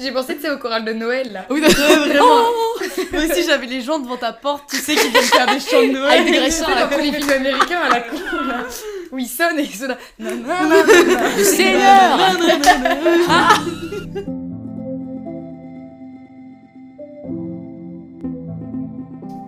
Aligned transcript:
J'ai 0.00 0.12
pensé 0.12 0.34
que 0.34 0.40
c'est 0.40 0.50
au 0.50 0.56
choral 0.56 0.84
de 0.86 0.92
Noël 0.94 1.30
là. 1.30 1.44
Oui, 1.50 1.60
vraiment. 1.60 2.24
Moi 3.12 3.22
aussi, 3.30 3.44
j'avais 3.44 3.66
les 3.66 3.82
gens 3.82 3.98
devant 3.98 4.16
ta 4.16 4.32
porte, 4.32 4.70
tu 4.70 4.76
sais, 4.76 4.94
qui 4.94 5.08
viennent 5.10 5.22
faire 5.22 5.46
des 5.46 5.60
chants 5.60 5.82
de 5.82 5.92
Noël. 5.92 6.20
Avec 6.20 6.32
des 6.32 6.38
graisseurs 6.38 6.70
à 6.70 6.74
la 6.74 6.86
con, 6.86 6.96
les 6.96 7.12
films 7.12 7.30
américains 7.30 7.80
à 7.80 7.88
la 7.90 8.00
con 8.00 8.16
là. 8.46 8.64
Où 9.12 9.18
ils 9.18 9.28
sonnent 9.28 9.58
et 9.58 9.64
ils 9.64 9.74
sonnent. 9.74 9.96
Le 10.18 11.44
Seigneur 11.44 12.18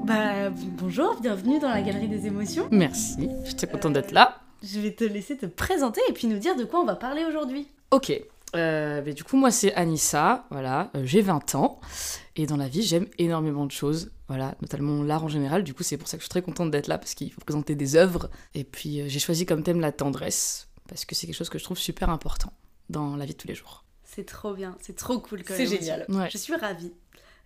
Bah, 0.05 0.51
bonjour, 0.79 1.17
bienvenue 1.23 1.61
dans 1.61 1.71
la 1.71 1.81
galerie 1.81 2.09
des 2.09 2.27
émotions. 2.27 2.69
Merci, 2.71 3.31
j'étais 3.45 3.67
contente 3.67 3.95
d'être 3.95 4.13
là. 4.13 4.37
Je 4.63 4.81
vais 4.81 4.93
te 4.93 5.05
laisser 5.05 5.37
te 5.37 5.47
présenter 5.47 6.03
et 6.09 6.13
puis 6.13 6.27
nous 6.27 6.39
dire 6.39 6.57
de 6.57 6.65
quoi 6.65 6.81
on 6.81 6.85
va 6.85 6.97
parler 6.97 7.25
aujourd'hui. 7.25 7.69
Ok, 7.91 8.13
euh, 8.55 9.03
mais 9.05 9.15
du 9.15 9.25
coup, 9.25 9.37
moi, 9.37 9.51
c'est 9.51 9.73
Anissa, 9.75 10.47
voilà, 10.51 10.91
euh, 10.95 11.03
j'ai 11.05 11.21
20 11.23 11.55
ans, 11.55 11.81
et 12.37 12.47
dans 12.47 12.57
la 12.57 12.69
vie, 12.69 12.83
j'aime 12.83 13.07
énormément 13.19 13.67
de 13.67 13.71
choses, 13.73 14.11
voilà, 14.29 14.55
notamment 14.63 15.03
l'art 15.03 15.25
en 15.25 15.29
général, 15.29 15.65
du 15.65 15.75
coup, 15.75 15.83
c'est 15.83 15.97
pour 15.97 16.09
ça 16.09 16.17
que 16.17 16.21
je 16.23 16.25
suis 16.25 16.31
très 16.31 16.43
contente 16.43 16.71
d'être 16.71 16.87
là, 16.87 16.99
parce 16.99 17.15
qu'il 17.15 17.33
faut 17.33 17.41
présenter 17.41 17.75
des 17.75 17.97
œuvres, 17.97 18.31
et 18.55 18.65
puis 18.65 19.01
euh, 19.01 19.05
j'ai 19.09 19.19
choisi 19.19 19.47
comme 19.47 19.63
thème 19.63 19.81
la 19.81 19.93
tendresse, 19.93 20.69
parce 20.89 21.05
que 21.05 21.15
c'est 21.15 21.27
quelque 21.27 21.37
chose 21.37 21.51
que 21.51 21.59
je 21.59 21.65
trouve 21.65 21.79
super 21.79 22.11
important 22.11 22.53
dans 22.91 23.17
la 23.17 23.25
vie 23.25 23.33
de 23.33 23.39
tous 23.39 23.49
les 23.49 23.55
jours. 23.55 23.85
C'est 24.05 24.27
trop 24.27 24.53
bien, 24.55 24.77
c'est 24.81 24.97
trop 24.97 25.19
cool 25.21 25.43
quand 25.43 25.55
C'est 25.55 25.65
même. 25.67 25.79
génial. 25.79 26.05
Ouais. 26.11 26.29
Je 26.31 26.37
suis 26.37 26.55
ravie. 26.55 26.93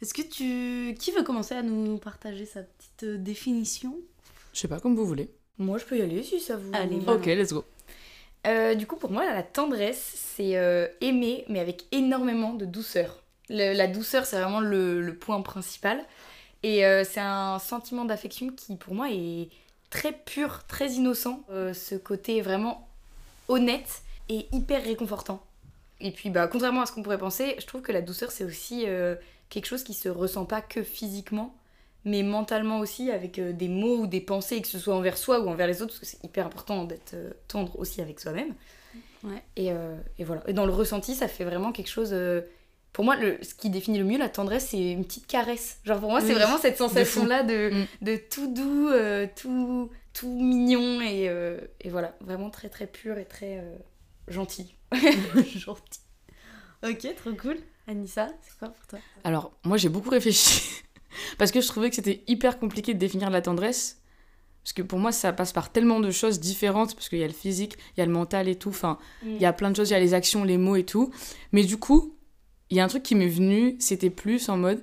Est-ce 0.03 0.13
que 0.13 0.23
tu... 0.23 0.95
Qui 0.99 1.13
veut 1.13 1.23
commencer 1.23 1.55
à 1.55 1.63
nous 1.63 1.97
partager 1.99 2.45
sa 2.45 2.63
petite 2.63 3.23
définition? 3.23 3.97
Je 4.53 4.61
sais 4.61 4.69
pas, 4.69 4.81
comme 4.81 4.97
vous 4.97 5.07
voulez. 5.07 5.31
Moi 5.59 5.79
je 5.79 5.85
peux 5.85 5.97
y 5.97 6.03
aller 6.03 6.23
si 6.23 6.41
ça 6.41 6.57
vous. 6.57 6.71
Allez. 6.75 6.99
Ok, 7.07 7.27
let's 7.27 7.53
go. 7.53 7.65
Euh, 8.47 8.75
du 8.75 8.87
coup, 8.87 8.97
pour 8.97 9.11
moi, 9.11 9.25
la 9.25 9.43
tendresse, 9.43 10.13
c'est 10.17 10.57
euh, 10.57 10.87
aimer, 11.01 11.45
mais 11.49 11.61
avec 11.61 11.85
énormément 11.93 12.53
de 12.55 12.65
douceur. 12.65 13.23
La 13.49 13.87
douceur, 13.87 14.27
c'est 14.27 14.41
vraiment 14.41 14.61
le, 14.61 15.17
point 15.21 15.41
principal. 15.43 16.05
Et 16.63 16.85
euh, 16.85 17.05
c'est 17.05 17.21
un 17.21 17.59
sentiment 17.59 18.05
d'affection 18.05 18.51
qui, 18.51 18.77
pour 18.77 18.95
moi, 18.95 19.09
est 19.11 19.49
très 19.91 20.13
pur, 20.13 20.65
très 20.67 20.93
innocent. 20.93 21.45
Ce 21.49 21.95
côté 21.95 22.41
vraiment 22.41 22.89
honnête 23.49 24.03
et 24.29 24.49
hyper 24.53 24.83
réconfortant. 24.83 25.45
Et 26.01 26.11
puis, 26.11 26.31
bah, 26.31 26.49
contrairement 26.49 26.83
à 26.83 26.87
ce 26.87 26.93
qu'on 26.93 27.03
pourrait 27.03 27.19
penser, 27.19 27.55
je 27.59 27.67
trouve 27.67 27.83
que 27.83 27.93
la 27.93 28.03
douceur, 28.03 28.33
c'est 28.33 28.45
aussi 28.45 28.85
quelque 29.49 29.67
chose 29.67 29.85
qui 29.85 29.95
se 29.95 30.09
ressent 30.09 30.45
pas 30.45 30.61
que 30.61 30.83
physiquement, 30.83 31.55
mais 32.07 32.23
mentalement 32.23 32.79
aussi, 32.79 33.11
avec 33.11 33.39
euh, 33.39 33.53
des 33.53 33.69
mots 33.69 33.99
ou 33.99 34.07
des 34.07 34.23
pensées, 34.23 34.63
que 34.63 34.69
ce 34.69 34.79
soit 34.79 34.95
envers 34.95 35.19
soi 35.19 35.41
ou 35.41 35.49
envers 35.51 35.67
les 35.67 35.83
autres, 35.83 35.93
parce 35.93 36.01
que 36.01 36.07
c'est 36.07 36.25
hyper 36.25 36.47
important 36.47 36.85
d'être 36.85 37.13
euh, 37.13 37.33
tendre 37.49 37.79
aussi 37.79 38.01
avec 38.01 38.19
soi-même. 38.21 38.55
Ouais. 39.25 39.43
Et, 39.57 39.73
euh, 39.73 39.97
et 40.19 40.25
voilà. 40.25 40.43
Et 40.47 40.55
dans 40.55 40.65
le 40.67 40.73
ressenti, 40.73 41.15
ça 41.15 41.29
fait 41.29 41.45
vraiment 41.45 41.73
quelque 41.73 41.91
chose. 41.91 42.11
euh, 42.15 42.41
pour 42.93 43.05
moi, 43.05 43.17
le, 43.17 43.39
ce 43.43 43.55
qui 43.55 43.69
définit 43.69 43.99
le 43.99 44.05
mieux 44.05 44.17
la 44.19 44.31
tendresse, 44.31 44.69
c'est 44.71 44.93
une 44.93 45.05
petite 45.05 45.27
caresse. 45.27 45.81
Genre 45.85 46.01
pour 46.01 46.09
moi, 46.11 46.23
c'est 46.23 46.33
vraiment 46.33 46.57
cette 46.57 46.79
sensation-là 46.79 47.43
de, 47.43 47.71
Mm. 47.71 47.87
de 48.07 48.17
tout 48.17 48.47
doux, 48.55 48.89
euh, 48.89 49.27
tout, 49.37 49.91
tout 50.15 50.31
mignon 50.41 51.03
et, 51.03 51.29
euh, 51.29 51.59
et 51.83 51.91
voilà, 51.91 52.17
vraiment 52.21 52.49
très 52.49 52.71
très 52.71 52.87
pur 52.87 53.19
et 53.19 53.27
très 53.27 53.59
euh, 53.59 53.77
gentil. 54.29 54.75
Gentil. 55.57 56.01
Ok, 56.83 57.07
trop 57.17 57.33
cool. 57.35 57.57
Anissa, 57.89 58.29
c'est 58.43 58.59
quoi 58.59 58.69
pour 58.69 58.87
toi? 58.87 58.99
Alors, 59.25 59.53
moi, 59.65 59.77
j'ai 59.77 59.89
beaucoup 59.89 60.11
réfléchi, 60.11 60.63
parce 61.39 61.51
que 61.51 61.61
je 61.61 61.69
trouvais 61.69 61.91
que 61.91 61.97
c'était 61.97 62.23
hyper 62.27 62.59
compliqué 62.59 62.95
de 62.95 62.99
définir 62.99 63.31
la 63.31 63.43
tendresse, 63.43 64.01
parce 64.63 64.73
que 64.73 64.83
pour 64.83 64.99
moi, 64.99 65.13
ça 65.13 65.33
passe 65.33 65.53
par 65.53 65.71
tellement 65.71 66.01
de 66.01 66.11
choses 66.11 66.41
différentes, 66.41 66.95
parce 66.95 67.09
qu'il 67.09 67.19
y 67.19 67.25
a 67.25 67.29
le 67.29 67.33
physique, 67.33 67.77
il 67.97 68.01
y 68.01 68.03
a 68.03 68.07
le 68.07 68.13
mental 68.13 68.49
et 68.49 68.57
tout, 68.57 68.71
enfin, 68.71 68.99
Il 69.25 69.41
y 69.41 69.47
a 69.47 69.53
plein 69.53 69.71
de 69.71 69.77
choses, 69.77 69.91
il 69.91 69.93
y 69.93 69.97
a 69.97 70.01
les 70.01 70.13
actions, 70.13 70.43
les 70.43 70.59
mots 70.59 70.75
et 70.75 70.85
tout. 70.85 71.13
Mais 71.53 71.63
du 71.63 71.77
coup, 71.77 72.17
il 72.71 72.77
y 72.77 72.81
a 72.81 72.85
un 72.85 72.89
truc 72.89 73.05
qui 73.05 73.15
m'est 73.15 73.29
venu, 73.29 73.77
c'était 73.79 74.11
plus 74.11 74.49
en 74.49 74.57
mode, 74.57 74.83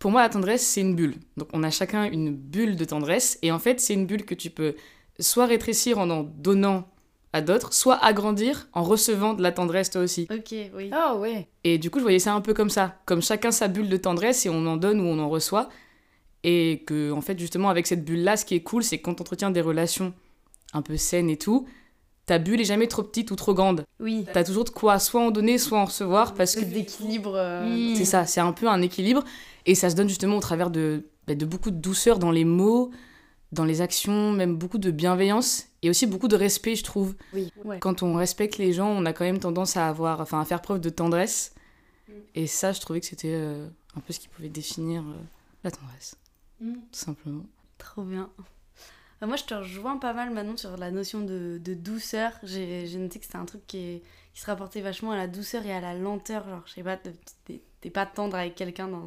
pour 0.00 0.10
moi, 0.10 0.22
la 0.22 0.28
tendresse, 0.28 0.66
c'est 0.66 0.80
une 0.80 0.96
bulle. 0.96 1.14
Donc, 1.36 1.48
on 1.52 1.62
a 1.62 1.70
chacun 1.70 2.10
une 2.10 2.34
bulle 2.34 2.74
de 2.74 2.84
tendresse. 2.84 3.38
Et 3.42 3.52
en 3.52 3.60
fait, 3.60 3.80
c'est 3.80 3.94
une 3.94 4.06
bulle 4.06 4.24
que 4.24 4.34
tu 4.34 4.50
peux 4.50 4.74
soit 5.20 5.46
rétrécir 5.46 6.00
en 6.00 6.10
en 6.10 6.24
donnant 6.24 6.88
à 7.32 7.40
d'autres, 7.40 7.72
soit 7.72 7.96
agrandir 8.04 8.68
en 8.72 8.82
recevant 8.82 9.34
de 9.34 9.42
la 9.42 9.52
tendresse 9.52 9.90
toi 9.90 10.02
aussi. 10.02 10.28
Ok, 10.30 10.54
oui. 10.74 10.90
Ah 10.92 11.16
ouais. 11.16 11.48
Et 11.64 11.78
du 11.78 11.90
coup, 11.90 11.98
je 11.98 12.02
voyais 12.04 12.18
ça 12.18 12.34
un 12.34 12.40
peu 12.40 12.52
comme 12.54 12.70
ça. 12.70 12.96
Comme 13.06 13.22
chacun 13.22 13.50
sa 13.50 13.68
bulle 13.68 13.88
de 13.88 13.96
tendresse 13.96 14.44
et 14.44 14.50
on 14.50 14.66
en 14.66 14.76
donne 14.76 15.00
ou 15.00 15.04
on 15.04 15.18
en 15.18 15.28
reçoit. 15.28 15.68
Et 16.44 16.82
que, 16.86 17.10
en 17.12 17.20
fait, 17.20 17.38
justement, 17.38 17.70
avec 17.70 17.86
cette 17.86 18.04
bulle-là, 18.04 18.36
ce 18.36 18.44
qui 18.44 18.54
est 18.54 18.62
cool, 18.62 18.82
c'est 18.82 18.98
que 18.98 19.04
quand 19.04 19.20
on 19.20 19.22
entretient 19.22 19.50
des 19.50 19.60
relations 19.60 20.12
un 20.74 20.82
peu 20.82 20.96
saines 20.96 21.30
et 21.30 21.38
tout, 21.38 21.66
ta 22.26 22.38
bulle 22.38 22.60
est 22.60 22.64
jamais 22.64 22.86
trop 22.86 23.02
petite 23.02 23.30
ou 23.30 23.36
trop 23.36 23.54
grande. 23.54 23.84
Oui. 24.00 24.26
T'as 24.32 24.44
toujours 24.44 24.64
de 24.64 24.70
quoi 24.70 24.98
soit 24.98 25.22
en 25.22 25.30
donner, 25.30 25.56
soit 25.58 25.78
en 25.78 25.86
recevoir, 25.86 26.34
parce 26.34 26.54
que 26.54 26.64
d'équilibre. 26.64 27.34
euh, 27.34 27.94
c'est 27.96 28.04
ça, 28.04 28.26
c'est 28.26 28.40
un 28.40 28.52
peu 28.52 28.68
un 28.68 28.82
équilibre. 28.82 29.24
Et 29.66 29.74
ça 29.74 29.88
se 29.88 29.94
donne 29.96 30.08
justement 30.08 30.36
au 30.36 30.40
travers 30.40 30.70
de, 30.70 31.04
bah, 31.26 31.34
de 31.34 31.46
beaucoup 31.46 31.70
de 31.70 31.76
douceur 31.76 32.18
dans 32.18 32.30
les 32.30 32.44
mots, 32.44 32.90
dans 33.52 33.64
les 33.64 33.80
actions, 33.80 34.32
même 34.32 34.56
beaucoup 34.56 34.78
de 34.78 34.90
bienveillance 34.90 35.68
et 35.82 35.90
aussi 35.90 36.06
beaucoup 36.06 36.28
de 36.28 36.36
respect, 36.36 36.76
je 36.76 36.84
trouve. 36.84 37.14
Oui. 37.32 37.52
Ouais. 37.64 37.78
Quand 37.80 38.02
on 38.02 38.14
respecte 38.14 38.58
les 38.58 38.72
gens, 38.72 38.88
on 38.88 39.04
a 39.04 39.12
quand 39.12 39.24
même 39.24 39.38
tendance 39.40 39.76
à 39.76 39.88
avoir, 39.88 40.20
enfin, 40.20 40.40
à 40.40 40.44
faire 40.44 40.62
preuve 40.62 40.80
de 40.80 40.90
tendresse. 40.90 41.54
Et 42.34 42.46
ça, 42.46 42.72
je 42.72 42.80
trouvais 42.80 43.00
que 43.00 43.06
c'était 43.06 43.34
euh, 43.34 43.66
un 43.96 44.00
peu 44.00 44.12
ce 44.12 44.20
qui 44.20 44.28
pouvait 44.28 44.48
définir 44.48 45.02
euh, 45.02 45.14
la 45.64 45.70
tendresse, 45.70 46.16
Mm. 46.60 46.74
tout 46.74 46.80
simplement. 46.92 47.44
Trop 47.78 48.02
bien. 48.02 48.30
Euh, 49.22 49.26
Moi, 49.26 49.36
je 49.36 49.44
te 49.44 49.54
rejoins 49.54 49.96
pas 49.98 50.12
mal 50.12 50.30
maintenant 50.30 50.56
sur 50.56 50.76
la 50.76 50.90
notion 50.90 51.20
de, 51.22 51.58
de 51.62 51.74
douceur. 51.74 52.32
J'ai 52.44 52.86
noté 52.98 53.18
que 53.18 53.24
c'était 53.24 53.38
un 53.38 53.44
truc 53.46 53.66
qui, 53.66 53.78
est- 53.78 54.02
qui 54.34 54.40
se 54.40 54.46
rapportait 54.46 54.80
vachement 54.80 55.10
à 55.12 55.16
la 55.16 55.26
douceur 55.26 55.64
et 55.66 55.72
à 55.72 55.80
la 55.80 55.94
lenteur. 55.94 56.48
Genre, 56.48 56.62
je 56.66 56.72
sais 56.74 56.82
pas, 56.82 56.96
t'es 57.80 57.90
pas 57.90 58.06
tendre 58.06 58.36
avec 58.36 58.54
quelqu'un 58.54 58.88
dans, 58.88 59.04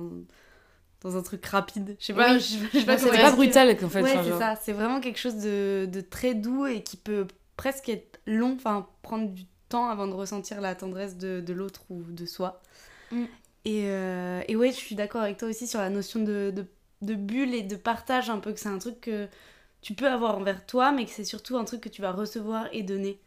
dans 1.06 1.18
un 1.18 1.22
truc 1.22 1.46
rapide. 1.46 1.96
Je 2.00 2.06
sais 2.08 2.14
pas, 2.14 2.34
Oui. 2.34 2.40
je, 2.40 2.58
je 2.74 2.80
sais 2.80 2.86
pas 2.86 2.98
c'est 2.98 3.10
pas 3.12 3.32
brutal, 3.32 3.70
en 3.84 3.90
fait. 3.90 4.02
ouais, 4.02 4.18
c'est 4.24 4.38
ça. 4.38 4.56
C'est 4.62 4.74
vraiment 4.74 5.00
quelque 5.00 5.20
chose 5.20 5.36
de, 5.36 5.88
de 5.92 6.02
très 6.02 6.34
doux 6.34 6.66
et 6.66 6.82
qui 6.84 6.98
peut 6.98 7.28
presque 7.58 7.90
être 7.90 8.20
long, 8.26 8.54
enfin 8.56 8.88
prendre 9.04 9.30
du 9.30 9.46
temps 9.70 9.88
avant 9.90 10.08
de 10.08 10.14
ressentir 10.14 10.62
la 10.62 10.76
tendresse 10.76 11.16
de, 11.18 11.42
de 11.42 11.54
l'autre 11.54 11.84
ou 11.90 12.02
de 12.04 12.26
soi. 12.26 12.62
Mm. 13.12 13.24
Et, 13.66 13.84
euh, 13.86 14.42
et 14.48 14.56
ouais, 14.56 14.72
je 14.72 14.78
suis 14.78 14.96
d'accord 14.96 15.22
avec 15.22 15.38
toi 15.38 15.48
aussi 15.48 15.68
sur 15.68 15.80
la 15.80 15.90
notion 15.90 16.20
de, 16.22 16.52
de, 16.56 16.66
de 17.02 17.16
bulle 17.16 17.54
et 17.54 17.62
de 17.64 17.76
partage, 17.76 18.30
un 18.30 18.40
peu 18.40 18.52
que 18.52 18.60
c'est 18.60 18.70
un 18.70 18.78
truc 18.80 19.02
que 19.02 19.28
tu 19.82 19.94
peux 19.94 20.08
avoir 20.08 20.38
envers 20.38 20.66
toi, 20.66 20.92
mais 20.92 21.06
que 21.06 21.12
c'est 21.12 21.24
surtout 21.24 21.58
un 21.58 21.66
truc 21.66 21.82
que 21.82 21.90
tu 21.90 22.02
vas 22.02 22.12
recevoir 22.12 22.68
et 22.74 22.82
donner. 22.84 23.20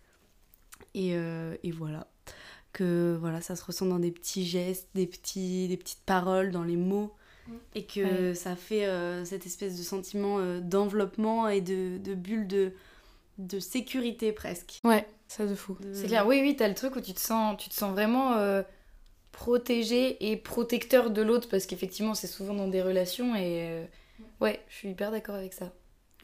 Et, 0.95 1.13
euh, 1.15 1.57
et 1.63 1.71
voilà. 1.71 2.09
Que 2.73 3.17
voilà, 3.21 3.41
ça 3.41 3.57
se 3.57 3.65
ressent 3.65 3.87
dans 3.87 3.99
des 3.99 4.11
petits 4.11 4.45
gestes, 4.47 4.89
des, 4.95 5.07
petits, 5.07 5.69
des 5.69 5.77
petites 5.77 6.05
paroles, 6.05 6.51
dans 6.51 6.65
les 6.65 6.77
mots. 6.77 7.15
Et 7.75 7.85
que 7.85 8.29
Ouais. 8.29 8.35
ça 8.35 8.57
fait 8.57 8.87
euh, 8.87 9.25
cette 9.25 9.47
espèce 9.47 9.77
de 9.79 9.83
sentiment 9.83 10.39
euh, 10.39 10.61
d'enveloppement 10.61 11.49
et 11.49 11.61
de, 11.61 11.99
de 11.99 12.15
bulle 12.15 12.47
de, 12.47 12.73
de 13.39 13.61
sécurité 13.61 14.33
presque. 14.33 14.81
Ouais, 14.85 15.07
ça 15.29 15.47
de 15.47 15.55
fou. 15.55 15.77
De- 15.81 15.93
C'est 15.95 16.07
clair, 16.07 16.27
oui, 16.27 16.41
oui, 16.43 16.57
t'as 16.57 16.69
le 16.69 16.75
truc 16.75 16.97
où 16.97 17.01
tu 17.01 17.13
te 17.13 17.21
sens, 17.21 17.57
tu 17.59 17.69
te 17.69 17.75
sens 17.75 17.93
vraiment 17.93 18.35
euh, 18.35 18.63
protégé 19.33 20.31
et 20.31 20.37
protecteur 20.37 21.11
de 21.11 21.23
l'autre 21.23 21.49
parce 21.49 21.67
qu'effectivement, 21.67 22.15
c'est 22.15 22.27
souvent 22.27 22.55
dans 22.55 22.69
des 22.69 22.83
relations 22.83 23.35
et 23.37 23.69
euh, 23.71 23.85
ouais, 24.41 24.61
je 24.69 24.75
suis 24.77 24.89
hyper 24.91 25.11
d'accord 25.11 25.37
avec 25.37 25.53
ça. 25.53 25.73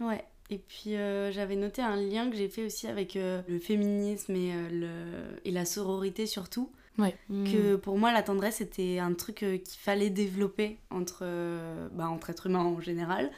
Ouais. 0.01 0.25
Et 0.51 0.59
puis 0.59 0.97
euh, 0.97 1.33
j'avais 1.33 1.57
noté 1.57 1.81
un 1.81 1.97
lien 1.97 2.29
que 2.31 2.37
j'ai 2.37 2.49
fait 2.49 2.65
aussi 2.65 2.87
avec 2.87 3.17
euh, 3.17 3.41
le 3.49 3.59
féminisme 3.59 4.35
et, 4.35 4.53
euh, 4.53 4.69
le... 4.71 5.41
et 5.45 5.51
la 5.53 5.65
sororité 5.65 6.27
surtout. 6.27 6.71
Mm. 6.97 7.53
que 7.53 7.75
pour 7.77 7.99
moi 7.99 8.13
la 8.13 8.23
tendresse 8.23 8.57
c'était 8.57 9.01
un 9.01 9.15
truc 9.15 9.43
euh, 9.43 9.59
qu'il 9.59 9.81
fallait 9.81 10.11
développer 10.11 10.79
entre, 10.91 11.23
euh, 11.23 11.89
bah, 11.91 12.09
entre 12.09 12.31
êtres 12.31 12.47
humains 12.47 12.61
en 12.61 12.81
général 12.81 13.33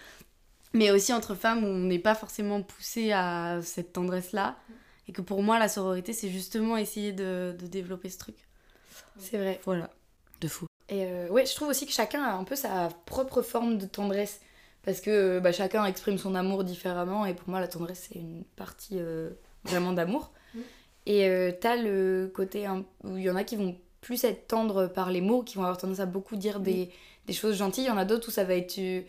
mais 0.74 0.90
aussi 0.90 1.12
entre 1.14 1.34
femmes 1.34 1.64
où 1.64 1.68
on 1.68 1.78
n'est 1.78 1.98
pas 1.98 2.14
forcément 2.14 2.60
poussé 2.62 3.12
à 3.12 3.60
cette 3.62 3.94
tendresse 3.94 4.32
là 4.32 4.58
et 5.08 5.12
que 5.12 5.22
pour 5.22 5.42
moi 5.42 5.58
la 5.58 5.68
sororité 5.68 6.12
c'est 6.12 6.28
justement 6.28 6.76
essayer 6.76 7.12
de, 7.12 7.56
de 7.58 7.66
développer 7.66 8.10
ce 8.10 8.18
truc 8.18 8.36
c'est 9.18 9.38
vrai. 9.38 9.60
voilà 9.64 9.90
De 10.40 10.48
fou. 10.48 10.66
Et 10.88 11.04
euh, 11.04 11.28
ouais, 11.28 11.46
je 11.46 11.54
trouve 11.54 11.68
aussi 11.68 11.86
que 11.86 11.92
chacun 11.92 12.22
a 12.22 12.32
un 12.34 12.44
peu 12.44 12.56
sa 12.56 12.88
propre 13.06 13.42
forme 13.42 13.78
de 13.78 13.86
tendresse 13.86 14.40
parce 14.84 15.00
que 15.00 15.40
bah, 15.40 15.52
chacun 15.52 15.84
exprime 15.84 16.18
son 16.18 16.34
amour 16.34 16.64
différemment 16.64 17.26
et 17.26 17.34
pour 17.34 17.48
moi, 17.48 17.60
la 17.60 17.68
tendresse, 17.68 18.08
c'est 18.08 18.18
une 18.18 18.44
partie 18.56 18.98
euh, 18.98 19.30
vraiment 19.64 19.92
d'amour. 19.92 20.32
Et 21.06 21.28
euh, 21.28 21.52
t'as 21.58 21.76
le 21.76 22.30
côté 22.34 22.66
un- 22.66 22.84
où 23.04 23.16
il 23.16 23.22
y 23.22 23.30
en 23.30 23.36
a 23.36 23.44
qui 23.44 23.56
vont 23.56 23.76
plus 24.00 24.24
être 24.24 24.46
tendres 24.48 24.86
par 24.88 25.10
les 25.10 25.20
mots, 25.20 25.42
qui 25.42 25.56
vont 25.56 25.62
avoir 25.62 25.78
tendance 25.78 26.00
à 26.00 26.06
beaucoup 26.06 26.36
dire 26.36 26.60
des, 26.60 26.90
des 27.26 27.32
choses 27.32 27.56
gentilles. 27.56 27.84
Il 27.84 27.88
y 27.88 27.90
en 27.90 27.96
a 27.96 28.04
d'autres 28.04 28.28
où 28.28 28.30
ça 28.32 28.44
va 28.44 28.54
être 28.54 28.78
euh, 28.78 29.02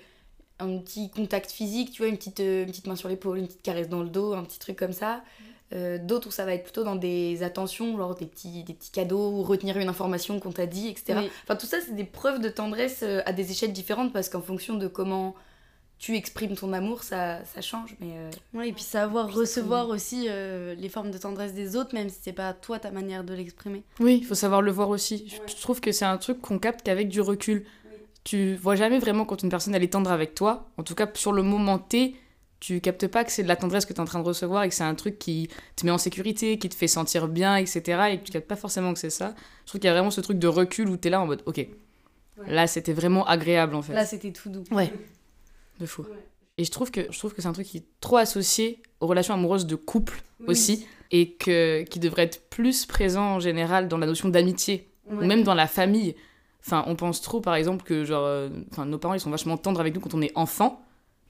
un 0.60 0.78
petit 0.80 1.10
contact 1.10 1.52
physique, 1.52 1.92
tu 1.92 2.02
vois, 2.02 2.10
une 2.10 2.18
petite, 2.18 2.40
euh, 2.40 2.64
une 2.64 2.70
petite 2.70 2.88
main 2.88 2.96
sur 2.96 3.10
l'épaule, 3.10 3.38
une 3.40 3.48
petite 3.48 3.62
caresse 3.64 3.90
dans 3.90 4.02
le 4.02 4.10
dos, 4.10 4.34
un 4.34 4.44
petit 4.44 4.60
truc 4.60 4.78
comme 4.78 4.94
ça. 4.94 5.24
Euh, 5.74 5.98
d'autres 5.98 6.30
où 6.30 6.32
ça 6.32 6.46
va 6.46 6.54
être 6.54 6.64
plutôt 6.64 6.84
dans 6.86 6.96
des 6.96 7.44
attentions, 7.44 7.98
genre 7.98 8.16
des 8.16 8.26
petits, 8.26 8.64
des 8.64 8.74
petits 8.74 8.92
cadeaux, 8.92 9.32
ou 9.32 9.44
retenir 9.44 9.78
une 9.78 9.90
information 9.90 10.40
qu'on 10.40 10.54
t'a 10.54 10.66
dit, 10.66 10.88
etc. 10.88 11.20
Oui. 11.24 11.30
Enfin, 11.44 11.56
tout 11.58 11.66
ça, 11.66 11.78
c'est 11.86 11.94
des 11.96 12.06
preuves 12.06 12.40
de 12.40 12.48
tendresse 12.50 13.04
à 13.26 13.34
des 13.34 13.52
échelles 13.52 13.74
différentes 13.74 14.14
parce 14.14 14.30
qu'en 14.30 14.42
fonction 14.42 14.76
de 14.76 14.88
comment 14.88 15.36
tu 16.00 16.16
exprimes 16.16 16.56
ton 16.56 16.74
amour, 16.74 17.02
ça, 17.04 17.44
ça 17.46 17.62
change. 17.62 17.96
Mais 18.00 18.12
euh, 18.18 18.30
Ouais, 18.54 18.70
et 18.70 18.74
puis 18.74 18.84
savoir 18.84 19.28
Oui, 19.28 19.34
recevoir 19.34 19.90
aussi 19.90 20.26
euh, 20.30 20.76
les 20.76 20.90
formes 20.90 21.10
de 21.12 21.18
tendresse 21.18 21.54
des 21.54 21.76
autres, 21.76 21.94
même 21.96 22.10
si 22.10 22.18
c'est 22.22 22.34
pas 22.34 22.54
toi 22.54 22.78
ta 22.80 22.92
manière 22.92 23.24
de 23.24 23.34
l'exprimer. 23.34 23.84
Oui, 24.00 24.18
il 24.22 24.26
faut 24.26 24.36
savoir 24.36 24.62
le 24.62 24.72
voir 24.72 24.90
aussi. 24.90 25.28
Je- 25.28 25.38
Ouais. 25.38 25.42
Je 25.48 25.56
trouve 25.62 25.82
que 25.82 25.92
c'est 25.92 26.06
un 26.06 26.18
truc 26.18 26.40
qu'on 26.42 26.60
capte 26.60 26.84
qu'avec 26.84 27.10
du 27.10 27.20
recul. 27.22 27.66
Tu 28.24 28.56
vois 28.56 28.76
jamais 28.76 29.00
vraiment 29.00 29.24
quand 29.26 29.42
une 29.42 29.50
personne 29.50 29.74
elle 29.74 29.84
est 29.84 29.94
tendre 29.94 30.12
avec 30.12 30.36
toi. 30.36 30.70
En 30.78 30.84
tout 30.84 30.96
cas, 30.96 31.08
sur 31.14 31.32
le 31.32 31.44
moment 31.44 31.80
T, 31.80 32.16
tu 32.60 32.82
captes 32.82 33.08
pas 33.08 33.24
que 33.24 33.32
c'est 33.32 33.44
de 33.44 33.48
la 33.48 33.56
tendresse 33.56 33.86
que 33.86 33.94
tu 33.94 33.98
es 33.98 34.02
en 34.02 34.06
train 34.06 34.20
de 34.20 34.26
recevoir 34.28 34.64
et 34.64 34.70
que 34.70 34.76
c'est 34.76 34.84
un 34.84 34.96
truc 34.96 35.18
qui 35.18 35.48
te 35.76 35.86
met 35.86 35.92
en 35.92 35.98
sécurité, 35.98 36.60
qui 36.60 36.68
te 36.70 36.76
fait 36.76 36.88
sentir 36.88 37.28
bien, 37.28 37.56
etc. 37.56 37.82
Et 38.12 38.20
que 38.20 38.24
tu 38.26 38.32
captes 38.32 38.48
pas 38.48 38.56
forcément 38.56 38.94
que 38.94 39.00
c'est 39.00 39.10
ça. 39.12 39.34
Je 39.64 39.68
trouve 39.70 39.80
qu'il 39.80 39.88
y 39.88 39.92
a 39.92 39.94
vraiment 39.94 40.12
ce 40.12 40.22
truc 40.22 40.38
de 40.40 40.48
recul 40.48 40.90
où 40.90 40.98
tu 40.98 41.08
es 41.08 41.12
là 41.12 41.22
en 41.22 41.26
mode, 41.28 41.42
ok, 41.46 41.66
là 42.48 42.68
c'était 42.68 42.94
vraiment 42.94 43.26
agréable 43.26 43.76
en 43.76 43.82
fait. 43.82 43.94
Là, 43.94 44.06
c'était 44.06 44.32
tout 44.32 44.50
doux. 44.50 44.64
Ouais. 44.72 44.92
De 45.80 45.86
fou. 45.86 46.04
Ouais. 46.04 46.10
Et 46.58 46.64
je 46.66 46.72
trouve 46.72 46.90
que 46.92 47.02
je 47.12 47.18
trouve 47.20 47.34
que 47.34 47.42
c'est 47.42 47.48
un 47.48 47.54
truc 47.54 47.68
qui 47.68 47.78
est 47.78 47.86
trop 48.02 48.18
associé 48.18 48.82
aux 49.00 49.08
relations 49.08 49.34
amoureuses 49.34 49.66
de 49.68 49.76
couple 49.76 50.22
Oui. 50.40 50.46
aussi 50.50 50.88
et 51.12 51.34
que 51.34 51.84
qui 51.84 52.00
devrait 52.00 52.24
être 52.24 52.50
plus 52.50 52.86
présent 52.86 53.36
en 53.36 53.40
général 53.40 53.88
dans 53.88 53.98
la 53.98 54.08
notion 54.08 54.30
d'amitié 54.30 54.90
Ouais. 55.10 55.24
ou 55.24 55.28
même 55.28 55.44
dans 55.44 55.54
la 55.54 55.68
famille. 55.68 56.16
Enfin, 56.66 56.84
on 56.88 56.96
pense 56.96 57.22
trop 57.22 57.40
par 57.40 57.56
exemple 57.56 57.84
que 57.86 58.04
genre 58.04 58.26
euh, 58.26 58.50
enfin 58.72 58.86
nos 58.86 58.98
parents 58.98 59.14
ils 59.14 59.20
sont 59.22 59.30
vachement 59.30 59.56
tendres 59.56 59.80
avec 59.80 59.94
nous 59.96 60.02
quand 60.02 60.14
on 60.16 60.22
est 60.22 60.34
enfant, 60.36 60.82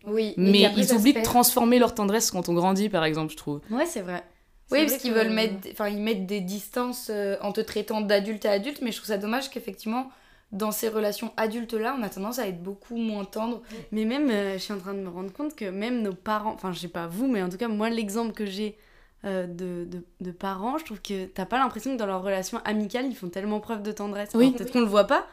oui. 0.05 0.33
mais 0.37 0.61
ils 0.75 0.93
oublient 0.93 1.13
de 1.13 1.21
transformer 1.21 1.77
leur 1.77 1.93
tendresse 1.93 2.31
quand 2.31 2.49
on 2.49 2.53
grandit 2.53 2.89
par 2.89 3.03
exemple, 3.03 3.31
je 3.33 3.37
trouve. 3.37 3.59
Ouais, 3.69 3.85
c'est 3.85 4.01
vrai. 4.01 4.23
Oui, 4.71 4.79
parce 4.85 4.97
qu'ils 4.97 5.13
veulent 5.13 5.29
mettre, 5.31 5.67
enfin 5.71 5.89
ils 5.89 6.01
mettent 6.01 6.25
des 6.25 6.41
distances 6.41 7.09
euh, 7.13 7.35
en 7.41 7.51
te 7.51 7.61
traitant 7.61 8.01
d'adulte 8.01 8.45
à 8.45 8.51
adulte, 8.51 8.79
mais 8.81 8.91
je 8.91 8.97
trouve 8.97 9.07
ça 9.09 9.17
dommage 9.17 9.49
qu'effectivement 9.51 10.09
dans 10.51 10.71
ces 10.71 10.87
relations 10.89 11.33
adultes 11.37 11.73
là, 11.73 11.95
on 11.99 12.03
a 12.03 12.09
tendance 12.09 12.39
à 12.39 12.47
être 12.47 12.61
beaucoup 12.63 12.95
moins 12.95 13.25
tendre. 13.25 13.61
Mais 13.91 14.05
même, 14.05 14.29
euh, 14.29 14.53
je 14.53 14.59
suis 14.59 14.73
en 14.73 14.79
train 14.79 14.93
de 14.93 14.99
me 14.99 15.09
rendre 15.09 15.31
compte 15.33 15.55
que 15.55 15.65
même 15.65 16.01
nos 16.01 16.13
parents, 16.13 16.53
enfin, 16.53 16.71
je 16.71 16.79
sais 16.79 16.87
pas 16.87 17.07
vous, 17.07 17.27
mais 17.27 17.43
en 17.43 17.49
tout 17.49 17.57
cas, 17.57 17.67
moi, 17.67 17.89
l'exemple 17.89 18.31
que 18.33 18.45
j'ai 18.45 18.77
euh, 19.25 19.45
de, 19.47 19.85
de, 19.85 20.03
de 20.21 20.31
parents, 20.31 20.77
je 20.77 20.85
trouve 20.85 21.01
que 21.01 21.25
t'as 21.25 21.45
pas 21.45 21.57
l'impression 21.57 21.91
que 21.93 21.97
dans 21.97 22.05
leur 22.05 22.21
relation 22.23 22.59
amicale, 22.65 23.05
ils 23.07 23.15
font 23.15 23.29
tellement 23.29 23.59
preuve 23.59 23.81
de 23.83 23.91
tendresse. 23.91 24.29
Oui. 24.35 24.51
Peut-être 24.51 24.71
qu'on 24.71 24.79
le 24.81 24.85
voit 24.85 25.05
pas. 25.07 25.25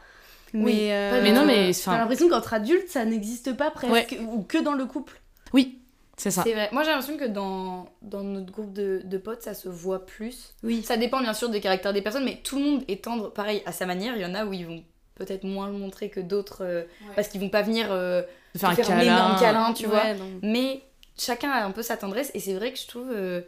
Mais, 0.53 0.63
Oui, 0.63 0.77
euh, 0.91 1.21
Mais 1.23 1.31
non, 1.31 1.45
mais, 1.45 1.71
T'as 1.73 1.97
l'impression 1.97 2.27
qu'entre 2.29 2.53
adultes, 2.53 2.87
ça 2.89 3.05
n'existe 3.05 3.55
pas 3.55 3.71
presque, 3.71 4.11
Ouais. 4.11 4.19
ou 4.33 4.41
que 4.43 4.57
dans 4.57 4.73
le 4.73 4.85
couple. 4.85 5.19
Oui, 5.53 5.79
c'est 6.17 6.31
ça. 6.31 6.43
C'est 6.43 6.53
vrai. 6.53 6.69
Moi 6.71 6.83
j'ai 6.83 6.91
l'impression 6.91 7.17
que 7.17 7.25
dans, 7.25 7.89
dans 8.01 8.23
notre 8.23 8.51
groupe 8.51 8.73
de, 8.73 9.01
de 9.03 9.17
potes, 9.17 9.41
ça 9.43 9.53
se 9.53 9.69
voit 9.69 10.05
plus. 10.05 10.53
Oui. 10.63 10.81
Ça 10.83 10.97
dépend 10.97 11.21
bien 11.21 11.33
sûr 11.33 11.49
des 11.49 11.59
caractères 11.61 11.93
des 11.93 12.01
personnes, 12.01 12.23
mais 12.25 12.39
tout 12.43 12.57
le 12.57 12.63
monde 12.63 12.83
est 12.87 13.03
tendre 13.03 13.31
pareil 13.31 13.61
à 13.65 13.71
sa 13.71 13.85
manière. 13.85 14.15
Il 14.15 14.21
y 14.21 14.25
en 14.25 14.33
a 14.33 14.45
où 14.45 14.53
ils 14.53 14.65
vont 14.65 14.83
peut-être 15.15 15.43
moins 15.43 15.67
le 15.67 15.73
montrer 15.73 16.09
que 16.09 16.19
d'autres 16.19 16.63
euh, 16.63 16.83
parce 17.15 17.27
qu'ils 17.29 17.41
vont 17.41 17.49
pas 17.49 17.61
venir 17.61 17.87
euh, 17.91 18.21
faire, 18.57 18.69
un 18.91 18.99
énorme 18.99 19.39
câlin, 19.39 19.73
tu 19.73 19.87
vois. 19.87 20.03
Mais 20.41 20.81
chacun 21.17 21.49
a 21.49 21.63
un 21.65 21.71
peu 21.71 21.81
sa 21.81 21.97
tendresse 21.97 22.31
et 22.33 22.39
c'est 22.39 22.53
vrai 22.53 22.71
que 22.73 22.79
je 22.79 22.87
trouve 22.87 23.09
euh, 23.11 23.41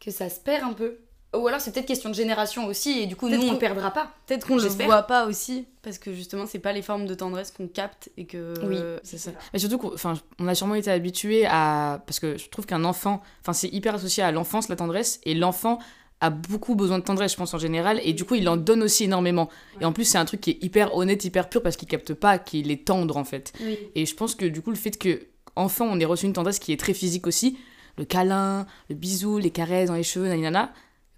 que 0.00 0.10
ça 0.10 0.28
se 0.30 0.40
perd 0.40 0.64
un 0.64 0.72
peu. 0.72 0.98
Ou 1.34 1.48
alors 1.48 1.62
c'est 1.62 1.72
peut-être 1.72 1.86
question 1.86 2.10
de 2.10 2.14
génération 2.14 2.66
aussi 2.66 3.00
et 3.00 3.06
du 3.06 3.16
coup 3.16 3.26
nous 3.26 3.30
Peut-être 3.36 3.44
on 3.44 3.46
qu'on- 3.48 3.52
le 3.54 3.58
perdra 3.58 3.90
pas. 3.90 4.12
Peut-être 4.26 4.46
qu'on 4.46 4.56
le 4.56 4.60
J'espère. 4.60 4.84
voit 4.86 5.02
pas 5.04 5.24
aussi, 5.24 5.66
parce 5.80 5.96
que 5.96 6.12
justement, 6.12 6.44
c'est 6.46 6.58
pas 6.58 6.74
les 6.74 6.82
formes 6.82 7.06
de 7.06 7.14
tendresse 7.14 7.50
qu'on 7.50 7.68
capte 7.68 8.10
et 8.18 8.26
que. 8.26 8.52
Oui, 8.66 8.76
C'est 9.02 9.16
ça. 9.16 9.30
Mais 9.54 9.58
surtout 9.58 9.78
qu'on 9.78 9.94
enfin, 9.94 10.12
on 10.38 10.46
a 10.46 10.54
sûrement 10.54 10.74
été 10.74 10.90
habitué 10.90 11.46
à. 11.46 12.02
Parce 12.06 12.20
que 12.20 12.36
je 12.36 12.50
trouve 12.50 12.66
qu'un 12.66 12.84
enfant. 12.84 13.22
Enfin, 13.40 13.54
c'est 13.54 13.68
hyper 13.68 13.94
associé 13.94 14.22
à 14.22 14.30
l'enfance, 14.30 14.68
la 14.68 14.76
tendresse. 14.76 15.20
Et 15.24 15.32
l'enfant 15.34 15.78
a 16.22 16.30
beaucoup 16.30 16.76
besoin 16.76 17.00
de 17.00 17.04
tendresse, 17.04 17.32
je 17.32 17.36
pense, 17.36 17.52
en 17.52 17.58
général. 17.58 18.00
Et 18.04 18.12
du 18.12 18.24
coup, 18.24 18.36
il 18.36 18.48
en 18.48 18.56
donne 18.56 18.84
aussi 18.84 19.04
énormément. 19.04 19.50
Et 19.80 19.84
en 19.84 19.92
plus, 19.92 20.04
c'est 20.04 20.18
un 20.18 20.24
truc 20.24 20.40
qui 20.40 20.50
est 20.50 20.58
hyper 20.62 20.94
honnête, 20.96 21.24
hyper 21.24 21.48
pur, 21.48 21.62
parce 21.62 21.76
qu'il 21.76 21.88
capte 21.88 22.14
pas 22.14 22.38
qu'il 22.38 22.70
est 22.70 22.84
tendre, 22.84 23.16
en 23.16 23.24
fait. 23.24 23.52
Oui. 23.60 23.76
Et 23.96 24.06
je 24.06 24.14
pense 24.14 24.36
que 24.36 24.46
du 24.46 24.62
coup, 24.62 24.70
le 24.70 24.76
fait 24.76 24.96
que, 24.96 25.26
enfant, 25.56 25.86
on 25.90 25.98
ait 25.98 26.04
reçu 26.04 26.26
une 26.26 26.32
tendresse 26.32 26.60
qui 26.60 26.72
est 26.72 26.76
très 26.76 26.94
physique 26.94 27.26
aussi, 27.26 27.58
le 27.98 28.04
câlin, 28.04 28.66
le 28.88 28.94
bisou, 28.94 29.38
les 29.38 29.50
caresses 29.50 29.88
dans 29.88 29.96
les 29.96 30.04
cheveux, 30.04 30.28
nanana, 30.28 30.72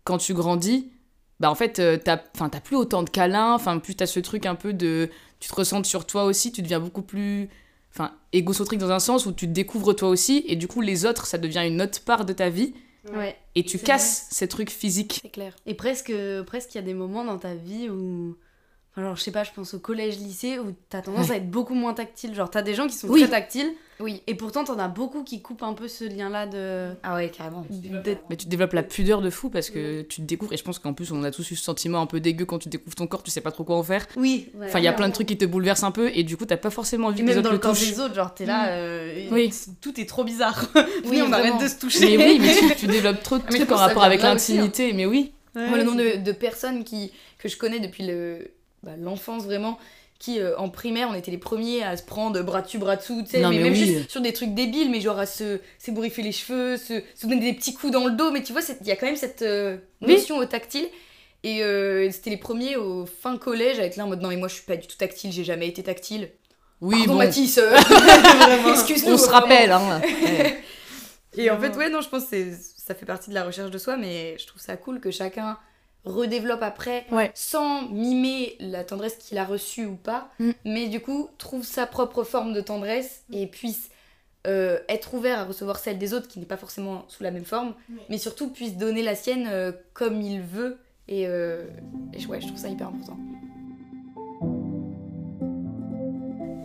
quand 0.04 0.16
tu 0.16 0.32
grandis, 0.32 0.90
bah 1.38 1.50
en 1.50 1.54
fait, 1.54 1.78
euh, 1.80 1.98
t'as 2.02 2.20
enfin, 2.34 2.48
t'as 2.48 2.60
plus 2.60 2.76
autant 2.76 3.02
de 3.02 3.10
câlins, 3.10 3.52
enfin, 3.52 3.78
plus 3.78 3.94
t'as 3.94 4.06
ce 4.06 4.20
truc 4.20 4.46
un 4.46 4.54
peu 4.54 4.72
de. 4.72 5.10
Tu 5.38 5.50
te 5.50 5.54
ressens 5.54 5.84
sur 5.84 6.06
toi 6.06 6.24
aussi, 6.24 6.50
tu 6.50 6.62
deviens 6.62 6.80
beaucoup 6.80 7.02
plus. 7.02 7.50
Enfin, 7.92 8.12
égocentrique 8.32 8.80
dans 8.80 8.90
un 8.90 8.98
sens 8.98 9.26
où 9.26 9.32
tu 9.32 9.46
te 9.46 9.52
découvres 9.52 9.94
toi 9.94 10.08
aussi, 10.08 10.44
et 10.48 10.56
du 10.56 10.66
coup, 10.66 10.80
les 10.80 11.04
autres, 11.04 11.26
ça 11.26 11.38
devient 11.38 11.62
une 11.66 11.80
autre 11.82 12.00
part 12.02 12.24
de 12.24 12.32
ta 12.32 12.48
vie, 12.48 12.74
Ouais. 13.12 13.36
et 13.54 13.64
tu 13.64 13.78
casses 13.78 14.28
ces 14.30 14.48
trucs 14.48 14.70
physiques. 14.70 15.20
C'est 15.22 15.30
clair. 15.30 15.54
Et 15.66 15.74
presque, 15.74 16.12
presque, 16.46 16.74
il 16.74 16.78
y 16.78 16.80
a 16.80 16.84
des 16.84 16.94
moments 16.94 17.24
dans 17.24 17.38
ta 17.38 17.54
vie 17.54 17.88
où. 17.90 18.36
Genre, 18.96 19.16
je 19.16 19.22
sais 19.22 19.32
pas, 19.32 19.42
je 19.42 19.50
pense 19.52 19.74
au 19.74 19.80
collège, 19.80 20.18
lycée, 20.18 20.58
où 20.60 20.72
t'as 20.88 21.02
tendance 21.02 21.30
à 21.32 21.36
être 21.36 21.50
beaucoup 21.50 21.74
moins 21.74 21.94
tactile. 21.94 22.32
Genre, 22.32 22.48
t'as 22.48 22.62
des 22.62 22.74
gens 22.74 22.86
qui 22.86 22.94
sont 22.94 23.08
Oui. 23.08 23.22
très 23.22 23.30
tactiles, 23.30 23.72
Oui. 23.98 24.22
et 24.28 24.36
pourtant, 24.36 24.62
t'en 24.62 24.78
as 24.78 24.86
beaucoup 24.86 25.24
qui 25.24 25.42
coupent 25.42 25.64
un 25.64 25.72
peu 25.72 25.88
ce 25.88 26.04
lien-là 26.04 26.46
de. 26.46 26.90
Ah 27.02 27.16
ouais, 27.16 27.28
carrément. 27.28 27.66
Mais 28.30 28.36
tu 28.36 28.46
développes 28.46 28.72
la 28.72 28.84
pudeur 28.84 29.20
de 29.20 29.30
fou 29.30 29.50
parce 29.50 29.68
que 29.70 30.02
tu 30.02 30.20
te 30.20 30.26
découvres, 30.26 30.52
et 30.52 30.56
je 30.56 30.62
pense 30.62 30.78
qu'en 30.78 30.92
plus, 30.94 31.10
on 31.10 31.24
a 31.24 31.32
tous 31.32 31.50
eu 31.50 31.56
ce 31.56 31.64
sentiment 31.64 32.00
un 32.02 32.06
peu 32.06 32.20
dégueu 32.20 32.44
quand 32.44 32.60
tu 32.60 32.68
découvres 32.68 32.94
ton 32.94 33.08
corps, 33.08 33.24
tu 33.24 33.32
sais 33.32 33.40
pas 33.40 33.50
trop 33.50 33.64
quoi 33.64 33.74
en 33.76 33.82
faire. 33.82 34.06
Oui, 34.16 34.50
Enfin, 34.62 34.78
il 34.78 34.84
y 34.84 34.88
a 34.88 34.92
plein 34.92 35.08
de 35.08 35.12
trucs 35.12 35.26
qui 35.26 35.36
te 35.38 35.44
bouleversent 35.44 35.82
un 35.82 35.90
peu, 35.90 36.12
et 36.14 36.22
du 36.22 36.36
coup, 36.36 36.46
t'as 36.46 36.56
pas 36.56 36.70
forcément 36.70 37.08
envie 37.08 37.22
que 37.22 37.26
les 37.26 37.34
même 37.34 37.38
autres 37.38 37.44
dans 37.48 37.50
le 37.50 37.56
le 37.56 37.60
corps 37.60 37.74
des 37.74 37.98
autres, 37.98 38.14
genre, 38.14 38.32
t'es 38.32 38.46
là, 38.46 38.68
euh, 38.68 39.28
Oui. 39.32 39.50
tout 39.80 40.00
est 40.00 40.06
trop 40.08 40.22
bizarre. 40.22 40.66
Oui, 41.06 41.20
on 41.20 41.32
arrête 41.32 41.60
de 41.60 41.66
se 41.66 41.80
toucher. 41.80 42.16
Mais 42.16 42.26
oui, 42.26 42.38
mais 42.40 42.54
tu, 42.54 42.76
tu 42.78 42.86
développes 42.86 43.24
trop 43.24 43.38
de 43.38 43.42
Ah, 43.48 43.50
trucs 43.50 43.72
en 43.72 43.76
rapport 43.76 44.04
avec 44.04 44.20
de 44.20 44.24
hein. 44.24 44.34
l'intimité, 44.34 44.92
mais 44.92 45.04
oui. 45.04 45.32
Ouais, 45.56 45.68
Moi, 45.68 45.78
le 45.78 45.84
nombre 45.84 45.98
de, 45.98 46.22
de 46.22 46.32
personnes 46.32 46.84
qui, 46.84 47.12
que 47.38 47.48
je 47.48 47.56
connais 47.56 47.78
depuis 47.80 48.06
le, 48.06 48.50
bah, 48.84 48.92
l'enfance 48.98 49.44
vraiment, 49.44 49.78
qui 50.18 50.38
euh, 50.40 50.56
en 50.58 50.68
primaire, 50.68 51.08
on 51.10 51.14
était 51.14 51.30
les 51.30 51.38
premiers 51.38 51.82
à 51.82 51.96
se 51.96 52.02
prendre 52.02 52.40
bras 52.42 52.62
dessus, 52.62 52.78
bras 52.78 52.96
dessous, 52.96 53.22
tu 53.22 53.30
sais, 53.30 53.40
mais, 53.40 53.50
mais 53.50 53.58
même 53.64 53.72
oui. 53.72 53.78
juste 53.78 54.10
sur 54.10 54.20
des 54.20 54.32
trucs 54.32 54.54
débiles, 54.54 54.90
mais 54.90 55.00
genre 55.00 55.18
à 55.18 55.26
se 55.26 55.60
s'ébouriffer 55.78 56.22
les 56.22 56.32
cheveux, 56.32 56.76
se, 56.76 57.02
se 57.14 57.26
donner 57.26 57.40
des 57.40 57.52
petits 57.54 57.74
coups 57.74 57.92
dans 57.92 58.04
le 58.04 58.12
dos, 58.12 58.30
mais 58.30 58.42
tu 58.42 58.52
vois, 58.52 58.62
il 58.80 58.86
y 58.86 58.90
a 58.92 58.96
quand 58.96 59.06
même 59.06 59.16
cette 59.16 59.42
euh, 59.42 59.76
Oui. 60.02 60.14
notion 60.14 60.36
au 60.38 60.44
tactile. 60.44 60.86
Et 61.42 61.62
euh, 61.62 62.10
c'était 62.10 62.30
les 62.30 62.38
premiers 62.38 62.76
au 62.76 63.04
fin 63.04 63.36
collège 63.36 63.78
à 63.78 63.82
être 63.84 63.96
là 63.96 64.04
en 64.04 64.08
mode 64.08 64.22
non, 64.22 64.30
mais 64.30 64.36
moi 64.36 64.48
je 64.48 64.54
suis 64.54 64.64
pas 64.64 64.76
du 64.76 64.86
tout 64.86 64.96
tactile, 64.96 65.30
j'ai 65.30 65.44
jamais 65.44 65.68
été 65.68 65.82
tactile. 65.82 66.30
Oui, 66.80 66.96
Pardon 66.98 67.12
bon, 67.12 67.18
Mathis, 67.18 67.58
excuse-nous. 68.70 69.12
on 69.12 69.18
se 69.18 69.28
rappelle, 69.28 69.70
hein. 69.72 70.00
Et 71.36 71.50
en 71.50 71.58
fait, 71.60 71.76
ouais, 71.76 71.90
non, 71.90 72.00
je 72.00 72.08
pense 72.08 72.26
que 72.26 72.52
ça 72.78 72.94
fait 72.94 73.06
partie 73.06 73.28
de 73.30 73.34
la 73.34 73.44
recherche 73.44 73.70
de 73.70 73.78
soi, 73.78 73.96
mais 73.96 74.36
je 74.38 74.46
trouve 74.46 74.60
ça 74.62 74.76
cool 74.76 75.00
que 75.00 75.10
chacun 75.10 75.58
redéveloppe 76.04 76.62
après, 76.62 77.06
Ouais. 77.10 77.30
sans 77.34 77.88
mimer 77.88 78.56
la 78.60 78.84
tendresse 78.84 79.16
qu'il 79.16 79.38
a 79.38 79.44
reçue 79.44 79.86
ou 79.86 79.96
pas, 79.96 80.28
Mm. 80.38 80.50
mais 80.64 80.88
du 80.88 81.00
coup, 81.00 81.28
trouve 81.38 81.64
sa 81.64 81.86
propre 81.86 82.24
forme 82.24 82.52
de 82.52 82.60
tendresse 82.60 83.24
et 83.32 83.46
puisse 83.46 83.90
euh, 84.46 84.78
être 84.90 85.14
ouvert 85.14 85.38
à 85.38 85.44
recevoir 85.44 85.78
celle 85.78 85.96
des 85.98 86.12
autres 86.12 86.28
qui 86.28 86.38
n'est 86.38 86.44
pas 86.44 86.58
forcément 86.58 87.06
sous 87.08 87.22
la 87.22 87.30
même 87.30 87.46
forme, 87.46 87.72
mais 88.10 88.18
surtout 88.18 88.50
puisse 88.50 88.76
donner 88.76 89.02
la 89.02 89.14
sienne 89.14 89.48
euh, 89.50 89.72
comme 89.94 90.20
il 90.20 90.42
veut. 90.42 90.76
Et, 91.08 91.26
euh, 91.26 91.64
et 92.12 92.18
je- 92.18 92.28
ouais, 92.28 92.42
je 92.42 92.48
trouve 92.48 92.58
ça 92.58 92.68
hyper 92.68 92.88
important. 92.88 93.16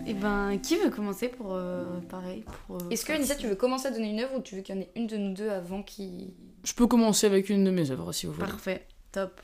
Et 0.05 0.13
ben, 0.13 0.57
qui 0.61 0.75
veut 0.75 0.89
commencer 0.89 1.27
pour 1.29 1.53
euh, 1.53 1.85
pareil 2.09 2.43
pour, 2.67 2.77
euh, 2.77 2.89
Est-ce 2.89 3.05
que 3.05 3.13
Anissa, 3.13 3.35
tu 3.35 3.47
veux 3.47 3.55
commencer 3.55 3.87
à 3.87 3.91
donner 3.91 4.09
une 4.09 4.19
œuvre 4.21 4.37
ou 4.37 4.41
tu 4.41 4.55
veux 4.55 4.61
qu'il 4.61 4.75
y 4.75 4.77
en 4.77 4.81
ait 4.81 4.89
une 4.95 5.07
de 5.07 5.17
nous 5.17 5.33
deux 5.33 5.49
avant 5.49 5.83
qui. 5.83 6.33
Je 6.63 6.73
peux 6.73 6.87
commencer 6.87 7.27
avec 7.27 7.49
une 7.49 7.63
de 7.63 7.71
mes 7.71 7.91
œuvres 7.91 8.11
si 8.11 8.25
vous 8.25 8.33
voulez. 8.33 8.47
Parfait, 8.47 8.85
top. 9.11 9.41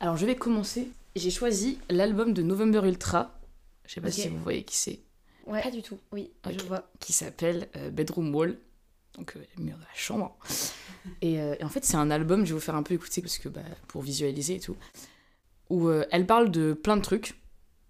Alors 0.00 0.16
je 0.16 0.26
vais 0.26 0.36
commencer. 0.36 0.90
J'ai 1.16 1.30
choisi 1.30 1.78
l'album 1.88 2.32
de 2.32 2.42
November 2.42 2.80
Ultra. 2.84 3.38
Je 3.86 3.94
sais 3.94 4.00
pas 4.00 4.10
si 4.10 4.28
vous 4.28 4.38
voyez 4.38 4.64
qui 4.64 4.76
c'est. 4.76 5.00
Ouais. 5.46 5.62
Pas 5.62 5.70
du 5.70 5.82
tout. 5.82 5.98
Oui, 6.10 6.30
je 6.50 6.64
vois. 6.64 6.90
Qui 7.00 7.12
s'appelle 7.12 7.68
euh, 7.76 7.90
Bedroom 7.90 8.34
Wall. 8.34 8.58
Donc 9.16 9.36
euh, 9.36 9.44
le 9.56 9.64
mur 9.64 9.76
de 9.76 9.82
la 9.82 9.94
chambre. 9.94 10.36
Et, 11.20 11.38
euh, 11.38 11.54
et 11.60 11.64
en 11.64 11.68
fait 11.68 11.84
c'est 11.84 11.98
un 11.98 12.10
album, 12.10 12.46
je 12.46 12.48
vais 12.48 12.54
vous 12.54 12.64
faire 12.64 12.76
un 12.76 12.82
peu 12.82 12.94
écouter 12.94 13.20
parce 13.20 13.36
que 13.36 13.50
bah, 13.50 13.60
pour 13.88 14.00
visualiser 14.00 14.54
et 14.54 14.60
tout. 14.60 14.74
Où 15.70 15.88
euh, 15.88 16.04
elle 16.10 16.26
parle 16.26 16.50
de 16.50 16.72
plein 16.72 16.96
de 16.96 17.02
trucs. 17.02 17.34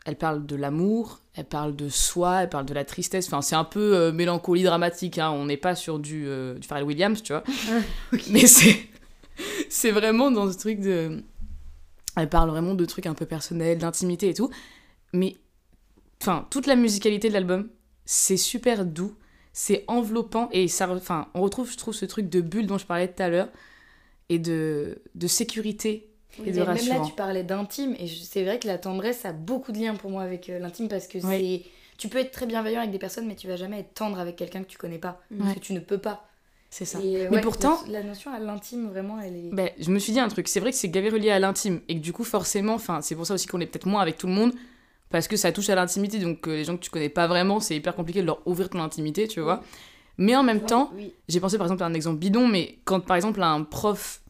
Elle 0.04 0.16
parle 0.16 0.44
de 0.44 0.54
l'amour, 0.54 1.20
elle 1.34 1.46
parle 1.46 1.74
de 1.74 1.88
soi, 1.88 2.42
elle 2.42 2.50
parle 2.50 2.66
de 2.66 2.74
la 2.74 2.84
tristesse. 2.84 3.26
Enfin, 3.26 3.40
c'est 3.40 3.56
un 3.56 3.64
peu 3.64 3.96
euh, 3.96 4.12
mélancolie 4.12 4.62
dramatique. 4.62 5.18
Hein. 5.18 5.30
On 5.30 5.46
n'est 5.46 5.56
pas 5.56 5.74
sur 5.74 5.98
du, 5.98 6.26
euh, 6.26 6.54
du 6.54 6.68
Pharrell 6.68 6.84
Williams, 6.84 7.22
tu 7.22 7.32
vois. 7.32 7.42
Mais 8.30 8.46
c'est, 8.46 8.76
c'est 9.70 9.90
vraiment 9.90 10.30
dans 10.30 10.50
ce 10.50 10.58
truc 10.58 10.80
de. 10.80 11.22
Elle 12.16 12.28
parle 12.28 12.50
vraiment 12.50 12.74
de 12.74 12.84
trucs 12.84 13.06
un 13.06 13.14
peu 13.14 13.26
personnels, 13.26 13.78
d'intimité 13.78 14.28
et 14.28 14.34
tout. 14.34 14.48
Mais, 15.12 15.36
enfin, 16.22 16.46
toute 16.50 16.66
la 16.66 16.76
musicalité 16.76 17.28
de 17.28 17.32
l'album, 17.34 17.68
c'est 18.04 18.36
super 18.36 18.84
doux, 18.84 19.14
c'est 19.52 19.84
enveloppant 19.88 20.48
et 20.52 20.68
ça. 20.68 20.88
Enfin, 20.90 21.28
on 21.34 21.40
retrouve, 21.42 21.70
je 21.70 21.76
trouve, 21.76 21.94
ce 21.94 22.04
truc 22.04 22.28
de 22.28 22.40
bulle 22.40 22.66
dont 22.66 22.78
je 22.78 22.86
parlais 22.86 23.08
tout 23.08 23.22
à 23.22 23.28
l'heure 23.28 23.48
et 24.28 24.38
de, 24.38 25.02
de 25.14 25.26
sécurité 25.26 26.08
et 26.44 26.50
de 26.52 26.58
Mais 26.60 26.66
même 26.66 26.66
là, 26.66 26.72
rassurant. 26.72 27.04
tu 27.06 27.12
parlais 27.14 27.42
d'intime, 27.44 27.94
et 27.98 28.06
c'est 28.08 28.42
vrai 28.44 28.58
que 28.58 28.66
la 28.66 28.78
tendresse 28.78 29.24
a 29.24 29.32
beaucoup 29.32 29.70
de 29.72 29.78
liens 29.78 29.94
pour 29.94 30.10
moi 30.10 30.22
avec 30.22 30.48
euh, 30.50 30.58
l'intime 30.58 30.88
parce 30.88 31.06
que 31.08 31.18
Oui. 31.18 31.62
c'est. 31.64 31.70
Tu 31.96 32.08
peux 32.08 32.18
être 32.18 32.32
très 32.32 32.46
bienveillant 32.46 32.80
avec 32.80 32.90
des 32.90 32.98
personnes, 32.98 33.26
mais 33.26 33.36
tu 33.36 33.46
vas 33.46 33.54
jamais 33.56 33.78
être 33.80 33.94
tendre 33.94 34.18
avec 34.18 34.34
quelqu'un 34.34 34.62
que 34.64 34.68
tu 34.68 34.78
connais 34.78 34.98
pas. 34.98 35.20
Parce 35.36 35.50
Ouais. 35.50 35.54
que 35.56 35.60
tu 35.60 35.72
ne 35.74 35.78
peux 35.80 35.98
pas. 35.98 36.28
C'est 36.76 36.84
ça. 36.86 36.98
Et, 37.00 37.18
euh, 37.18 37.28
Mais 37.30 37.36
ouais, 37.36 37.40
pourtant- 37.40 37.78
La, 37.86 38.00
la 38.00 38.02
notion 38.04 38.32
à 38.34 38.40
l'intime, 38.40 38.88
vraiment, 38.88 39.20
elle 39.20 39.36
est. 39.36 39.50
Ben, 39.52 39.70
je 39.78 39.92
me 39.92 40.00
suis 40.00 40.12
dit 40.12 40.18
un 40.18 40.26
truc, 40.26 40.48
c'est 40.48 40.58
vrai 40.58 40.72
que 40.72 40.76
c'est 40.76 40.88
gavé 40.88 41.08
relié 41.08 41.30
à 41.30 41.38
l'intime 41.38 41.80
et 41.88 41.94
que 41.94 42.00
du 42.00 42.12
coup 42.12 42.24
forcément, 42.24 42.74
enfin 42.74 43.00
c'est 43.00 43.14
pour 43.14 43.24
ça 43.26 43.34
aussi 43.34 43.46
qu'on 43.46 43.60
est 43.60 43.66
peut-être 43.66 43.86
moins 43.86 44.02
avec 44.02 44.18
tout 44.18 44.26
le 44.26 44.32
monde 44.32 44.52
parce 45.08 45.28
que 45.28 45.36
ça 45.36 45.52
touche 45.52 45.68
à 45.68 45.76
l'intimité, 45.76 46.18
donc 46.18 46.48
euh, 46.48 46.56
les 46.56 46.64
gens 46.64 46.76
que 46.76 46.82
tu 46.82 46.90
connais 46.90 47.08
pas 47.08 47.28
vraiment, 47.28 47.60
c'est 47.60 47.76
hyper 47.76 47.94
compliqué 47.94 48.22
de 48.22 48.26
leur 48.26 48.44
ouvrir 48.48 48.68
ton 48.70 48.80
intimité, 48.80 49.28
tu 49.28 49.40
vois. 49.40 49.62
Mais 50.18 50.34
en 50.34 50.42
même 50.42 50.62
temps, 50.62 50.90
Oui. 50.96 51.12
j'ai 51.28 51.38
pensé 51.38 51.58
par 51.58 51.66
exemple 51.68 51.84
à 51.84 51.86
un 51.86 51.94
exemple 51.94 52.18
bidon, 52.18 52.48
mais 52.48 52.78
quand 52.84 52.98
par 52.98 53.14
exemple 53.14 53.40
un 53.40 53.62
prof, 53.62 54.20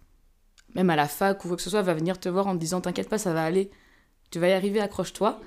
même 0.75 0.91
à 0.91 0.97
la 0.97 1.09
fac 1.09 1.43
ou 1.47 1.49
quoi 1.49 1.57
que 1.57 1.63
ce 1.63 1.71
soit, 1.71 1.81
va 1.81 1.95
venir 1.95 2.21
te 2.21 2.29
voir 2.29 2.47
en 2.47 2.53
te 2.55 2.61
disant 2.61 2.83
T'inquiète 2.83 3.09
pas, 3.09 3.17
ça 3.17 3.33
va 3.33 3.43
aller, 3.43 3.71
tu 4.31 4.39
vas 4.39 4.49
y 4.49 4.53
arriver, 4.53 4.81
accroche-toi. 4.83 5.41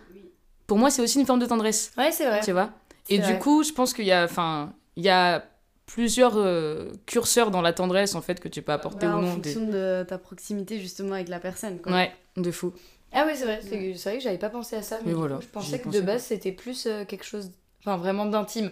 Pour 0.66 0.80
moi, 0.80 0.90
c'est 0.90 1.04
aussi 1.04 1.20
une 1.20 1.28
forme 1.28 1.42
de 1.42 1.46
tendresse, 1.46 1.92
Ouais, 1.96 2.12
c'est 2.12 2.26
vrai. 2.26 2.40
tu 2.44 2.54
vois. 2.54 2.72
Et 3.10 3.20
du 3.20 3.38
coup, 3.38 3.62
je 3.64 3.72
pense 3.72 3.94
qu'il 3.94 4.06
y 4.06 4.12
a, 4.12 4.24
enfin, 4.24 4.74
il 4.96 5.04
y 5.04 5.10
a 5.10 5.46
plusieurs 5.88 6.38
euh, 6.38 6.92
curseurs 7.08 7.50
dans 7.50 7.62
la 7.64 7.74
tendresse 7.74 8.14
en 8.14 8.22
fait 8.22 8.40
que 8.40 8.48
tu 8.48 8.62
peux 8.62 8.72
apporter 8.74 9.08
Ouais, 9.08 9.14
ou 9.14 9.16
en 9.18 9.22
non. 9.22 9.38
des- 9.38 9.52
fonction 9.54 9.72
de 9.72 10.06
ta 10.08 10.20
proximité 10.20 10.80
justement 10.80 11.14
avec 11.14 11.30
la 11.30 11.40
personne. 11.40 11.80
Quoi. 11.82 11.92
Ouais, 11.94 12.12
de 12.36 12.52
fou. 12.52 12.74
Ah 13.14 13.24
oui, 13.26 13.32
c'est 13.36 13.46
vrai. 13.46 13.62
C'est 13.64 13.96
vrai 14.10 14.18
que 14.18 14.24
j'avais 14.24 14.38
pas 14.38 14.50
pensé 14.50 14.76
à 14.76 14.84
ça. 14.84 14.98
Mais, 15.00 15.06
Mais 15.08 15.12
du 15.14 15.18
voilà, 15.18 15.38
coup, 15.38 15.42
je 15.42 15.48
pensais 15.48 15.80
que 15.80 15.86
pensé. 15.86 16.02
de 16.02 16.06
base, 16.06 16.22
c'était 16.24 16.52
plus 16.52 16.86
euh, 16.86 17.06
quelque 17.06 17.24
chose, 17.26 17.52
enfin 17.82 17.98
vraiment 17.98 18.26
d'intime. 18.26 18.72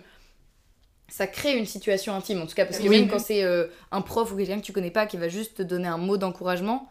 Ça 1.07 1.27
crée 1.27 1.57
une 1.57 1.65
situation 1.67 2.13
intime, 2.15 2.41
en 2.41 2.48
tout 2.48 2.55
cas, 2.55 2.65
parce 2.65 2.79
que 2.79 2.88
Oui. 2.88 3.00
même 3.00 3.07
quand 3.07 3.19
c'est 3.19 3.43
euh, 3.43 3.67
un 3.91 4.01
prof 4.01 4.31
ou 4.31 4.36
quelqu'un 4.36 4.60
que 4.60 4.65
tu 4.65 4.74
connais 4.74 4.91
pas 4.91 5.05
qui 5.05 5.17
va 5.17 5.29
juste 5.29 5.57
te 5.57 5.62
donner 5.63 5.88
un 5.88 5.98
mot 6.00 6.17
d'encouragement, 6.17 6.89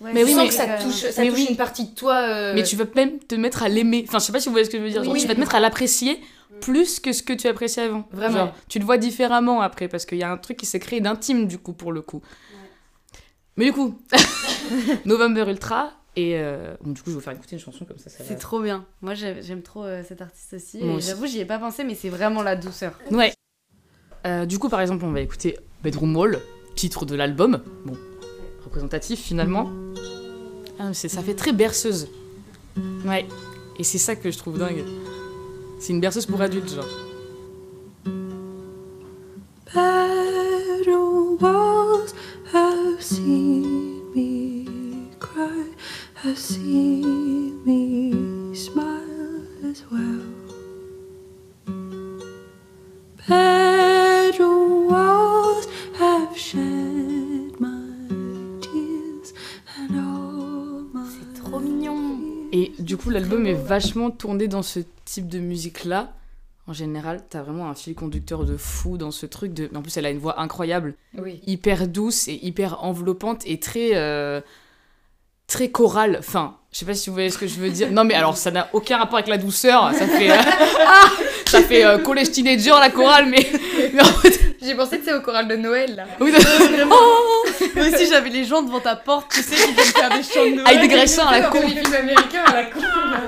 Ouais, 0.00 0.12
Mais 0.14 0.24
oui, 0.24 0.30
sens 0.32 0.42
mais- 0.42 0.48
que 0.48 0.54
ça 0.54 0.66
touche, 0.78 1.10
ça 1.12 1.22
Mais 1.22 1.28
touche 1.28 1.38
oui. 1.38 1.46
une 1.50 1.56
partie 1.56 1.84
de 1.86 1.94
toi. 1.94 2.16
euh, 2.28 2.54
Mais 2.54 2.62
tu 2.64 2.74
vas 2.76 2.84
même 2.96 3.18
te 3.20 3.34
mettre 3.36 3.62
à 3.62 3.68
l'aimer. 3.68 4.04
Enfin, 4.08 4.18
je 4.18 4.24
sais 4.24 4.32
pas 4.32 4.40
si 4.40 4.46
vous 4.48 4.52
voyez 4.52 4.64
ce 4.64 4.70
que 4.70 4.78
je 4.78 4.82
veux 4.82 4.90
dire. 4.90 5.04
Genre, 5.04 5.12
Oui. 5.12 5.20
tu 5.20 5.28
vas 5.28 5.34
te 5.34 5.40
mettre 5.40 5.54
à 5.54 5.60
l'apprécier 5.60 6.18
plus 6.60 6.98
que 7.00 7.12
ce 7.12 7.22
que 7.22 7.32
tu 7.32 7.46
appréciais 7.46 7.84
avant. 7.84 8.08
Vraiment. 8.12 8.36
Genre, 8.36 8.54
tu 8.68 8.78
le 8.78 8.84
vois 8.84 8.98
différemment 8.98 9.60
après 9.60 9.88
parce 9.88 10.04
qu'il 10.06 10.18
y 10.18 10.22
a 10.24 10.30
un 10.30 10.36
truc 10.38 10.56
qui 10.56 10.66
s'est 10.66 10.80
créé 10.80 11.00
d'intime 11.00 11.46
du 11.46 11.58
coup 11.58 11.72
pour 11.72 11.92
le 11.92 12.00
coup. 12.02 12.20
Mais 13.56 13.66
du 13.66 13.72
coup, 13.72 13.98
November 15.04 15.44
Ultra 15.48 15.92
et 16.16 16.36
euh, 16.38 16.74
bon, 16.82 16.92
du 16.92 17.00
coup 17.02 17.10
je 17.10 17.12
vais 17.12 17.16
vous 17.16 17.20
faire 17.22 17.32
écouter 17.34 17.56
une 17.56 17.60
chanson 17.62 17.84
comme 17.84 17.98
ça. 17.98 18.10
ça 18.10 18.18
va. 18.22 18.24
C'est 18.28 18.36
trop 18.36 18.60
bien. 18.60 18.84
Moi 19.02 19.14
j'ai- 19.14 19.42
j'aime 19.42 19.62
trop 19.62 19.84
euh, 19.84 20.02
cet 20.06 20.20
artiste 20.22 20.54
aussi. 20.54 20.80
J'avoue, 21.00 21.26
j'y 21.26 21.40
ai 21.40 21.44
pas 21.44 21.58
pensé, 21.58 21.84
mais 21.84 21.94
c'est 21.94 22.08
vraiment 22.08 22.42
la 22.42 22.56
douceur. 22.56 22.98
Ouais. 23.10 23.32
Euh, 24.26 24.46
du 24.46 24.58
coup, 24.58 24.68
par 24.68 24.80
exemple, 24.80 25.04
on 25.04 25.10
va 25.12 25.20
écouter 25.20 25.58
Bedroom 25.82 26.16
Wall, 26.16 26.40
titre 26.76 27.04
de 27.06 27.14
l'album. 27.14 27.60
Bon, 27.84 27.96
représentatif 28.72 29.20
finalement. 29.20 29.70
Ah, 30.78 30.94
ça 30.94 31.22
fait 31.22 31.34
très 31.34 31.52
berceuse. 31.52 32.08
Ouais. 33.04 33.26
Et 33.78 33.84
c'est 33.84 33.98
ça 33.98 34.16
que 34.16 34.30
je 34.30 34.38
trouve 34.38 34.58
dingue. 34.58 34.82
C'est 35.78 35.92
une 35.92 36.00
berceuse 36.00 36.24
pour 36.24 36.40
adultes, 36.40 36.74
genre. 36.74 36.86
Better 39.74 40.96
walls 41.40 42.14
have 42.52 43.00
seen 43.00 44.00
me 44.14 44.64
cry, 45.20 45.66
have 46.24 46.38
seen 46.38 47.62
me 47.66 48.54
smile 48.54 49.44
as 49.64 49.84
well. 49.90 50.22
Better 53.28 53.71
Et 62.62 62.72
du 62.78 62.96
coup, 62.96 63.10
l'album 63.10 63.46
est 63.46 63.54
vachement 63.54 64.10
tourné 64.10 64.46
dans 64.48 64.62
ce 64.62 64.80
type 65.04 65.28
de 65.28 65.38
musique-là. 65.38 66.12
En 66.68 66.72
général, 66.72 67.22
t'as 67.28 67.42
vraiment 67.42 67.68
un 67.68 67.74
fil 67.74 67.94
conducteur 67.94 68.44
de 68.44 68.56
fou 68.56 68.96
dans 68.96 69.10
ce 69.10 69.26
truc. 69.26 69.52
De... 69.52 69.68
En 69.74 69.82
plus, 69.82 69.96
elle 69.96 70.06
a 70.06 70.10
une 70.10 70.18
voix 70.18 70.40
incroyable, 70.40 70.94
Oui. 71.18 71.40
hyper 71.46 71.88
douce 71.88 72.28
et 72.28 72.38
hyper 72.46 72.84
enveloppante 72.84 73.42
et 73.46 73.58
très, 73.58 73.90
euh, 73.96 74.40
très 75.48 75.70
chorale. 75.70 76.16
Enfin, 76.20 76.56
je 76.70 76.78
sais 76.78 76.84
pas 76.84 76.94
si 76.94 77.10
vous 77.10 77.14
voyez 77.14 77.30
ce 77.30 77.38
que 77.38 77.48
je 77.48 77.58
veux 77.58 77.70
dire. 77.70 77.90
Non, 77.90 78.04
mais 78.04 78.14
alors, 78.14 78.36
ça 78.36 78.52
n'a 78.52 78.68
aucun 78.74 78.98
rapport 78.98 79.16
avec 79.16 79.28
la 79.28 79.38
douceur. 79.38 79.92
Ça 79.92 80.06
fait, 80.06 80.30
euh, 80.30 80.36
ça 81.46 81.62
fait 81.62 81.84
euh, 81.84 81.98
collège 81.98 82.30
teenager 82.30 82.70
la 82.78 82.90
chorale, 82.90 83.26
mais, 83.28 83.44
mais 83.92 84.00
en 84.00 84.04
fait, 84.04 84.51
J'ai 84.62 84.74
pensé 84.74 84.98
que 84.98 85.04
c'est 85.04 85.12
au 85.14 85.20
choral 85.20 85.48
de 85.48 85.56
Noël 85.56 85.96
là. 85.96 86.04
oui, 86.20 86.32
Moi 87.74 87.84
aussi 87.92 88.06
j'avais 88.08 88.30
les 88.30 88.44
gens 88.44 88.62
devant 88.62 88.80
ta 88.80 88.94
porte, 88.96 89.32
tu 89.32 89.42
sais, 89.42 89.56
qui 89.56 89.72
viennent 89.72 89.86
faire 89.86 90.10
des 90.10 90.22
chants 90.22 90.44
de 90.44 90.50
Noël. 90.56 90.66
avec 90.66 90.80
des 90.82 90.88
graissins 90.88 91.26
à 91.26 91.40
la 91.40 91.48
con. 91.48 91.60
les 91.62 91.80
films 91.80 91.94
américains 91.94 92.44
à 92.46 92.52
la 92.54 92.64
con. 92.66 92.80
là. 92.80 93.20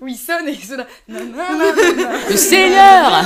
Où 0.00 0.06
ils 0.08 0.16
sonnent 0.16 0.48
et 0.48 0.52
ils 0.52 0.64
sont 0.64 0.76
là. 0.76 0.86
Nanana. 1.08 1.54
Le 2.30 2.36
Seigneur 2.36 3.24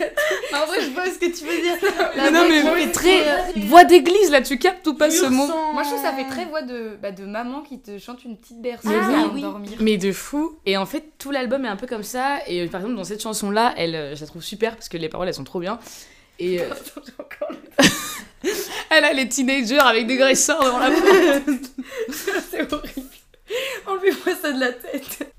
En 0.54 0.66
vrai, 0.66 0.80
je 0.82 0.90
vois 0.90 1.06
ce 1.06 1.18
que 1.18 1.26
tu 1.26 1.44
veux 1.44 1.60
dire. 1.60 1.76
Mais 2.16 2.30
non, 2.30 2.44
mais 2.48 2.86
qui 2.86 2.92
très 2.92 3.28
euh, 3.28 3.36
voix 3.66 3.84
d'église 3.84 4.30
là, 4.30 4.40
tu 4.40 4.58
captes 4.58 4.86
ou 4.86 4.94
pas 4.94 5.10
ce 5.10 5.26
mot. 5.26 5.46
Moi 5.72 5.82
je 5.82 5.88
trouve 5.88 6.02
que 6.02 6.06
ça 6.08 6.12
fait 6.14 6.28
très 6.28 6.44
voix 6.46 6.62
de, 6.62 6.96
bah, 7.02 7.10
de 7.10 7.24
maman 7.24 7.62
qui 7.62 7.80
te 7.80 7.98
chante 7.98 8.24
une 8.24 8.36
petite 8.36 8.60
berceuse 8.60 8.90
Mais 8.90 8.96
avant 8.98 9.28
oui. 9.34 9.40
de 9.42 9.46
dormir. 9.46 9.70
Mais 9.80 9.96
de 9.96 10.12
fou. 10.12 10.58
Et 10.66 10.76
en 10.76 10.86
fait, 10.86 11.04
tout 11.18 11.30
l'album 11.30 11.64
est 11.64 11.68
un 11.68 11.76
peu 11.76 11.86
comme 11.86 12.02
ça. 12.02 12.38
Et 12.46 12.62
euh, 12.62 12.68
par 12.68 12.80
exemple, 12.80 12.96
dans 12.96 13.04
cette 13.04 13.22
chanson-là, 13.22 13.74
elle, 13.76 13.94
euh, 13.94 14.14
je 14.16 14.20
la 14.20 14.26
trouve 14.26 14.42
super 14.42 14.74
parce 14.74 14.88
que 14.88 14.96
les 14.96 15.08
paroles, 15.08 15.28
elles 15.28 15.34
sont 15.34 15.44
trop 15.44 15.60
bien. 15.60 15.78
Et 16.38 16.60
euh, 16.60 16.70
Attends, 16.70 17.00
j'ai 17.04 17.12
encore 17.18 17.48
le- 17.50 18.50
elle 18.90 19.04
a 19.04 19.12
les 19.12 19.28
teenagers 19.28 19.78
avec 19.80 20.06
des 20.06 20.16
graissins 20.16 20.58
devant 20.62 20.78
la 20.78 20.90
porte. 20.90 21.70
C'est 22.50 22.72
horrible. 22.72 23.06
Enlevez-moi 23.86 24.36
ça 24.40 24.52
de 24.52 24.60
la 24.60 24.72
tête. 24.72 25.32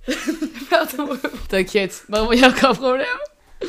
Pardon. 0.69 1.09
T'inquiète. 1.47 2.03
Non, 2.09 2.31
il 2.31 2.39
y 2.39 2.43
a 2.43 2.49
aucun 2.49 2.73
problème. 2.73 3.05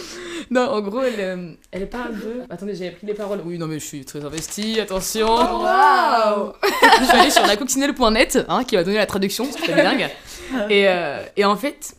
Non, 0.50 0.62
en 0.62 0.80
gros, 0.80 1.02
elle, 1.02 1.20
euh, 1.20 1.52
elle 1.70 1.88
parle 1.88 2.14
de. 2.18 2.42
Attendez, 2.50 2.74
j'avais 2.74 2.90
pris 2.90 3.06
les 3.06 3.14
paroles. 3.14 3.40
Oui, 3.44 3.56
non, 3.56 3.68
mais 3.68 3.78
je 3.78 3.84
suis 3.84 4.04
très 4.04 4.24
investie, 4.24 4.80
attention. 4.80 5.28
Waouh 5.28 6.52
je 7.00 7.04
suis 7.04 7.16
allée 7.16 7.30
sur 7.30 7.46
lacoccinelle.net, 7.46 8.38
hein, 8.48 8.64
qui 8.64 8.74
va 8.74 8.82
donner 8.82 8.96
la 8.96 9.06
traduction, 9.06 9.46
c'est 9.50 9.58
très 9.58 9.80
dingue. 9.82 10.08
Et, 10.68 10.88
euh, 10.88 11.22
et 11.36 11.44
en 11.44 11.54
fait, 11.54 11.94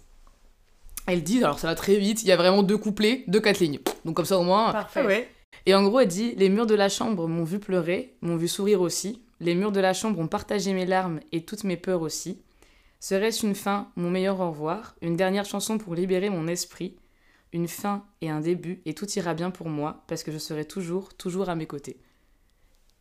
elle 1.07 1.24
dit, 1.24 1.38
alors 1.38 1.57
ça 1.60 1.67
va 1.67 1.75
très 1.75 1.95
vite, 1.95 2.21
il 2.24 2.27
y 2.27 2.33
a 2.33 2.36
vraiment 2.36 2.63
deux 2.63 2.77
couplets, 2.77 3.24
deux 3.27 3.39
quatre 3.39 3.60
lignes. 3.60 3.79
Donc 4.03 4.17
comme 4.17 4.25
ça 4.25 4.38
au 4.38 4.43
moins. 4.43 4.74
Parfait. 4.74 5.05
ouais. 5.05 5.29
Et 5.65 5.74
en 5.74 5.83
gros, 5.83 6.01
elle 6.01 6.07
dit 6.10 6.33
Les 6.36 6.50
murs 6.50 6.65
de 6.65 6.75
la 6.75 6.89
chambre 6.89 7.27
m'ont 7.29 7.45
vu 7.45 7.60
pleurer, 7.60 8.13
m'ont 8.21 8.36
vu 8.36 8.50
sourire 8.50 8.81
aussi. 8.81 9.21
Les 9.39 9.55
murs 9.55 9.71
de 9.71 9.79
la 9.79 9.93
chambre 9.93 10.19
ont 10.19 10.27
partagé 10.27 10.74
mes 10.74 10.86
larmes 10.86 11.21
et 11.31 11.45
toutes 11.45 11.63
mes 11.63 11.77
peurs 11.77 12.01
aussi. 12.01 12.41
Serait-ce 13.00 13.45
une 13.45 13.55
fin, 13.55 13.88
mon 13.95 14.10
meilleur 14.10 14.39
au 14.41 14.50
revoir 14.51 14.95
Une 15.01 15.15
dernière 15.15 15.45
chanson 15.45 15.77
pour 15.77 15.95
libérer 15.95 16.29
mon 16.29 16.48
esprit 16.48 16.93
Une 17.53 17.67
fin 17.67 18.05
et 18.22 18.29
un 18.29 18.39
début, 18.39 18.81
et 18.86 18.93
tout 18.93 19.10
ira 19.12 19.34
bien 19.34 19.51
pour 19.51 19.67
moi, 19.67 20.03
parce 20.08 20.24
que 20.24 20.31
je 20.31 20.38
serai 20.38 20.63
toujours, 20.65 21.13
toujours 21.13 21.50
à 21.50 21.55
mes 21.55 21.65
côtés. 21.67 21.98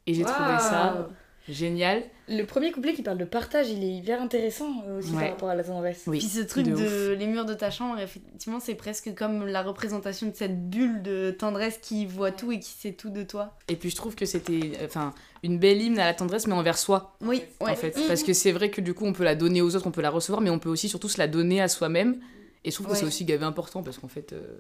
Et 0.07 0.15
j'ai 0.15 0.25
trouvé 0.25 0.59
ça 0.59 1.09
génial. 1.49 2.03
Le 2.29 2.45
premier 2.45 2.71
couplet 2.71 2.93
qui 2.95 3.03
parle 3.03 3.19
de 3.19 3.25
partage, 3.25 3.71
il 3.71 3.83
est 3.83 3.93
hyper 3.93 4.21
intéressant 4.23 4.83
euh, 4.87 4.99
aussi 4.99 5.11
Ouais. 5.13 5.21
par 5.21 5.31
rapport 5.31 5.49
à 5.49 5.55
la 5.55 5.65
tendresse. 5.65 6.05
Oui, 6.07 6.19
Puis 6.19 6.29
ce 6.29 6.41
truc 6.41 6.67
de 6.67 6.75
de, 6.75 7.13
les 7.19 7.27
murs 7.27 7.45
de 7.45 7.55
ta 7.55 7.71
chambre, 7.71 7.99
effectivement, 7.99 8.61
c'est 8.61 8.75
presque 8.75 9.15
comme 9.17 9.47
la 9.47 9.63
représentation 9.63 10.29
de 10.29 10.35
cette 10.37 10.69
bulle 10.71 11.03
de 11.03 11.31
tendresse 11.33 11.79
qui 11.79 12.07
voit 12.07 12.31
tout 12.31 12.53
et 12.53 12.61
qui 12.61 12.71
sait 12.71 12.93
tout 12.93 13.11
de 13.11 13.23
toi. 13.23 13.57
Et 13.69 13.77
puis 13.77 13.91
je 13.91 13.97
trouve 13.97 14.15
que 14.15 14.27
c'était 14.27 14.73
enfin 14.85 15.13
une 15.43 15.59
belle 15.59 15.81
hymne 15.81 15.99
à 15.99 16.05
la 16.05 16.15
tendresse, 16.15 16.47
mais 16.47 16.55
envers 16.55 16.79
soi. 16.79 17.17
Oui, 17.21 17.43
ouais. 17.61 17.71
en 17.71 17.77
fait. 17.77 17.97
Mhm. 17.97 18.05
Parce 18.07 18.23
que 18.23 18.33
c'est 18.33 18.53
vrai 18.53 18.71
que 18.71 18.81
du 18.81 18.95
coup, 18.95 19.07
on 19.07 19.13
peut 19.13 19.25
la 19.25 19.35
donner 19.35 19.61
aux 19.63 19.75
autres, 19.75 19.87
on 19.87 19.93
peut 19.93 20.03
la 20.03 20.11
recevoir, 20.11 20.41
mais 20.43 20.51
on 20.51 20.59
peut 20.59 20.69
aussi 20.71 20.89
surtout 20.89 21.09
se 21.09 21.19
la 21.19 21.27
donner 21.27 21.61
à 21.61 21.69
soi-même. 21.69 22.21
Et 22.65 22.71
je 22.71 22.75
trouve 22.75 22.89
que 22.89 22.95
c'est 22.95 23.07
aussi 23.07 23.25
gavé 23.25 23.45
important 23.45 23.83
parce 23.83 23.99
qu'en 23.99 24.09
fait, 24.09 24.33
euh, 24.33 24.59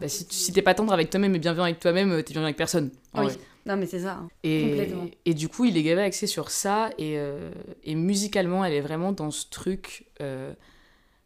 bah, 0.00 0.08
si, 0.08 0.26
tu- 0.26 0.34
si 0.34 0.52
t'es 0.52 0.62
pas 0.62 0.74
tendre 0.74 0.92
avec 0.92 1.10
toi-même 1.10 1.34
et 1.34 1.38
bienveillant 1.38 1.64
avec 1.64 1.78
toi-même, 1.80 2.10
euh, 2.10 2.16
t'es 2.22 2.32
bienveillant 2.32 2.46
avec 2.46 2.56
personne. 2.56 2.90
Oui. 3.14 3.24
vrai. 3.26 3.36
Non, 3.66 3.76
mais 3.76 3.86
c'est 3.86 4.00
ça. 4.00 4.14
hein. 4.14 4.28
Et, 4.42 5.18
et 5.24 5.34
du 5.34 5.48
coup, 5.48 5.64
il 5.64 5.76
est 5.76 5.82
gavé 5.82 6.02
axé 6.02 6.26
sur 6.26 6.50
ça. 6.50 6.90
Et, 6.98 7.16
euh, 7.18 7.50
et 7.84 7.94
musicalement, 7.94 8.64
elle 8.64 8.74
est 8.74 8.80
vraiment 8.80 9.12
dans 9.12 9.30
ce 9.30 9.46
truc. 9.48 10.06
euh, 10.20 10.52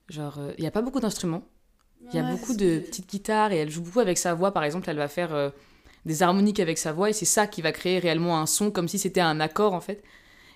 genre, 0.08 0.38
il 0.58 0.64
y 0.64 0.66
a 0.66 0.70
pas 0.70 0.82
beaucoup 0.82 1.00
d'instruments. 1.00 1.42
Il 2.12 2.16
y 2.16 2.18
a 2.18 2.22
Ouais, 2.22 2.30
beaucoup 2.30 2.54
de 2.54 2.78
petites 2.78 3.08
guitares 3.08 3.52
et 3.52 3.56
elle 3.56 3.70
joue 3.70 3.82
beaucoup 3.82 4.00
avec 4.00 4.18
sa 4.18 4.34
voix. 4.34 4.52
Par 4.52 4.64
exemple, 4.64 4.88
elle 4.88 4.96
va 4.98 5.08
faire 5.08 5.52
des 6.06 6.22
harmoniques 6.22 6.60
avec 6.60 6.78
sa 6.78 6.92
voix 6.92 7.10
et 7.10 7.12
c'est 7.12 7.24
ça 7.26 7.46
qui 7.46 7.60
va 7.60 7.72
créer 7.72 7.98
réellement 7.98 8.38
un 8.40 8.46
son 8.46 8.70
comme 8.70 8.88
si 8.88 8.98
c'était 8.98 9.20
un 9.20 9.40
accord 9.40 9.74
en 9.74 9.80
fait. 9.80 10.02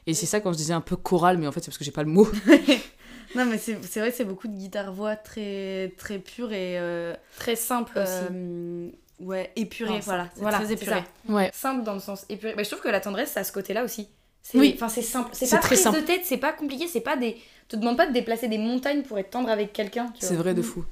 Et 0.06 0.14
c'est 0.14 0.24
ça 0.26 0.40
quand 0.40 0.52
je 0.52 0.56
disais 0.56 0.72
un 0.72 0.80
peu 0.80 0.96
choral, 0.96 1.36
mais 1.38 1.46
en 1.46 1.52
fait 1.52 1.60
c'est 1.60 1.66
parce 1.70 1.78
que 1.78 1.84
j'ai 1.84 1.90
pas 1.90 2.04
le 2.04 2.10
mot. 2.10 2.26
Non, 3.34 3.44
mais 3.46 3.58
c'est 3.58 3.82
c'est 3.84 4.00
vrai 4.00 4.10
que 4.10 4.16
c'est 4.16 4.24
beaucoup 4.24 4.48
de 4.48 4.56
guitare-voix 4.56 5.16
très, 5.16 5.92
très 5.96 6.18
pure 6.18 6.52
et. 6.52 6.78
euh, 6.78 7.14
Très 7.38 7.56
simple 7.56 7.98
aussi. 7.98 8.10
euh, 8.30 8.88
ouais, 9.20 9.50
épurée, 9.56 9.94
Non, 9.94 9.98
voilà. 10.00 10.28
Voilà, 10.36 10.58
très 10.58 10.66
c'est 10.68 10.72
épuré. 10.74 11.00
ça. 11.28 11.32
Ouais. 11.32 11.50
Simple 11.54 11.82
dans 11.84 11.94
le 11.94 12.00
sens 12.00 12.24
épuré. 12.28 12.54
Bah, 12.54 12.62
je 12.62 12.68
trouve 12.70 12.82
que 12.82 12.88
la 12.88 13.00
tendresse, 13.00 13.30
ça 13.32 13.40
a 13.40 13.44
ce 13.44 13.52
côté-là 13.52 13.84
aussi. 13.84 14.08
C'est- 14.42 14.58
Oui. 14.58 14.72
Enfin, 14.74 14.88
c'est 14.88 15.02
simple. 15.02 15.30
C'est 15.32 15.46
C'est 15.46 15.56
pas 15.56 15.60
très 15.62 15.68
prise 15.76 15.82
simple. 15.82 16.00
de 16.00 16.04
tête, 16.06 16.22
c'est 16.24 16.36
pas 16.36 16.52
compliqué, 16.52 16.88
c'est 16.88 17.00
pas 17.00 17.16
des. 17.16 17.36
te 17.68 17.76
demande 17.76 17.96
pas 17.96 18.06
de 18.06 18.12
déplacer 18.12 18.48
des 18.48 18.58
montagnes 18.58 19.02
pour 19.02 19.18
être 19.18 19.30
tendre 19.30 19.48
avec 19.48 19.72
quelqu'un. 19.72 20.06
tu 20.18 20.26
C'est 20.26 20.34
vrai 20.34 20.52
de 20.54 20.62
fou. 20.62 20.84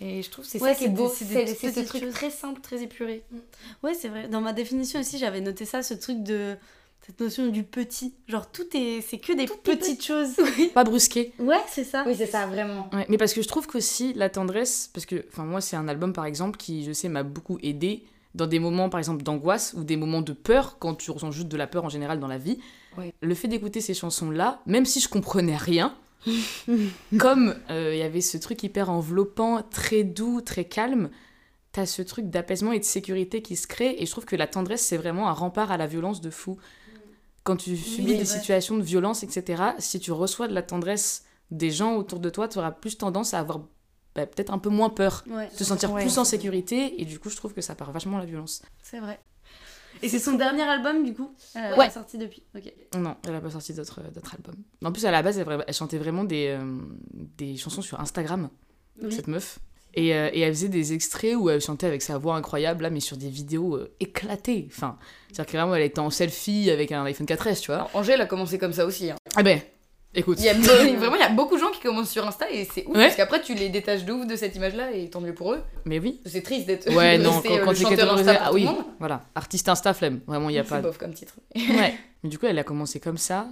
Et 0.00 0.22
je 0.22 0.30
trouve 0.30 0.44
que 0.44 0.50
c'est 0.50 0.62
Ouais, 0.62 0.72
ça 0.72 0.78
qui 0.78 0.84
est 0.86 0.88
beau. 0.88 1.08
c'est 1.08 1.46
ce 1.46 1.80
truc 1.80 2.02
choses. 2.04 2.14
très 2.14 2.30
simple, 2.30 2.60
très 2.62 2.82
épuré. 2.82 3.22
Ouais, 3.82 3.92
c'est 3.94 4.08
vrai. 4.08 4.26
Dans 4.28 4.40
ma 4.40 4.52
définition 4.54 4.98
aussi, 5.00 5.18
j'avais 5.18 5.40
noté 5.40 5.64
ça, 5.66 5.82
ce 5.82 5.92
truc 5.94 6.22
de. 6.22 6.56
Cette 7.06 7.20
notion 7.20 7.48
du 7.48 7.64
petit. 7.64 8.14
Genre, 8.28 8.50
tout 8.50 8.66
est. 8.74 9.00
C'est 9.00 9.18
que 9.18 9.32
des 9.32 9.46
petites 9.46 10.04
choses. 10.04 10.36
Pas 10.74 10.84
brusqué. 10.84 11.32
Ouais, 11.38 11.60
c'est 11.68 11.84
ça. 11.84 12.04
Oui, 12.06 12.14
c'est 12.16 12.26
ça, 12.26 12.46
vraiment. 12.46 12.88
Ouais, 12.92 13.06
mais 13.08 13.16
parce 13.16 13.34
que 13.34 13.42
je 13.42 13.48
trouve 13.48 13.66
qu'aussi 13.66 14.12
la 14.14 14.30
tendresse, 14.30 14.90
parce 14.92 15.06
que 15.06 15.24
enfin 15.28 15.44
moi 15.44 15.60
c'est 15.60 15.76
un 15.76 15.88
album 15.88 16.12
par 16.12 16.26
exemple 16.26 16.56
qui 16.56 16.84
je 16.84 16.92
sais 16.92 17.08
m'a 17.08 17.22
beaucoup 17.22 17.58
aidé 17.62 18.04
dans 18.34 18.46
des 18.46 18.58
moments 18.58 18.88
par 18.88 18.98
exemple 18.98 19.22
d'angoisse 19.22 19.74
ou 19.76 19.84
des 19.84 19.96
moments 19.96 20.22
de 20.22 20.32
peur 20.32 20.78
quand 20.78 20.94
tu 20.94 21.10
ressens 21.10 21.32
juste 21.32 21.48
de 21.48 21.56
la 21.56 21.66
peur 21.66 21.84
en 21.84 21.88
général 21.88 22.20
dans 22.20 22.28
la 22.28 22.38
vie. 22.38 22.58
Ouais. 22.96 23.12
Le 23.20 23.34
fait 23.34 23.48
d'écouter 23.48 23.80
ces 23.80 23.94
chansons 23.94 24.30
là, 24.30 24.60
même 24.66 24.86
si 24.86 25.00
je 25.00 25.08
comprenais 25.08 25.56
rien, 25.56 25.94
Comme 27.18 27.54
euh, 27.70 27.90
il 27.94 27.98
y 27.98 28.02
avait 28.02 28.20
ce 28.20 28.38
truc 28.38 28.62
hyper 28.62 28.90
enveloppant, 28.90 29.62
très 29.62 30.04
doux, 30.04 30.40
très 30.40 30.64
calme, 30.64 31.10
t'as 31.72 31.86
ce 31.86 32.02
truc 32.02 32.30
d'apaisement 32.30 32.72
et 32.72 32.78
de 32.78 32.84
sécurité 32.84 33.42
qui 33.42 33.56
se 33.56 33.66
crée. 33.66 33.96
Et 33.98 34.06
je 34.06 34.10
trouve 34.10 34.24
que 34.24 34.36
la 34.36 34.46
tendresse, 34.46 34.82
c'est 34.82 34.96
vraiment 34.96 35.28
un 35.28 35.32
rempart 35.32 35.72
à 35.72 35.76
la 35.76 35.86
violence 35.86 36.20
de 36.20 36.30
fou. 36.30 36.58
Quand 37.44 37.56
tu 37.56 37.76
subis 37.76 38.16
des 38.16 38.24
situations 38.24 38.76
de 38.76 38.82
violence, 38.82 39.22
etc., 39.24 39.62
si 39.78 39.98
tu 39.98 40.12
reçois 40.12 40.46
de 40.48 40.54
la 40.54 40.62
tendresse 40.62 41.24
des 41.50 41.70
gens 41.70 41.96
autour 41.96 42.20
de 42.20 42.30
toi, 42.30 42.46
tu 42.48 42.58
auras 42.58 42.70
plus 42.70 42.96
tendance 42.96 43.34
à 43.34 43.40
avoir 43.40 43.60
bah, 44.14 44.26
peut-être 44.26 44.52
un 44.52 44.58
peu 44.58 44.68
moins 44.68 44.90
peur, 44.90 45.24
Ouais, 45.28 45.48
te 45.48 45.64
sentir 45.64 45.90
Ouais. 45.92 46.02
plus 46.02 46.18
en 46.18 46.24
sécurité. 46.24 47.00
Et 47.00 47.04
du 47.06 47.18
coup, 47.18 47.30
je 47.30 47.36
trouve 47.36 47.52
que 47.54 47.60
ça 47.62 47.74
part 47.74 47.90
vachement 47.92 48.18
la 48.18 48.26
violence. 48.26 48.62
c'est 48.82 49.00
vrai. 49.00 49.18
Et 50.02 50.08
c'est 50.08 50.18
son 50.18 50.32
dernier 50.34 50.62
album, 50.62 51.04
du 51.04 51.12
coup 51.14 51.34
Elle 51.54 51.64
a 51.64 51.70
Ouais. 51.76 51.86
pas 51.86 51.90
sorti 51.90 52.16
depuis. 52.18 52.42
Non, 52.96 53.16
elle 53.26 53.34
a 53.34 53.40
pas 53.40 53.50
sorti 53.50 53.74
d'autres 53.74 54.00
d'autres 54.10 54.34
albums. 54.34 54.56
En 54.84 54.90
plus, 54.92 55.04
à 55.04 55.10
la 55.10 55.22
base, 55.22 55.38
elle, 55.38 55.64
elle 55.66 55.74
chantait 55.74 55.98
vraiment 55.98 56.24
des, 56.24 56.48
euh, 56.58 56.80
des 57.12 57.56
chansons 57.56 57.82
sur 57.82 58.00
Instagram, 58.00 58.48
Oui. 59.02 59.12
cette 59.12 59.28
meuf. 59.28 59.58
Et, 59.94 60.14
euh, 60.14 60.30
et 60.32 60.40
elle 60.40 60.54
faisait 60.54 60.68
des 60.68 60.92
extraits 60.94 61.34
où 61.36 61.50
elle 61.50 61.60
chantait 61.60 61.86
avec 61.86 62.00
sa 62.02 62.16
voix 62.18 62.34
incroyable, 62.36 62.82
là, 62.84 62.90
mais 62.90 63.00
sur 63.00 63.16
des 63.18 63.28
vidéos 63.28 63.76
euh, 63.76 63.94
éclatées. 64.00 64.66
Enfin, 64.70 64.96
c'est-à-dire 65.30 65.52
que 65.52 65.56
vraiment, 65.58 65.74
elle 65.74 65.82
était 65.82 65.98
en 66.00 66.08
selfie 66.10 66.70
avec 66.70 66.92
un 66.92 67.04
iPhone 67.04 67.26
4S, 67.26 67.60
tu 67.60 67.66
vois. 67.66 67.74
Alors, 67.76 67.90
Angèle 67.94 68.20
a 68.20 68.26
commencé 68.26 68.58
comme 68.58 68.72
ça 68.72 68.86
aussi. 68.86 69.10
hein. 69.10 69.16
Ah 69.36 69.42
ben, 69.42 69.60
écoute. 70.14 70.38
Il 70.40 70.46
y 70.46 70.48
a 70.48 70.54
be- 70.54 70.96
vraiment 70.96 71.16
il 71.16 71.20
y 71.20 71.24
a 71.24 71.28
beaucoup 71.28 71.56
de 71.56 71.60
gens 71.60 71.70
qui 71.70 71.80
commencent 71.80 72.10
sur 72.10 72.26
Insta 72.26 72.50
et 72.50 72.64
c'est 72.72 72.86
ouf 72.86 72.94
Ouais. 72.96 73.04
parce 73.04 73.16
qu'après 73.16 73.42
tu 73.42 73.54
les 73.54 73.68
détaches 73.68 74.04
de 74.04 74.12
ouf 74.12 74.26
de 74.26 74.34
cette 74.36 74.56
image-là 74.56 74.92
et 74.92 75.10
tant 75.10 75.20
mieux 75.20 75.34
pour 75.34 75.52
eux. 75.52 75.60
Mais 75.84 75.98
oui. 75.98 76.20
C'est 76.24 76.42
triste 76.42 76.66
d'être. 76.66 76.90
Ouais, 76.94 77.18
de 77.18 77.22
non, 77.24 77.32
rester, 77.32 77.48
quand, 77.48 77.54
euh, 77.56 77.64
quand 77.66 77.74
chanteur 77.74 77.90
catégorisé. 77.90 78.30
Insta 78.30 78.42
Ah 78.46 78.52
oui, 78.52 78.66
voilà. 78.98 79.22
Artiste 79.34 79.68
Insta 79.68 79.92
flemme. 79.92 80.20
Vraiment, 80.26 80.48
il 80.48 80.54
y 80.56 80.58
a 80.58 80.64
C'est 80.64 80.70
pas. 80.70 80.80
bof 80.80 80.96
comme 80.96 81.12
titre. 81.12 81.34
Ouais. 81.54 81.94
Mais 82.22 82.30
du 82.30 82.38
coup, 82.38 82.46
elle 82.46 82.58
a 82.58 82.64
commencé 82.64 82.98
comme 82.98 83.18
ça. 83.18 83.48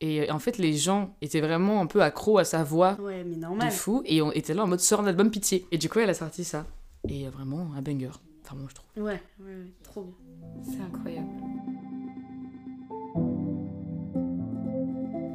Et 0.00 0.30
en 0.30 0.38
fait, 0.38 0.58
les 0.58 0.76
gens 0.76 1.16
étaient 1.22 1.40
vraiment 1.40 1.80
un 1.80 1.86
peu 1.86 2.02
accros 2.02 2.38
à 2.38 2.44
sa 2.44 2.62
voix 2.64 2.96
Ouais, 3.00 3.24
mais 3.24 3.36
de 3.36 3.40
normal. 3.40 3.70
fou. 3.70 4.02
Et 4.04 4.20
on 4.22 4.32
était 4.32 4.52
là 4.54 4.64
en 4.64 4.66
mode 4.66 4.80
sort 4.80 5.00
un 5.00 5.06
album 5.06 5.30
pitié. 5.30 5.66
Et 5.70 5.78
du 5.78 5.88
coup, 5.88 5.98
elle 6.00 6.10
a 6.10 6.14
sorti 6.14 6.44
ça. 6.44 6.66
Et 7.08 7.26
euh, 7.26 7.30
vraiment, 7.30 7.68
un 7.76 7.80
banger. 7.82 8.10
Enfin, 8.44 8.56
moi, 8.56 8.66
je 8.68 8.74
trouve. 8.74 9.04
Ouais, 9.04 9.22
ouais, 9.40 9.46
ouais, 9.46 9.72
trop 9.82 10.02
bien. 10.02 10.14
C'est 10.62 10.80
incroyable. 10.80 11.28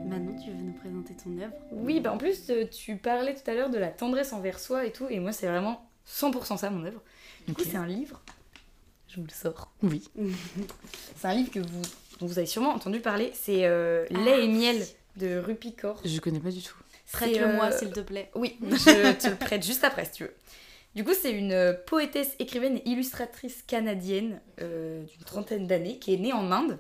Maintenant, 0.07 0.35
tu 0.43 0.51
veux 0.51 0.61
nous 0.61 0.73
présenter 0.73 1.15
ton 1.15 1.37
œuvre? 1.39 1.53
Oui, 1.71 1.99
bah 1.99 2.13
en 2.13 2.17
plus 2.17 2.49
euh, 2.49 2.65
tu 2.67 2.97
parlais 2.97 3.33
tout 3.35 3.49
à 3.49 3.53
l'heure 3.53 3.69
de 3.69 3.77
la 3.77 3.87
tendresse 3.89 4.33
envers 4.33 4.59
soi 4.59 4.85
et 4.85 4.91
tout 4.91 5.07
et 5.09 5.19
moi 5.19 5.31
c'est 5.31 5.47
vraiment 5.47 5.87
100% 6.07 6.57
ça 6.57 6.69
mon 6.69 6.83
œuvre. 6.85 7.01
Du 7.47 7.53
coup 7.53 7.61
c'est 7.63 7.77
un 7.77 7.85
livre? 7.87 8.21
Je 9.07 9.15
vous 9.19 9.23
le 9.27 9.31
sors. 9.31 9.71
Oui. 9.81 10.07
C'est 11.15 11.27
un 11.27 11.33
livre 11.33 11.49
que 11.49 11.59
vous 11.59 11.81
dont 12.19 12.27
vous 12.27 12.37
avez 12.37 12.47
sûrement 12.47 12.73
entendu 12.73 12.99
parler. 12.99 13.31
C'est 13.33 13.65
euh, 13.65 14.05
Lait 14.09 14.45
et 14.45 14.47
miel 14.47 14.77
de 15.17 15.37
Rupi 15.37 15.73
Kaur. 15.73 16.01
Je 16.03 16.19
connais 16.19 16.39
pas 16.39 16.51
du 16.51 16.61
tout. 16.61 16.75
Prête-le-moi, 17.11 17.65
euh, 17.65 17.77
s'il 17.77 17.91
te 17.91 18.01
plaît. 18.01 18.29
Oui, 18.35 18.57
je 18.61 19.13
te 19.13 19.27
le 19.27 19.35
prête 19.39 19.65
juste 19.65 19.83
après 19.83 20.05
si 20.05 20.11
tu 20.11 20.23
veux. 20.23 20.33
Du 20.95 21.03
coup, 21.03 21.13
c'est 21.19 21.31
une 21.31 21.51
euh, 21.51 21.73
poétesse, 21.73 22.35
écrivaine 22.39 22.77
et 22.77 22.89
illustratrice 22.89 23.63
canadienne 23.65 24.41
euh, 24.61 25.03
d'une 25.03 25.23
trentaine 25.23 25.67
d'années 25.67 25.97
qui 25.99 26.13
est 26.13 26.17
née 26.17 26.33
en 26.33 26.51
Inde. 26.51 26.77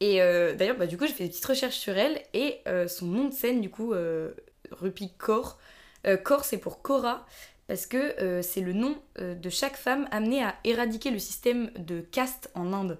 Et 0.00 0.22
euh, 0.22 0.54
d'ailleurs, 0.54 0.76
bah, 0.76 0.86
du 0.86 0.96
coup, 0.96 1.06
j'ai 1.06 1.12
fait 1.12 1.24
des 1.24 1.30
petites 1.30 1.44
recherches 1.44 1.76
sur 1.76 1.96
elle 1.96 2.22
et 2.32 2.58
euh, 2.68 2.88
son 2.88 3.06
nom 3.06 3.24
de 3.28 3.34
scène, 3.34 3.60
du 3.60 3.70
coup, 3.70 3.92
euh, 3.92 4.32
Rupi 4.70 5.12
Kaur. 5.18 5.58
Euh, 6.06 6.16
Kaur, 6.16 6.44
c'est 6.44 6.58
pour 6.58 6.82
Kora 6.82 7.26
parce 7.66 7.86
que 7.86 8.20
euh, 8.22 8.40
c'est 8.42 8.60
le 8.62 8.72
nom 8.72 8.96
euh, 9.18 9.34
de 9.34 9.50
chaque 9.50 9.76
femme 9.76 10.08
amenée 10.10 10.42
à 10.42 10.54
éradiquer 10.64 11.10
le 11.10 11.18
système 11.18 11.70
de 11.76 12.00
caste 12.00 12.50
en 12.54 12.72
Inde. 12.72 12.98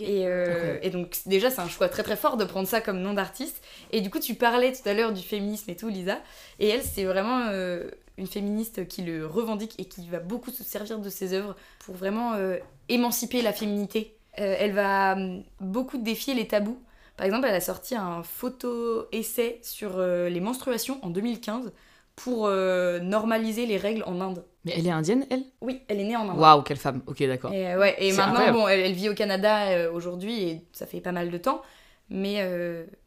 Et, 0.00 0.26
euh, 0.26 0.78
et 0.80 0.88
donc 0.88 1.18
déjà 1.26 1.50
c'est 1.50 1.60
un 1.60 1.68
choix 1.68 1.90
très 1.90 2.02
très 2.02 2.16
fort 2.16 2.38
de 2.38 2.44
prendre 2.44 2.66
ça 2.66 2.80
comme 2.80 3.00
nom 3.00 3.12
d'artiste. 3.12 3.62
Et 3.92 4.00
du 4.00 4.10
coup 4.10 4.18
tu 4.18 4.34
parlais 4.34 4.72
tout 4.72 4.88
à 4.88 4.94
l'heure 4.94 5.12
du 5.12 5.22
féminisme 5.22 5.70
et 5.70 5.76
tout 5.76 5.88
Lisa. 5.88 6.20
Et 6.58 6.68
elle 6.68 6.82
c'est 6.82 7.04
vraiment 7.04 7.48
euh, 7.50 7.90
une 8.16 8.26
féministe 8.26 8.86
qui 8.86 9.02
le 9.02 9.26
revendique 9.26 9.74
et 9.78 9.84
qui 9.86 10.08
va 10.08 10.20
beaucoup 10.20 10.50
se 10.50 10.62
servir 10.62 10.98
de 10.98 11.08
ses 11.08 11.32
œuvres 11.32 11.56
pour 11.80 11.94
vraiment 11.94 12.34
euh, 12.34 12.58
émanciper 12.88 13.42
la 13.42 13.52
féminité. 13.52 14.16
Euh, 14.38 14.56
elle 14.58 14.72
va 14.72 15.14
hum, 15.14 15.42
beaucoup 15.60 15.98
défier 15.98 16.34
les 16.34 16.46
tabous. 16.46 16.80
Par 17.16 17.26
exemple 17.26 17.46
elle 17.48 17.54
a 17.54 17.60
sorti 17.60 17.94
un 17.94 18.22
photo-essai 18.22 19.60
sur 19.62 19.98
euh, 19.98 20.28
les 20.28 20.40
menstruations 20.40 20.98
en 21.02 21.10
2015 21.10 21.72
pour 22.16 22.46
euh, 22.46 23.00
normaliser 23.00 23.66
les 23.66 23.76
règles 23.76 24.02
en 24.06 24.20
Inde. 24.20 24.44
Mais 24.64 24.72
elle 24.76 24.86
est 24.86 24.90
indienne, 24.90 25.26
elle? 25.30 25.44
Oui, 25.60 25.82
elle 25.88 26.00
est 26.00 26.04
née 26.04 26.16
en 26.16 26.28
Inde. 26.28 26.38
Waouh, 26.38 26.62
quelle 26.62 26.76
femme. 26.76 27.02
Ok, 27.06 27.22
d'accord. 27.24 27.52
Et, 27.52 27.72
euh, 27.72 27.78
ouais, 27.78 27.96
et 27.98 28.12
maintenant, 28.12 28.34
incroyable. 28.34 28.58
bon, 28.58 28.68
elle, 28.68 28.80
elle 28.80 28.92
vit 28.92 29.08
au 29.08 29.14
Canada 29.14 29.70
euh, 29.70 29.92
aujourd'hui 29.92 30.42
et 30.42 30.66
ça 30.72 30.86
fait 30.86 31.00
pas 31.00 31.12
mal 31.12 31.30
de 31.30 31.38
temps. 31.38 31.62
Mais, 32.10 32.46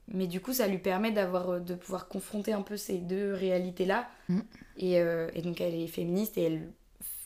mais 0.08 0.26
du 0.26 0.42
coup, 0.42 0.54
ça 0.54 0.66
lui 0.68 0.80
permet 0.80 1.12
d'avoir, 1.12 1.62
de 1.62 1.76
pouvoir 1.76 2.08
confronter 2.08 2.52
un 2.52 2.64
peu 2.64 2.76
ces 2.78 2.98
deux 2.98 3.32
réalités-là. 3.34 4.08
Mm. 4.28 4.40
Et, 4.78 4.94
et 4.96 5.42
donc, 5.44 5.62
elle 5.62 5.76
est 5.76 5.88
féministe 5.88 6.36
et 6.40 6.46
elle 6.46 6.72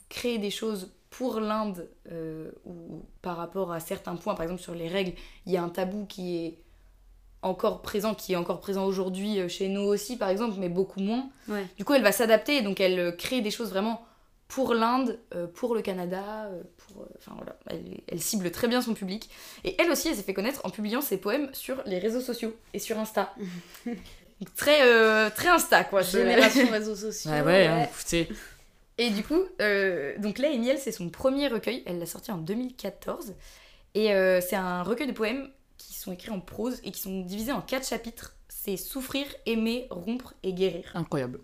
crée 0.10 0.38
des 0.38 0.49
choses 0.49 0.91
pour 1.10 1.39
l'Inde 1.39 1.89
où, 2.65 3.06
par 3.21 3.38
rapport 3.38 3.71
à 3.71 3.79
certains 3.79 4.17
points, 4.17 4.36
par 4.36 4.43
exemple 4.43 4.62
sur 4.62 4.75
les 4.75 4.89
règles, 4.89 5.13
il 5.45 5.53
y 5.53 5.58
a 5.58 5.63
un 5.63 5.69
tabou 5.69 6.06
qui 6.06 6.45
est 6.45 6.60
encore 7.41 7.82
présent, 7.82 8.13
qui 8.13 8.34
est 8.34 8.36
encore 8.36 8.60
présent 8.60 8.86
aujourd'hui 8.86 9.39
euh, 9.39 9.47
chez 9.47 9.67
nous 9.67 9.82
aussi, 9.82 10.17
par 10.17 10.30
exemple, 10.30 10.56
mais 10.60 10.69
beaucoup 10.69 10.99
moins. 10.99 11.30
Ouais. 11.47 11.65
Du 11.77 11.86
coup, 11.86 11.93
elle 11.93 12.04
va 12.04 12.12
s'adapter 12.12 12.58
et 12.58 12.62
donc 12.62 12.80
elle 12.80 12.99
euh, 12.99 13.12
crée 13.12 13.41
des 13.41 13.51
choses 13.51 13.69
vraiment 13.69 14.06
pour 14.47 14.73
l'Inde, 14.73 15.17
euh, 15.34 15.47
pour 15.47 15.75
le 15.75 15.82
Canada, 15.82 16.49
pour... 16.77 17.06
Enfin 17.17 17.32
voilà, 17.38 17.56
elle, 17.67 18.01
elle 18.08 18.19
cible 18.19 18.51
très 18.51 18.67
bien 18.67 18.82
son 18.82 18.93
public. 18.93 19.30
Et 19.63 19.75
elle 19.82 19.89
aussi, 19.89 20.10
elle 20.10 20.15
s'est 20.15 20.23
fait 20.23 20.34
connaître 20.34 20.62
en 20.65 20.69
publiant 20.69 21.01
ses 21.01 21.17
poèmes 21.17 21.49
sur 21.54 21.82
les 21.86 21.99
réseaux 21.99 22.19
sociaux 22.19 22.54
et 22.73 22.80
sur 22.80 22.99
Insta. 22.99 23.34
Donc, 24.41 24.56
très, 24.56 24.82
euh, 24.82 25.30
très 25.30 25.49
Insta, 25.49 25.84
quoi. 25.84 26.01
Génération 26.01 26.67
réseaux 26.71 26.95
sociaux. 26.95 27.30
Ouais, 27.30 27.41
ouais, 27.41 27.67
hein, 27.67 27.84
écoutez. 27.84 28.27
Et 28.97 29.12
du 29.12 29.23
coup, 29.23 29.39
euh, 29.62 30.13
donc 30.17 30.39
Lait 30.39 30.56
et 30.56 30.58
Miel, 30.58 30.80
c'est 30.80 30.91
son 30.91 31.10
premier 31.10 31.47
recueil. 31.47 31.84
Elle 31.86 31.99
l'a 31.99 32.08
sorti 32.08 32.32
en 32.32 32.38
2014. 32.38 33.36
Et 33.93 34.13
euh, 34.13 34.41
c'est 34.41 34.56
un 34.56 34.82
recueil 34.82 35.08
de 35.08 35.12
poèmes 35.12 35.49
qui 35.84 35.94
sont 35.94 36.12
écrits 36.12 36.32
en 36.32 36.39
prose 36.39 36.80
et 36.84 36.91
qui 36.91 37.02
sont 37.02 37.22
divisés 37.22 37.52
en 37.52 37.62
quatre 37.62 37.88
chapitres. 37.88 38.36
C'est 38.48 38.78
souffrir, 38.78 39.26
aimer, 39.46 39.88
rompre 39.89 40.34
et 40.44 40.54
guérir. 40.54 40.91
Incroyable. 40.94 41.39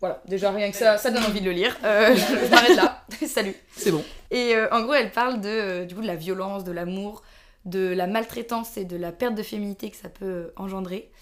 Voilà, 0.00 0.20
déjà 0.26 0.50
rien 0.50 0.70
que 0.70 0.76
ça, 0.76 0.98
ça 0.98 1.12
donne 1.12 1.22
envie 1.22 1.40
de 1.40 1.44
le 1.44 1.52
lire. 1.52 1.76
Euh, 1.84 2.14
je 2.16 2.50
m'arrête 2.50 2.76
là. 2.76 3.04
Salut. 3.26 3.54
C'est 3.76 3.92
bon. 3.92 4.04
Et 4.32 4.56
euh, 4.56 4.68
en 4.72 4.82
gros, 4.82 4.94
elle 4.94 5.12
parle 5.12 5.40
de, 5.40 5.48
euh, 5.48 5.84
du 5.84 5.94
coup, 5.94 6.00
de 6.02 6.06
la 6.08 6.16
violence, 6.16 6.64
de 6.64 6.72
l'amour, 6.72 7.22
de 7.64 7.92
la 7.94 8.08
maltraitance 8.08 8.76
et 8.76 8.84
de 8.84 8.96
la 8.96 9.12
perte 9.12 9.36
de 9.36 9.44
féminité 9.44 9.90
que 9.90 9.96
ça 9.96 10.08
peut 10.08 10.52
engendrer. 10.56 11.12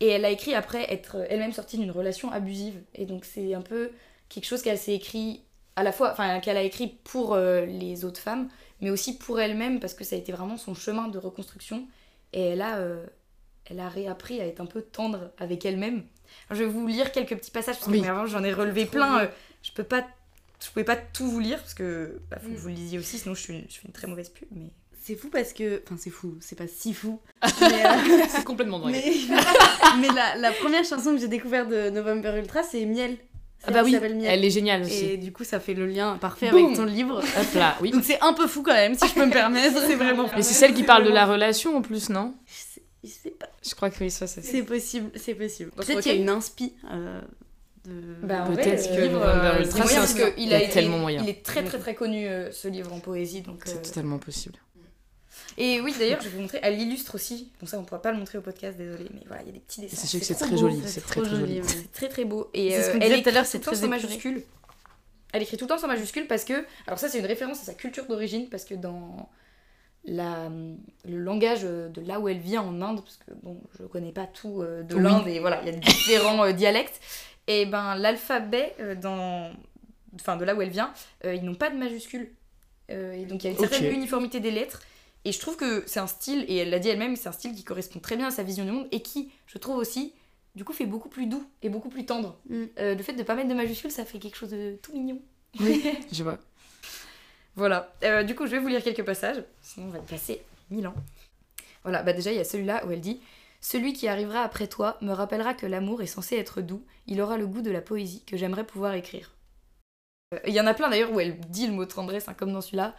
Et 0.00 0.08
elle 0.08 0.26
a 0.26 0.30
écrit 0.30 0.54
après 0.54 0.92
être 0.92 1.16
elle-même 1.30 1.52
sortie 1.52 1.78
d'une 1.78 1.90
relation 1.90 2.30
abusive. 2.30 2.82
Et 2.94 3.06
donc 3.06 3.24
c'est 3.24 3.54
un 3.54 3.62
peu 3.62 3.92
quelque 4.28 4.44
chose 4.44 4.60
qu'elle 4.62 4.78
s'est 4.78 4.94
écrit 4.94 5.42
à 5.78 5.82
la 5.82 5.92
fois, 5.92 6.10
enfin 6.12 6.40
qu'elle 6.40 6.56
a 6.56 6.62
écrit 6.62 6.88
pour 7.04 7.34
euh, 7.34 7.64
les 7.66 8.04
autres 8.04 8.20
femmes, 8.20 8.48
mais 8.80 8.90
aussi 8.90 9.16
pour 9.16 9.40
elle-même 9.40 9.80
parce 9.80 9.94
que 9.94 10.04
ça 10.04 10.16
a 10.16 10.18
été 10.18 10.32
vraiment 10.32 10.56
son 10.56 10.74
chemin 10.74 11.08
de 11.08 11.18
reconstruction. 11.18 11.86
Et 12.32 12.42
elle 12.50 12.62
a, 12.62 12.76
euh, 12.78 13.06
elle 13.66 13.80
a 13.80 13.88
réappris 13.88 14.40
à 14.40 14.46
être 14.46 14.60
un 14.60 14.66
peu 14.66 14.82
tendre 14.82 15.30
avec 15.38 15.64
elle-même. 15.64 16.04
Je 16.50 16.56
vais 16.56 16.66
vous 16.66 16.86
lire 16.86 17.10
quelques 17.12 17.36
petits 17.36 17.50
passages 17.50 17.76
parce 17.76 17.86
que 17.86 17.90
Oui. 17.92 18.02
j'en 18.26 18.44
ai 18.44 18.52
relevé 18.52 18.86
plein. 18.86 19.20
euh, 19.20 19.26
je 19.62 19.72
peux 19.72 19.84
pas, 19.84 20.06
je 20.62 20.68
pouvais 20.70 20.84
pas 20.84 20.96
tout 20.96 21.26
vous 21.28 21.40
lire 21.40 21.58
parce 21.58 21.74
que 21.74 22.20
bah, 22.30 22.38
faut 22.38 22.48
Mm. 22.48 22.54
que 22.54 22.58
vous 22.58 22.68
le 22.68 22.74
lisiez 22.74 22.98
aussi, 22.98 23.18
sinon 23.18 23.34
je, 23.34 23.40
suis, 23.40 23.64
je 23.68 23.74
fais 23.80 23.86
une 23.86 23.92
très 23.92 24.06
mauvaise 24.06 24.28
pub. 24.28 24.48
Mais 24.52 24.70
C'est 25.02 25.14
fou 25.16 25.28
parce 25.30 25.52
que. 25.54 25.82
Enfin, 25.86 25.96
c'est 25.98 26.10
fou, 26.10 26.36
c'est 26.40 26.56
pas 26.56 26.66
si 26.68 26.92
fou. 26.92 27.18
euh, 27.44 27.48
C'est 28.28 28.44
complètement 28.44 28.78
dingue. 28.78 28.90
mais, 28.92 29.04
mais 30.00 30.08
la, 30.08 30.36
la 30.36 30.52
première 30.52 30.84
chanson 30.84 31.12
que 31.14 31.18
j'ai 31.20 31.28
découverte 31.28 31.68
de 31.70 31.88
November 31.90 32.34
Ultra, 32.36 32.62
c'est 32.62 32.84
Miel. 32.84 33.16
Ah 33.66 33.72
bah 33.72 33.82
oui, 33.84 33.96
elle 34.24 34.44
est 34.44 34.50
géniale 34.50 34.82
aussi. 34.82 35.04
Et 35.04 35.16
du 35.16 35.32
coup, 35.32 35.44
ça 35.44 35.58
fait 35.60 35.74
le 35.74 35.86
lien 35.86 36.16
parfait 36.20 36.50
Boum 36.50 36.64
avec 36.64 36.76
ton 36.76 36.84
livre. 36.84 37.18
Hop 37.18 37.54
là, 37.54 37.76
oui. 37.80 37.90
Donc 37.90 38.04
c'est 38.04 38.20
un 38.20 38.32
peu 38.32 38.46
fou 38.46 38.62
quand 38.62 38.72
même, 38.72 38.94
si 38.94 39.06
je 39.08 39.14
peux 39.14 39.26
me 39.26 39.32
permettre. 39.32 39.78
C'est 39.86 39.96
vraiment. 39.96 40.26
Mais 40.36 40.42
c'est 40.42 40.54
celle 40.54 40.74
qui 40.74 40.84
parle 40.84 41.04
de 41.04 41.10
la 41.10 41.26
relation 41.26 41.76
en 41.76 41.82
plus, 41.82 42.08
non? 42.08 42.34
Je 42.46 42.52
sais, 42.54 42.82
je 43.04 43.08
sais 43.10 43.30
pas. 43.30 43.46
Je 43.68 43.74
crois 43.74 43.90
que 43.90 43.96
oui, 44.00 44.10
ça 44.10 44.26
c'est. 44.26 44.42
C'est 44.42 44.62
possible, 44.62 45.10
c'est 45.16 45.34
possible. 45.34 45.70
Peut-être 45.72 46.00
qu'il 46.00 46.12
y 46.14 46.18
a 46.18 46.20
une 46.20 46.28
inspi. 46.28 46.74
euh, 46.90 47.20
de... 47.84 48.14
Bah, 48.22 48.44
Peut-être 48.48 48.88
que 48.94 49.00
euh, 49.00 49.08
November 49.08 49.50
c'est 49.56 49.62
Ultra, 49.64 49.78
moyen 49.84 50.06
c'est 50.06 50.20
parce 50.20 50.34
qu'il 50.34 50.44
il 50.44 50.50
y 50.50 50.54
a 50.54 50.62
été- 50.62 50.72
tellement 50.72 50.98
moyen. 50.98 51.22
Il 51.22 51.28
est 51.28 51.42
très 51.44 51.64
très 51.64 51.78
très 51.78 51.94
connu 51.94 52.26
euh, 52.28 52.50
ce 52.52 52.68
livre 52.68 52.92
en 52.92 53.00
poésie 53.00 53.40
donc. 53.40 53.62
euh, 53.66 53.70
C'est 53.72 53.82
totalement 53.82 54.18
possible. 54.18 54.56
Et 55.60 55.80
oui 55.80 55.92
d'ailleurs 55.98 56.20
je 56.20 56.28
vais 56.28 56.36
vous 56.36 56.40
montrer, 56.42 56.60
elle 56.62 56.80
illustre 56.80 57.14
aussi. 57.16 57.50
Bon 57.60 57.66
ça 57.66 57.78
on 57.78 57.84
pourra 57.84 58.00
pas 58.00 58.12
le 58.12 58.18
montrer 58.18 58.38
au 58.38 58.42
podcast 58.42 58.78
désolé 58.78 59.06
mais 59.12 59.22
voilà 59.26 59.42
il 59.42 59.46
y 59.48 59.50
a 59.50 59.52
des 59.54 59.60
petits 59.60 59.80
dessins. 59.80 60.06
C'est 60.06 60.34
trop 60.34 60.44
très 60.46 60.50
beau. 60.50 60.56
joli, 60.56 60.80
c'est 60.82 60.88
c'est 60.88 61.00
très 61.00 61.20
très 61.20 61.30
joli. 61.36 61.60
C'est 61.66 61.92
très 61.92 62.08
très 62.08 62.24
beau. 62.24 62.48
Et 62.54 62.70
C'est 62.70 62.76
euh, 62.94 62.98
elle 63.00 63.12
disait 63.22 63.22
tout 63.32 63.44
c'est 63.44 63.58
le 63.58 63.64
temps 63.64 63.74
sans 63.74 63.88
majuscule. 63.88 64.42
Elle 65.32 65.42
écrit 65.42 65.56
tout 65.58 65.64
le 65.66 65.68
temps 65.68 65.78
sans 65.78 65.88
majuscule 65.88 66.26
parce 66.26 66.44
que. 66.44 66.64
Alors, 66.86 66.98
ça, 66.98 67.08
c'est 67.08 67.18
une 67.18 67.26
référence 67.26 67.60
à 67.60 67.64
sa 67.64 67.74
culture 67.74 68.06
d'origine 68.06 68.48
parce 68.48 68.64
que 68.64 68.74
dans 68.74 69.28
la, 70.04 70.48
le 71.06 71.18
langage 71.18 71.64
de 71.64 72.00
là 72.06 72.18
où 72.18 72.28
elle 72.28 72.38
vient 72.38 72.62
en 72.62 72.80
Inde, 72.80 73.02
parce 73.02 73.18
que 73.18 73.32
bon, 73.42 73.60
je 73.78 73.84
connais 73.84 74.12
pas 74.12 74.26
tout 74.26 74.62
euh, 74.62 74.82
de 74.82 74.94
Oui. 74.94 75.02
l'Inde 75.02 75.28
et 75.28 75.38
voilà, 75.40 75.60
il 75.62 75.66
y 75.66 75.70
a 75.70 75.78
différents 75.78 76.44
euh, 76.44 76.52
dialectes, 76.52 76.98
et 77.46 77.66
ben 77.66 77.94
l'alphabet 77.96 78.74
euh, 78.80 78.94
dans. 78.94 79.50
Enfin, 80.14 80.36
de 80.38 80.44
là 80.46 80.54
où 80.54 80.62
elle 80.62 80.70
vient, 80.70 80.94
euh, 81.26 81.34
ils 81.34 81.44
n'ont 81.44 81.54
pas 81.54 81.68
de 81.68 81.76
majuscule. 81.76 82.32
Euh, 82.90 83.12
et 83.12 83.26
donc, 83.26 83.44
il 83.44 83.48
y 83.48 83.50
a 83.50 83.52
une 83.52 83.58
certaine 83.58 83.92
uniformité 83.92 84.40
des 84.40 84.50
lettres. 84.50 84.80
Et 85.24 85.32
je 85.32 85.40
trouve 85.40 85.56
que 85.56 85.82
c'est 85.86 86.00
un 86.00 86.06
style, 86.06 86.44
et 86.48 86.56
elle 86.56 86.70
l'a 86.70 86.78
dit 86.78 86.88
elle-même, 86.88 87.16
c'est 87.16 87.28
un 87.28 87.32
style 87.32 87.54
qui 87.54 87.64
correspond 87.64 87.98
très 87.98 88.16
bien 88.16 88.28
à 88.28 88.30
sa 88.30 88.42
vision 88.42 88.64
du 88.64 88.70
monde 88.70 88.88
et 88.92 89.02
qui, 89.02 89.30
je 89.46 89.58
trouve 89.58 89.76
aussi, 89.76 90.14
du 90.54 90.64
coup, 90.64 90.72
fait 90.72 90.86
beaucoup 90.86 91.08
plus 91.08 91.26
doux 91.26 91.44
et 91.62 91.68
beaucoup 91.68 91.88
plus 91.88 92.06
tendre. 92.06 92.38
Mm. 92.48 92.64
Euh, 92.78 92.94
le 92.94 93.02
fait 93.02 93.12
de 93.12 93.22
pas 93.22 93.34
mettre 93.34 93.48
de 93.48 93.54
majuscules, 93.54 93.90
ça 93.90 94.04
fait 94.04 94.18
quelque 94.18 94.36
chose 94.36 94.50
de 94.50 94.78
tout 94.82 94.92
mignon. 94.92 95.20
Je 96.12 96.22
vois. 96.22 96.38
Voilà. 97.56 97.92
Euh, 98.04 98.22
du 98.22 98.36
coup, 98.36 98.46
je 98.46 98.52
vais 98.52 98.60
vous 98.60 98.68
lire 98.68 98.84
quelques 98.84 99.04
passages, 99.04 99.42
sinon 99.62 99.88
on 99.88 99.90
va 99.90 99.98
passer 99.98 100.40
mille 100.70 100.86
ans. 100.86 100.94
Voilà, 101.82 102.04
bah 102.04 102.12
déjà, 102.12 102.30
il 102.30 102.36
y 102.36 102.40
a 102.40 102.44
celui-là 102.44 102.86
où 102.86 102.92
elle 102.92 103.00
dit 103.00 103.20
Celui 103.60 103.94
qui 103.94 104.06
arrivera 104.06 104.42
après 104.42 104.68
toi 104.68 104.96
me 105.00 105.12
rappellera 105.12 105.54
que 105.54 105.66
l'amour 105.66 106.00
est 106.00 106.06
censé 106.06 106.36
être 106.36 106.60
doux, 106.60 106.84
il 107.08 107.20
aura 107.20 107.36
le 107.36 107.48
goût 107.48 107.60
de 107.60 107.72
la 107.72 107.80
poésie 107.80 108.22
que 108.26 108.36
j'aimerais 108.36 108.64
pouvoir 108.64 108.94
écrire. 108.94 109.32
Euh, 110.34 110.38
Il 110.46 110.54
y 110.54 110.60
en 110.60 110.68
a 110.68 110.74
plein 110.74 110.88
d'ailleurs 110.88 111.12
où 111.12 111.18
elle 111.18 111.40
dit 111.40 111.66
le 111.66 111.72
mot 111.72 111.84
tendresse, 111.84 112.28
hein, 112.28 112.34
comme 112.34 112.52
dans 112.52 112.60
celui-là. 112.60 112.94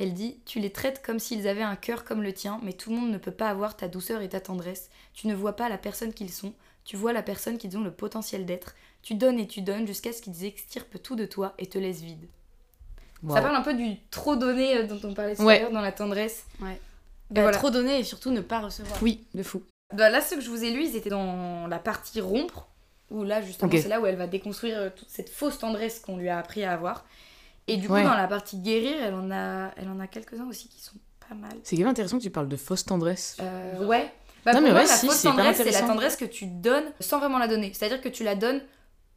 Elle 0.00 0.14
dit 0.14 0.40
Tu 0.46 0.58
les 0.60 0.70
traites 0.72 1.02
comme 1.04 1.18
s'ils 1.18 1.46
avaient 1.46 1.62
un 1.62 1.76
cœur 1.76 2.04
comme 2.04 2.22
le 2.22 2.32
tien, 2.32 2.58
mais 2.62 2.72
tout 2.72 2.90
le 2.90 2.96
monde 2.96 3.10
ne 3.10 3.18
peut 3.18 3.30
pas 3.30 3.48
avoir 3.50 3.76
ta 3.76 3.86
douceur 3.86 4.22
et 4.22 4.28
ta 4.30 4.40
tendresse. 4.40 4.90
Tu 5.14 5.26
ne 5.28 5.34
vois 5.34 5.54
pas 5.54 5.68
la 5.68 5.78
personne 5.78 6.12
qu'ils 6.14 6.32
sont, 6.32 6.52
tu 6.84 6.96
vois 6.96 7.12
la 7.12 7.22
personne 7.22 7.58
qu'ils 7.58 7.76
ont 7.76 7.82
le 7.82 7.92
potentiel 7.92 8.46
d'être. 8.46 8.74
Tu 9.02 9.14
donnes 9.14 9.38
et 9.38 9.46
tu 9.46 9.60
donnes 9.62 9.86
jusqu'à 9.86 10.12
ce 10.12 10.20
qu'ils 10.22 10.44
extirpent 10.44 11.02
tout 11.02 11.16
de 11.16 11.26
toi 11.26 11.54
et 11.58 11.66
te 11.66 11.78
laissent 11.78 12.00
vide. 12.02 12.26
Ça 13.28 13.42
parle 13.42 13.54
un 13.56 13.60
peu 13.62 13.74
du 13.74 13.96
trop 14.10 14.34
donné 14.36 14.78
euh, 14.78 14.86
dont 14.86 14.98
on 15.04 15.12
parlait 15.12 15.36
tout 15.36 15.42
Ouais. 15.42 15.58
à 15.58 15.60
l'heure 15.60 15.72
dans 15.72 15.82
la 15.82 15.92
tendresse. 15.92 16.46
Ouais. 16.60 16.80
Bah, 17.30 17.42
voilà. 17.42 17.56
Trop 17.58 17.68
donner 17.70 17.98
et 18.00 18.04
surtout 18.04 18.30
ne 18.30 18.40
pas 18.40 18.60
recevoir. 18.60 18.98
Oui, 19.02 19.24
de 19.34 19.42
fou. 19.42 19.62
Bah, 19.92 20.08
là, 20.08 20.22
ceux 20.22 20.36
que 20.36 20.42
je 20.42 20.48
vous 20.48 20.64
ai 20.64 20.70
lus, 20.70 20.84
ils 20.86 20.96
étaient 20.96 21.10
dans 21.10 21.66
la 21.66 21.78
partie 21.78 22.22
rompre, 22.22 22.68
où 23.10 23.22
là, 23.22 23.42
justement, 23.42 23.70
c'est 23.72 23.88
là 23.88 24.00
où 24.00 24.06
elle 24.06 24.16
va 24.16 24.26
déconstruire 24.26 24.78
euh, 24.78 24.88
toute 24.94 25.08
cette 25.10 25.28
fausse 25.28 25.58
tendresse 25.58 26.00
qu'on 26.00 26.16
lui 26.16 26.30
a 26.30 26.38
appris 26.38 26.64
à 26.64 26.72
avoir. 26.72 27.04
Et 27.68 27.76
du 27.76 27.86
coup, 27.86 27.94
Ouais. 27.94 28.02
dans 28.04 28.14
la 28.14 28.26
partie 28.26 28.58
guérir, 28.58 28.96
elle 29.02 29.14
en 29.14 29.30
a, 29.30 29.70
elle 29.76 29.88
en 29.88 30.00
a 30.00 30.06
quelques-uns 30.06 30.48
aussi 30.48 30.68
qui 30.68 30.80
sont 30.82 30.96
pas 31.28 31.34
mal. 31.34 31.52
C'est 31.62 31.76
quand 31.76 31.82
même 31.82 31.90
intéressant 31.90 32.18
que 32.18 32.22
tu 32.22 32.30
parles 32.30 32.48
de 32.48 32.56
fausse 32.56 32.84
tendresse. 32.84 33.36
Euh, 33.40 33.86
ouais. 33.86 34.10
Bah, 34.44 34.52
Non, 34.52 34.58
pour 34.60 34.68
mais 34.68 34.72
moi, 34.72 34.80
ouais, 34.82 34.86
la 34.88 34.94
si, 34.96 35.06
fausse 35.06 35.22
tendresse, 35.22 35.56
c'est 35.58 35.70
la 35.70 35.82
tendresse 35.82 36.16
que 36.16 36.24
tu 36.24 36.46
donnes 36.46 36.86
sans 36.98 37.18
vraiment 37.18 37.38
la 37.38 37.46
donner. 37.46 37.72
C'est-à-dire 37.74 38.00
que 38.00 38.08
tu 38.08 38.24
la 38.24 38.34
donnes 38.34 38.60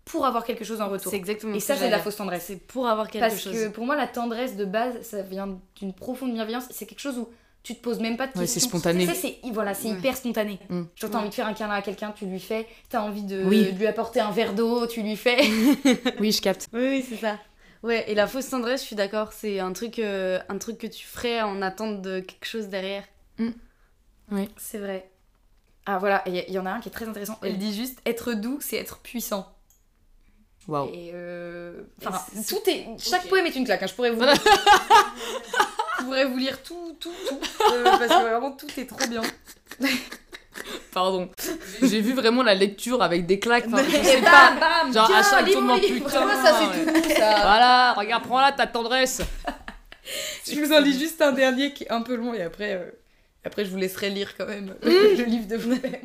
pour 0.06 0.26
avoir 0.26 0.44
quelque 0.44 0.66
chose 0.66 0.82
en 0.82 0.90
retour. 0.90 1.10
C'est 1.12 1.18
exactement 1.18 1.56
Et 1.56 1.60
ça, 1.62 1.76
c'est 1.78 1.86
de 1.88 1.92
la 1.92 2.00
fausse 2.00 2.18
tendresse. 2.18 2.44
C'est 2.48 2.58
pour 2.58 2.88
avoir 2.88 3.08
quelque 3.10 3.24
Parce 3.24 3.40
chose. 3.42 3.54
que 3.54 3.68
pour 3.70 3.86
moi, 3.86 3.96
la 3.96 4.08
tendresse 4.08 4.56
de 4.58 4.66
base, 4.66 5.02
ça 5.02 5.22
vient 5.22 5.58
d'une 5.80 5.94
profonde 5.94 6.34
bienveillance. 6.34 6.66
C'est 6.72 6.86
quelque 6.86 7.00
chose 7.00 7.18
où 7.18 7.30
tu 7.64 7.74
te 7.76 7.82
poses 7.82 8.02
même 8.02 8.18
pas 8.18 8.28
de 8.28 8.34
questions. 8.34 8.42
Ouais, 8.42 8.48
c'est 8.48 8.60
spontané. 8.60 9.08
Tu 9.08 9.14
sais, 9.16 9.38
c'est 9.42 9.52
voilà, 9.54 9.74
c'est 9.74 9.88
Ouais. 9.88 9.94
hyper 9.98 10.18
spontané. 10.18 10.60
Mm. 10.68 10.82
Genre, 10.82 10.90
t'as 11.00 11.08
Ouais. 11.08 11.16
envie 11.16 11.30
de 11.30 11.34
faire 11.34 11.48
un 11.48 11.54
câlin 11.54 11.74
à 11.76 11.82
quelqu'un, 11.82 12.12
tu 12.14 12.26
lui 12.26 12.42
fais. 12.42 12.68
T'as 12.90 13.00
envie 13.02 13.24
de, 13.24 13.46
Oui. 13.46 13.72
de 13.72 13.78
lui 13.80 13.88
apporter 13.88 14.20
un 14.20 14.32
verre 14.32 14.54
d'eau, 14.54 14.86
tu 14.88 15.02
lui 15.02 15.16
fais. 15.16 15.38
Oui, 16.20 16.34
je 16.34 16.42
capte. 16.42 16.68
Oui, 16.74 16.82
oui, 16.90 17.06
c'est 17.08 17.16
ça. 17.16 17.38
Ouais, 17.84 18.10
et 18.10 18.16
la 18.16 18.28
fausse 18.28 18.50
tendresse, 18.50 18.82
je 18.82 18.86
suis 18.88 18.96
d'accord, 18.96 19.34
c'est 19.34 19.60
un 19.60 19.74
truc, 19.74 20.00
euh, 20.00 20.40
un 20.50 20.58
truc 20.58 20.78
que 20.78 20.88
tu 20.88 21.06
ferais 21.06 21.42
en 21.42 21.62
attente 21.62 22.02
de 22.02 22.22
quelque 22.22 22.46
chose 22.46 22.68
derrière. 22.70 23.04
c'est 24.58 24.78
vrai. 24.78 25.10
Ah 25.86 25.98
voilà, 26.00 26.24
il 26.28 26.50
y 26.50 26.58
en 26.58 26.66
a 26.66 26.72
un 26.72 26.80
qui 26.80 26.88
est 26.88 26.94
très 26.94 27.08
intéressant. 27.10 27.38
Elle 27.42 27.52
Oui. 27.54 27.58
dit 27.58 27.76
juste 27.76 28.00
être 28.06 28.34
doux, 28.34 28.58
c'est 28.62 28.78
être 28.78 29.00
puissant. 29.00 29.54
Waouh. 30.70 30.88
Et 30.94 31.12
euh, 31.14 31.84
enfin, 32.06 32.24
tout 32.48 32.70
est. 32.70 32.88
Chaque 33.00 33.28
poème 33.28 33.46
est 33.48 33.56
une 33.58 33.66
claque. 33.66 33.84
hein. 33.84 33.88
Je 33.88 33.94
pourrais 33.94 34.12
vous. 34.12 34.22
Je 36.00 36.04
pourrais 36.06 36.24
vous 36.26 36.38
lire 36.38 36.64
tout, 36.64 36.96
tout, 37.02 37.12
tout. 37.28 37.40
euh, 37.74 37.84
parce 37.84 38.08
que 38.08 38.22
vraiment 38.22 38.52
tout 38.54 38.68
est 38.78 38.86
trop 38.86 39.06
bien. 39.10 39.22
Pardon. 40.92 41.30
J'ai 41.82 42.02
vu 42.02 42.14
vraiment 42.14 42.44
la 42.44 42.54
lecture 42.56 43.02
avec 43.02 43.26
des 43.26 43.40
claques. 43.40 43.66
enfin, 43.68 43.84
je 43.84 43.92
sais 44.04 44.22
bam, 44.22 44.32
pas. 44.32 44.84
bam, 44.84 44.94
Genre, 44.94 45.12
à 45.14 45.24
chaque 45.24 45.52
tournant, 45.52 45.80
putain, 45.80 46.44
ça 46.44 46.60
c'est 46.60 46.92
tout 47.02 47.10
ça. 47.10 47.30
Voilà, 47.42 47.94
regarde, 47.94 48.24
prends 48.24 48.42
là 48.42 48.52
ta 48.52 48.68
tendresse. 48.68 49.22
Je 50.46 50.60
vous 50.60 50.74
en 50.74 50.80
lis 50.82 51.00
juste 51.00 51.22
un 51.22 51.32
dernier 51.32 51.72
qui 51.74 51.86
est 51.86 51.92
un 51.92 52.02
peu 52.02 52.16
long 52.16 52.34
et 52.34 52.42
après, 52.42 52.74
euh, 52.74 52.92
après 53.46 53.64
je 53.64 53.70
vous 53.70 53.78
laisserai 53.78 54.10
lire 54.10 54.36
quand 54.38 54.46
même 54.46 54.76
le 54.84 55.24
livre 55.24 55.48
de 55.48 55.56
vous-même. 55.56 56.02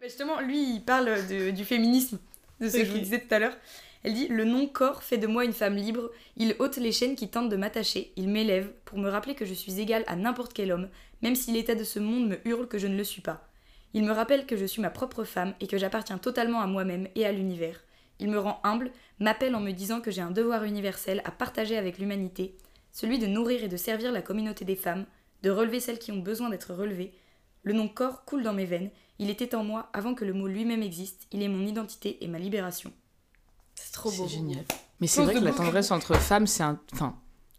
Justement, 0.00 0.40
lui, 0.40 0.74
il 0.76 0.80
parle 0.84 1.26
de- 1.26 1.50
du 1.50 1.64
féminisme, 1.64 2.20
de 2.60 2.68
ce 2.68 2.76
que 2.76 2.84
je 2.84 2.92
vous 2.92 2.98
disais 2.98 3.18
tout 3.18 3.34
à 3.34 3.40
l'heure. 3.40 3.56
Elle 4.04 4.14
dit 4.14 4.28
Le 4.28 4.44
non-corps 4.44 5.02
fait 5.02 5.16
de 5.18 5.26
moi 5.26 5.44
une 5.44 5.52
femme 5.52 5.74
libre. 5.76 6.10
Il 6.36 6.54
ôte 6.60 6.76
les 6.76 6.92
chaînes 6.92 7.16
qui 7.16 7.28
tentent 7.28 7.48
de 7.48 7.56
m'attacher. 7.56 8.12
Il 8.16 8.28
m'élève 8.28 8.70
pour 8.84 8.98
me 8.98 9.08
rappeler 9.08 9.34
que 9.34 9.44
je 9.46 9.54
suis 9.54 9.80
égale 9.80 10.04
à 10.06 10.14
n'importe 10.14 10.52
quel 10.52 10.70
homme, 10.70 10.88
même 11.22 11.34
si 11.34 11.50
l'état 11.50 11.74
de 11.74 11.82
ce 11.84 11.98
monde 11.98 12.28
me 12.28 12.38
hurle 12.48 12.68
que 12.68 12.78
je 12.78 12.86
ne 12.86 12.96
le 12.96 13.02
suis 13.04 13.22
pas. 13.22 13.48
Il 13.94 14.04
me 14.04 14.12
rappelle 14.12 14.44
que 14.44 14.56
je 14.56 14.64
suis 14.64 14.82
ma 14.82 14.90
propre 14.90 15.24
femme 15.24 15.54
et 15.60 15.68
que 15.68 15.78
j'appartiens 15.78 16.18
totalement 16.18 16.60
à 16.60 16.66
moi-même 16.66 17.08
et 17.14 17.24
à 17.24 17.32
l'univers. 17.32 17.80
Il 18.18 18.28
me 18.28 18.38
rend 18.38 18.60
humble, 18.64 18.90
m'appelle 19.20 19.54
en 19.54 19.60
me 19.60 19.70
disant 19.70 20.00
que 20.00 20.10
j'ai 20.10 20.20
un 20.20 20.32
devoir 20.32 20.64
universel 20.64 21.22
à 21.24 21.30
partager 21.30 21.76
avec 21.76 21.98
l'humanité, 21.98 22.56
celui 22.92 23.18
de 23.18 23.26
nourrir 23.26 23.62
et 23.62 23.68
de 23.68 23.76
servir 23.76 24.12
la 24.12 24.22
communauté 24.22 24.64
des 24.64 24.76
femmes, 24.76 25.06
de 25.42 25.50
relever 25.50 25.80
celles 25.80 25.98
qui 25.98 26.12
ont 26.12 26.18
besoin 26.18 26.50
d'être 26.50 26.74
relevées. 26.74 27.14
Le 27.62 27.72
nom 27.72 27.88
corps 27.88 28.24
coule 28.24 28.42
dans 28.42 28.52
mes 28.52 28.66
veines, 28.66 28.90
il 29.18 29.30
était 29.30 29.54
en 29.54 29.62
moi 29.62 29.88
avant 29.92 30.14
que 30.14 30.24
le 30.24 30.32
mot 30.32 30.48
lui-même 30.48 30.82
existe, 30.82 31.26
il 31.30 31.42
est 31.42 31.48
mon 31.48 31.64
identité 31.64 32.18
et 32.20 32.28
ma 32.28 32.38
libération. 32.38 32.92
C'est 33.76 33.92
trop 33.92 34.10
beau. 34.10 34.26
C'est 34.26 34.34
génial. 34.34 34.64
Mais 35.00 35.06
c'est 35.06 35.22
vrai 35.22 35.34
que 35.34 35.38
la 35.38 35.52
tendresse 35.52 35.90
entre 35.90 36.14
femmes, 36.16 36.46
c'est 36.46 36.62
un. 36.62 36.80
Enfin, 36.92 37.16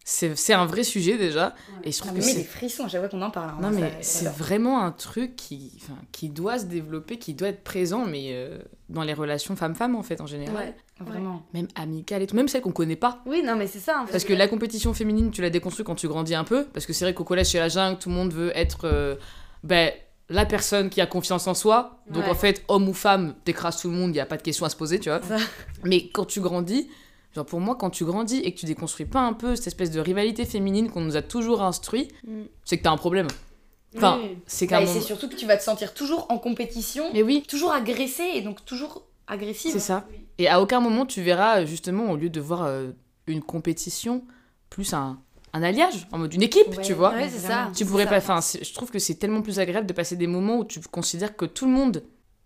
c'est 0.08 0.38
c'est 0.38 0.54
un 0.54 0.66
vrai 0.68 0.84
sujet 0.84 1.18
déjà. 1.18 1.56
Et 1.84 1.92
je 1.92 1.98
trouve 1.98 2.12
que 2.14 2.18
met 2.20 2.22
des 2.26 2.32
c'est. 2.32 2.44
frissons 2.44 2.88
fois 2.88 3.08
qu'on 3.10 3.22
en 3.24 3.32
parle. 3.32 3.50
hein. 3.50 3.58
Non, 3.60 3.72
mais 3.72 3.92
c'est 4.02 4.30
vraiment 4.30 4.82
un 4.84 4.92
truc 4.92 5.36
qui, 5.36 5.74
qui 6.12 6.30
doit 6.30 6.60
se 6.60 6.66
développer, 6.66 7.18
qui 7.18 7.34
doit 7.34 7.48
être 7.50 7.64
présent, 7.64 8.06
mais 8.06 8.28
euh, 8.34 8.60
dans 8.88 9.02
les 9.02 9.14
relations 9.14 9.56
femmes-femmes 9.56 9.96
en 9.96 10.04
fait, 10.04 10.22
en 10.22 10.28
général. 10.28 10.56
Ouais. 10.56 10.76
Vraiment. 11.06 11.44
Même 11.54 11.68
amicales 11.76 12.22
et 12.22 12.28
tout, 12.28 12.36
même 12.38 12.48
celles 12.48 12.62
qu'on 12.62 12.72
connaît 12.72 12.96
pas. 12.96 13.22
Oui, 13.26 13.42
non, 13.44 13.56
mais 13.58 13.68
c'est 13.68 13.80
ça. 13.80 14.00
En 14.02 14.06
fait. 14.06 14.12
Parce 14.14 14.24
que 14.24 14.34
la 14.34 14.48
compétition 14.48 14.94
féminine, 14.94 15.32
tu 15.32 15.42
la 15.42 15.50
déconstruis 15.50 15.84
quand 15.84 15.96
tu 15.96 16.08
grandis 16.08 16.36
un 16.36 16.46
peu. 16.46 16.66
Parce 16.66 16.86
que 16.86 16.94
c'est 16.94 17.04
vrai 17.04 17.14
qu'au 17.14 17.26
collège, 17.26 17.48
chez 17.50 17.60
la 17.60 17.68
jungle, 17.68 17.98
tout 18.00 18.08
le 18.10 18.16
monde 18.16 18.32
veut 18.32 18.56
être 18.56 18.82
euh, 18.86 19.16
ben, 19.64 19.92
la 20.30 20.46
personne 20.46 20.90
qui 20.90 21.02
a 21.02 21.06
confiance 21.08 21.48
en 21.48 21.54
soi. 21.54 22.00
Donc 22.10 22.24
Ouais. 22.24 22.30
en 22.30 22.36
fait, 22.36 22.64
homme 22.70 22.88
ou 22.88 22.94
femme, 22.94 23.34
t'écrases 23.44 23.82
tout 23.82 23.90
le 23.90 23.96
monde, 23.98 24.12
il 24.12 24.14
n'y 24.14 24.20
a 24.22 24.26
pas 24.26 24.38
de 24.38 24.42
question 24.44 24.66
à 24.66 24.70
se 24.70 24.76
poser, 24.78 25.00
tu 25.00 25.10
vois. 25.10 25.22
Ça. 25.22 25.36
Mais 25.84 26.08
quand 26.10 26.26
tu 26.26 26.40
grandis, 26.40 26.88
genre 27.36 27.46
pour 27.46 27.60
moi, 27.60 27.76
quand 27.76 27.90
tu 27.90 28.06
grandis 28.06 28.38
et 28.38 28.54
que 28.54 28.60
tu 28.60 28.66
déconstruis 28.66 29.06
pas 29.06 29.20
un 29.22 29.34
peu 29.34 29.56
cette 29.56 29.68
espèce 29.68 29.92
de 29.92 30.00
rivalité 30.00 30.46
féminine 30.46 30.90
qu'on 30.90 31.02
nous 31.02 31.16
a 31.18 31.22
toujours 31.22 31.62
instruit, 31.62 32.08
Mm. 32.26 32.44
c'est 32.64 32.78
que 32.78 32.84
t'as 32.84 32.92
un 32.92 32.98
problème. 32.98 33.28
Enfin, 33.98 34.20
Oui. 34.22 34.38
c'est 34.48 34.72
un 34.74 34.80
et 34.82 34.86
c'est 34.88 34.94
moment. 34.96 35.06
surtout 35.06 35.30
que 35.30 35.36
tu 35.36 35.46
vas 35.46 35.56
te 35.58 35.64
sentir 35.64 35.94
toujours 35.94 36.26
en 36.30 36.38
compétition, 36.38 37.06
Mais 37.14 37.24
oui, 37.24 37.44
toujours 37.48 37.72
agressée 37.72 38.30
et 38.36 38.42
donc 38.42 38.64
toujours 38.66 39.04
agressive. 39.28 39.72
c'est 39.72 39.80
ça. 39.80 40.06
Et 40.38 40.48
à 40.50 40.62
aucun 40.62 40.80
moment 40.82 41.06
tu 41.06 41.22
verras, 41.22 41.62
euh, 41.62 41.66
justement, 41.66 42.12
au 42.12 42.18
lieu 42.18 42.30
de 42.30 42.40
voir 42.42 42.64
euh, 42.64 42.90
une 43.28 43.42
compétition, 43.42 44.24
plus 44.70 44.94
un, 44.94 45.18
un 45.54 45.64
alliage, 45.64 46.08
en 46.12 46.18
mode 46.18 46.34
une 46.34 46.42
équipe, 46.44 46.68
Ouais, 46.78 46.84
tu 46.84 46.94
vois. 46.94 47.12
Ouais, 47.14 47.30
c'est 47.30 47.40
ça. 47.48 47.72
Tu 47.74 47.86
pourrais 47.86 48.04
ça. 48.04 48.10
pas. 48.10 48.18
Enfin, 48.18 48.40
je 48.42 48.74
trouve 48.74 48.92
que 48.92 49.00
c'est 49.00 49.16
tellement 49.16 49.42
plus 49.42 49.60
agréable 49.60 49.88
de 49.88 49.94
passer 49.94 50.18
des 50.18 50.28
moments 50.28 50.58
où 50.60 50.66
tu 50.66 50.82
considères 50.82 51.36
que 51.38 51.46
tout 51.46 51.66
le 51.66 51.72
monde, 51.72 52.04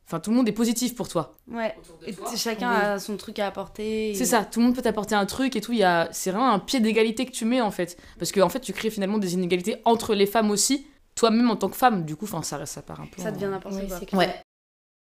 enfin 0.09 0.19
tout 0.19 0.31
le 0.31 0.37
monde 0.37 0.47
est 0.49 0.51
positif 0.53 0.95
pour 0.95 1.07
toi. 1.07 1.35
Ouais. 1.51 1.75
Et 2.07 2.15
chacun 2.35 2.69
Oui. 2.71 2.75
a 2.83 2.99
son 2.99 3.15
truc 3.15 3.37
à 3.37 3.45
apporter. 3.47 4.09
et- 4.11 4.15
C'est 4.15 4.25
ça. 4.25 4.43
Tout 4.43 4.59
le 4.59 4.65
monde 4.65 4.75
peut 4.75 4.81
t'apporter 4.81 5.13
un 5.13 5.27
truc 5.27 5.55
et 5.55 5.61
tout. 5.61 5.71
Il 5.71 5.77
y 5.77 5.83
a, 5.83 6.09
c'est 6.11 6.31
vraiment 6.31 6.51
un 6.51 6.57
pied 6.59 6.79
d'égalité 6.79 7.25
que 7.27 7.31
tu 7.31 7.45
mets 7.45 7.61
en 7.61 7.69
fait, 7.71 7.95
parce 8.17 8.31
que 8.31 8.39
en 8.41 8.49
fait 8.49 8.59
tu 8.59 8.73
crées 8.73 8.89
finalement 8.89 9.19
des 9.19 9.33
inégalités 9.35 9.77
entre 9.85 10.15
les 10.15 10.25
femmes 10.25 10.49
aussi. 10.51 10.87
Toi-même 11.15 11.49
en 11.51 11.55
tant 11.57 11.69
que 11.69 11.75
femme, 11.75 12.05
du 12.05 12.15
coup, 12.15 12.25
enfin 12.25 12.41
ça, 12.41 12.65
ça 12.65 12.81
part 12.81 12.99
un 13.01 13.05
peu. 13.05 13.21
Ça 13.21 13.29
en- 13.29 13.31
devient 13.33 13.45
n'importe 13.51 13.75
Oui, 13.75 13.87
quoi. 13.87 13.99
c'est 13.99 14.05
clair. 14.05 14.19
Ouais. 14.19 14.35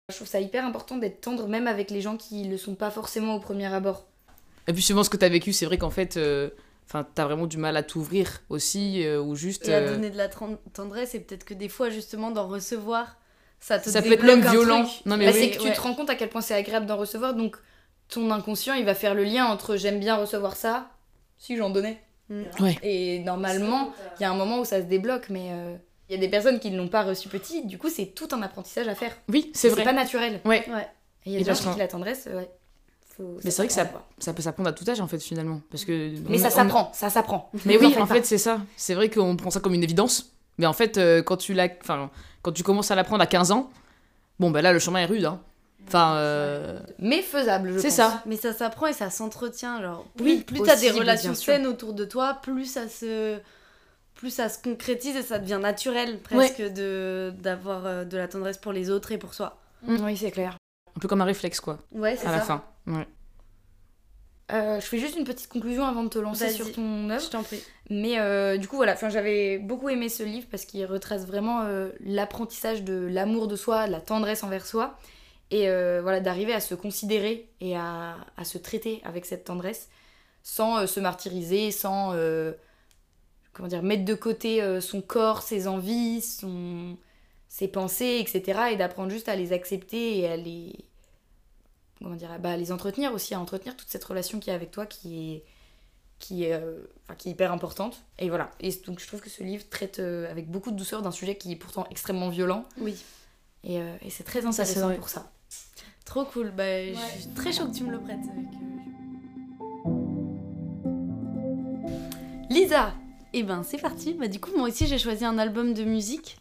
Je 0.10 0.16
trouve 0.16 0.28
ça 0.28 0.40
hyper 0.40 0.66
important 0.66 0.98
d'être 0.98 1.22
tendre 1.22 1.48
même 1.48 1.68
avec 1.68 1.90
les 1.92 2.02
gens 2.02 2.18
qui 2.18 2.44
le 2.46 2.58
sont 2.58 2.76
pas 2.76 2.92
forcément 2.92 3.36
au 3.36 3.40
premier 3.40 3.66
abord. 3.74 4.06
Et 4.68 4.74
puis 4.74 4.82
suivant 4.82 5.04
ce 5.04 5.10
que 5.10 5.18
t'as 5.18 5.30
vécu, 5.30 5.54
c'est 5.54 5.66
vrai 5.66 5.78
qu'en 5.78 5.90
fait, 5.90 6.18
euh, 6.18 6.50
enfin 6.86 7.06
t'as 7.16 7.26
vraiment 7.26 7.48
du 7.48 7.58
mal 7.58 7.76
à 7.78 7.84
t'ouvrir 7.84 8.42
aussi, 8.50 9.04
euh, 9.06 9.22
ou 9.22 9.36
juste. 9.36 9.68
Et 9.68 9.74
à 9.74 9.78
euh, 9.80 9.94
donner 9.96 10.10
de 10.10 10.18
la 10.18 10.28
tendresse, 10.74 11.16
et 11.16 11.20
peut-être 11.20 11.46
que 11.46 11.54
des 11.54 11.70
fois, 11.70 11.90
justement, 11.90 12.32
d'en 12.32 12.48
recevoir, 12.48 13.18
ça 13.66 13.80
te 13.80 13.90
Ça 13.90 14.02
peut 14.02 14.12
être 14.12 14.20
débloque 14.22 14.40
même 14.44 14.52
violent. 14.52 14.84
truc. 14.84 15.06
Non 15.06 15.16
mais 15.16 15.26
Bah, 15.28 15.32
oui. 15.34 15.40
c'est 15.40 15.50
que 15.52 15.62
tu 15.62 15.68
ouais. 15.70 15.74
te 15.74 15.80
rends 15.80 15.94
compte 15.94 16.10
à 16.10 16.16
quel 16.16 16.28
point 16.30 16.42
c'est 16.42 16.54
agréable 16.54 16.86
d'en 16.86 16.98
recevoir, 16.98 17.34
donc 17.34 17.56
ton 18.10 18.30
inconscient 18.30 18.74
il 18.74 18.84
va 18.84 18.94
faire 18.94 19.16
le 19.16 19.24
lien 19.24 19.46
entre 19.46 19.78
j'aime 19.78 20.00
bien 20.00 20.16
recevoir 20.18 20.56
ça, 20.58 20.90
si 21.38 21.56
j'en 21.56 21.70
donnais. 21.70 22.02
Mm. 22.30 22.42
Ouais. 22.60 22.78
Et 22.84 23.20
normalement, 23.20 23.94
il 24.20 24.24
y 24.24 24.26
a 24.26 24.32
un 24.32 24.36
moment 24.36 24.60
où 24.60 24.66
ça 24.66 24.80
se 24.82 24.86
débloque, 24.86 25.30
mais 25.30 25.50
euh, 25.52 25.76
il 26.10 26.16
y 26.16 26.18
a 26.18 26.20
des 26.20 26.28
personnes 26.30 26.60
qui 26.60 26.72
ne 26.72 26.78
l'ont 26.78 26.90
pas 26.90 27.04
reçu 27.04 27.30
petit, 27.30 27.66
du 27.66 27.78
coup 27.78 27.90
c'est 27.90 28.08
tout 28.08 28.28
un 28.34 28.42
apprentissage 28.42 28.88
à 28.90 28.96
faire. 28.96 29.16
Oui, 29.30 29.50
c'est 29.54 29.70
vrai. 29.70 29.80
C'est 29.82 29.86
pas 29.86 29.94
naturel. 29.94 30.42
Ouais. 30.46 30.66
Ouais. 30.70 30.88
Et 31.26 31.30
il 31.30 31.34
y 31.34 31.36
a 31.38 31.40
des 31.40 31.46
gens 31.54 31.72
qui 31.74 31.80
la 31.80 31.88
tendresse, 31.88 32.28
ouais. 32.34 32.50
Faut- 33.16 33.38
Mais 33.44 33.52
c'est 33.52 33.58
vrai 33.62 33.68
que 33.68 33.74
ça, 33.74 33.88
ça 34.18 34.34
peut 34.34 34.42
s'apprendre 34.42 34.70
à 34.70 34.74
tout 34.74 34.90
âge 34.90 35.00
en 35.00 35.08
fait 35.08 35.20
finalement, 35.20 35.62
parce 35.70 35.86
que. 35.86 36.14
Mais 36.28 36.38
on- 36.38 36.42
ça 36.42 36.48
on- 36.48 36.52
s'apprend, 36.52 36.92
ça 36.94 37.10
s'apprend. 37.10 37.50
Mais 37.66 37.78
en 37.82 37.82
oui, 37.82 37.96
en 37.98 38.08
fait, 38.08 38.26
c'est 38.26 38.38
ça. 38.40 38.60
C'est 38.76 38.96
vrai 38.96 39.10
qu'on 39.10 39.36
prend 39.38 39.52
ça 39.52 39.60
comme 39.60 39.74
une 39.76 39.84
évidence. 39.84 40.32
Mais 40.58 40.66
en 40.66 40.74
fait, 40.74 40.98
euh, 40.98 41.22
quand, 41.24 41.38
tu 41.38 41.54
la... 41.54 41.68
enfin, 41.82 42.10
quand 42.44 42.52
tu 42.52 42.62
commences 42.62 42.92
à 42.92 42.96
l'apprendre 42.96 43.24
à 43.24 43.28
15 43.28 43.52
ans, 43.52 43.72
bon, 44.40 44.52
bah 44.52 44.62
là, 44.62 44.72
le 44.72 44.78
chemin 44.80 45.00
est 45.00 45.06
rude. 45.06 45.26
Hein. 45.26 45.42
Enfin, 45.88 46.16
euh, 46.16 46.80
Mais 47.00 47.22
faisable, 47.22 47.74
je 47.74 47.80
C'est 47.80 47.88
pense. 47.88 47.96
ça. 47.98 48.22
Mais 48.26 48.36
ça 48.38 48.54
s'apprend 48.54 48.88
et 48.88 48.94
ça 48.94 49.10
s'entretient. 49.10 49.82
Genre, 49.82 50.06
Oui, 50.22 50.44
plus, 50.46 50.60
plus 50.60 50.66
t'as 50.68 50.76
des 50.78 50.92
relations 50.92 51.34
saines 51.36 51.66
autour 51.68 51.94
de 51.94 52.06
toi, 52.06 52.36
plus 52.42 52.66
ça 52.66 52.88
se. 52.88 53.38
Plus 54.16 54.30
ça 54.30 54.48
se 54.48 54.62
concrétise 54.62 55.16
et 55.18 55.24
ça 55.24 55.40
devient 55.40 55.60
naturel 55.62 56.20
presque 56.20 56.62
de 56.62 57.34
d'avoir 57.42 57.86
euh, 57.86 58.06
de 58.06 58.16
la 58.16 58.28
tendresse 58.30 58.58
pour 58.58 58.72
les 58.72 58.90
autres 58.92 59.12
et 59.12 59.18
pour 59.18 59.34
soi. 59.34 59.58
Oui, 59.86 60.16
c'est 60.16 60.32
clair. 60.32 60.56
un 60.96 61.00
peu 61.00 61.08
comme 61.10 61.20
un 61.22 61.26
réflexe, 61.26 61.60
quoi, 61.60 61.80
Ouais, 61.92 62.16
c'est 62.16 62.28
à 62.28 62.30
ça. 62.30 62.36
la 62.38 62.42
fin. 62.42 62.64
Ouais. 62.88 63.08
Euh, 64.52 64.80
je 64.82 64.86
fais 64.86 64.98
juste 64.98 65.16
une 65.16 65.24
petite 65.24 65.48
conclusion 65.48 65.86
avant 65.86 66.04
de 66.04 66.10
te 66.10 66.20
lancer 66.20 66.50
sur 66.50 66.72
ton 66.72 67.10
œuvre. 67.10 67.24
Je 67.24 67.30
t'en 67.30 67.44
prie. 67.44 67.64
Mais 67.90 68.20
euh, 68.20 68.58
du 68.58 68.68
coup, 68.68 68.76
voilà, 68.76 68.94
enfin, 68.94 69.10
j'avais 69.10 69.58
beaucoup 69.58 69.90
aimé 69.90 70.10
ce 70.10 70.24
livre 70.24 70.48
parce 70.52 70.66
qu'il 70.66 70.86
retrace 70.86 71.26
vraiment 71.26 71.62
euh, 71.62 71.90
l'apprentissage 72.02 72.84
de 72.84 72.94
l'amour 72.94 73.48
de 73.48 73.56
soi, 73.56 73.88
de 73.88 73.92
la 73.92 74.02
tendresse 74.02 74.44
envers 74.44 74.66
soi. 74.66 74.98
Et 75.52 75.68
voilà, 76.02 76.20
d'arriver 76.20 76.52
à 76.52 76.60
se 76.60 76.74
considérer 76.74 77.48
et 77.62 77.78
à, 77.78 78.18
à 78.38 78.44
se 78.44 78.58
traiter 78.58 79.02
avec 79.04 79.24
cette 79.24 79.44
tendresse 79.44 79.88
sans 80.42 80.88
se 80.88 81.00
martyriser, 81.00 81.70
sans 81.70 82.16
comment 83.52 83.70
dire, 83.70 83.84
mettre 83.84 84.04
de 84.04 84.16
côté 84.16 84.64
son 84.82 85.02
corps, 85.02 85.44
ses 85.44 85.68
envies, 85.68 86.22
son, 86.22 86.98
ses 87.50 87.68
pensées, 87.68 88.18
etc. 88.20 88.62
Et 88.72 88.78
d'apprendre 88.78 89.12
juste 89.12 89.30
à 89.30 89.36
les 89.36 89.54
accepter 89.54 90.18
et 90.18 90.28
à 90.28 90.38
les, 90.38 90.74
comment 92.04 92.16
dire, 92.16 92.38
bah, 92.40 92.58
les 92.58 92.72
entretenir 92.72 93.14
aussi, 93.14 93.34
à 93.34 93.40
entretenir 93.40 93.76
toute 93.76 93.88
cette 93.88 94.04
relation 94.04 94.40
qu'il 94.40 94.50
y 94.50 94.52
a 94.52 94.56
avec 94.56 94.72
toi 94.72 94.86
qui 94.86 95.32
est, 95.32 95.44
qui 96.20 96.44
est, 96.44 96.54
euh, 96.54 96.82
enfin, 97.04 97.16
qui 97.16 97.30
est 97.30 97.32
hyper 97.32 97.52
importante. 97.52 98.04
Et 98.20 98.30
voilà. 98.30 98.52
Et 98.60 98.72
donc 98.86 99.00
je 99.00 99.08
trouve 99.08 99.22
que 99.22 99.30
ce 99.30 99.42
livre 99.42 99.64
traite 99.70 100.00
euh, 100.00 100.30
avec 100.30 100.52
beaucoup 100.52 100.72
de 100.72 100.76
douceur 100.76 101.02
d'un 101.02 101.12
sujet 101.12 101.38
qui 101.38 101.54
est 101.54 101.56
pourtant 101.56 101.88
extrêmement 101.90 102.30
violent. 102.30 102.66
Oui. 102.78 102.96
Et, 103.64 103.80
euh, 103.80 103.96
et 104.02 104.10
c'est 104.10 104.26
très 104.26 104.46
intéressant 104.46 104.94
pour 104.96 105.10
ça. 105.10 105.32
Trop 106.06 106.26
cool. 106.26 106.52
Bah, 106.52 106.86
Je 106.86 107.22
suis 107.22 107.30
très 107.34 107.54
chaud 107.54 107.68
que 107.68 107.76
tu 107.76 107.84
me 107.86 107.92
le 107.92 108.00
prêtes. 108.00 108.20
Avec, 108.20 108.46
Lisa 112.50 112.94
Et 113.32 113.44
ben 113.44 113.64
c'est 113.64 113.78
parti. 113.78 114.14
Bah, 114.14 114.28
du 114.28 114.40
coup, 114.40 114.52
moi 114.56 114.68
aussi, 114.68 114.86
j'ai 114.88 114.98
choisi 115.00 115.24
un 115.24 115.38
album 115.38 115.74
de 115.74 115.86
musique 115.86 116.38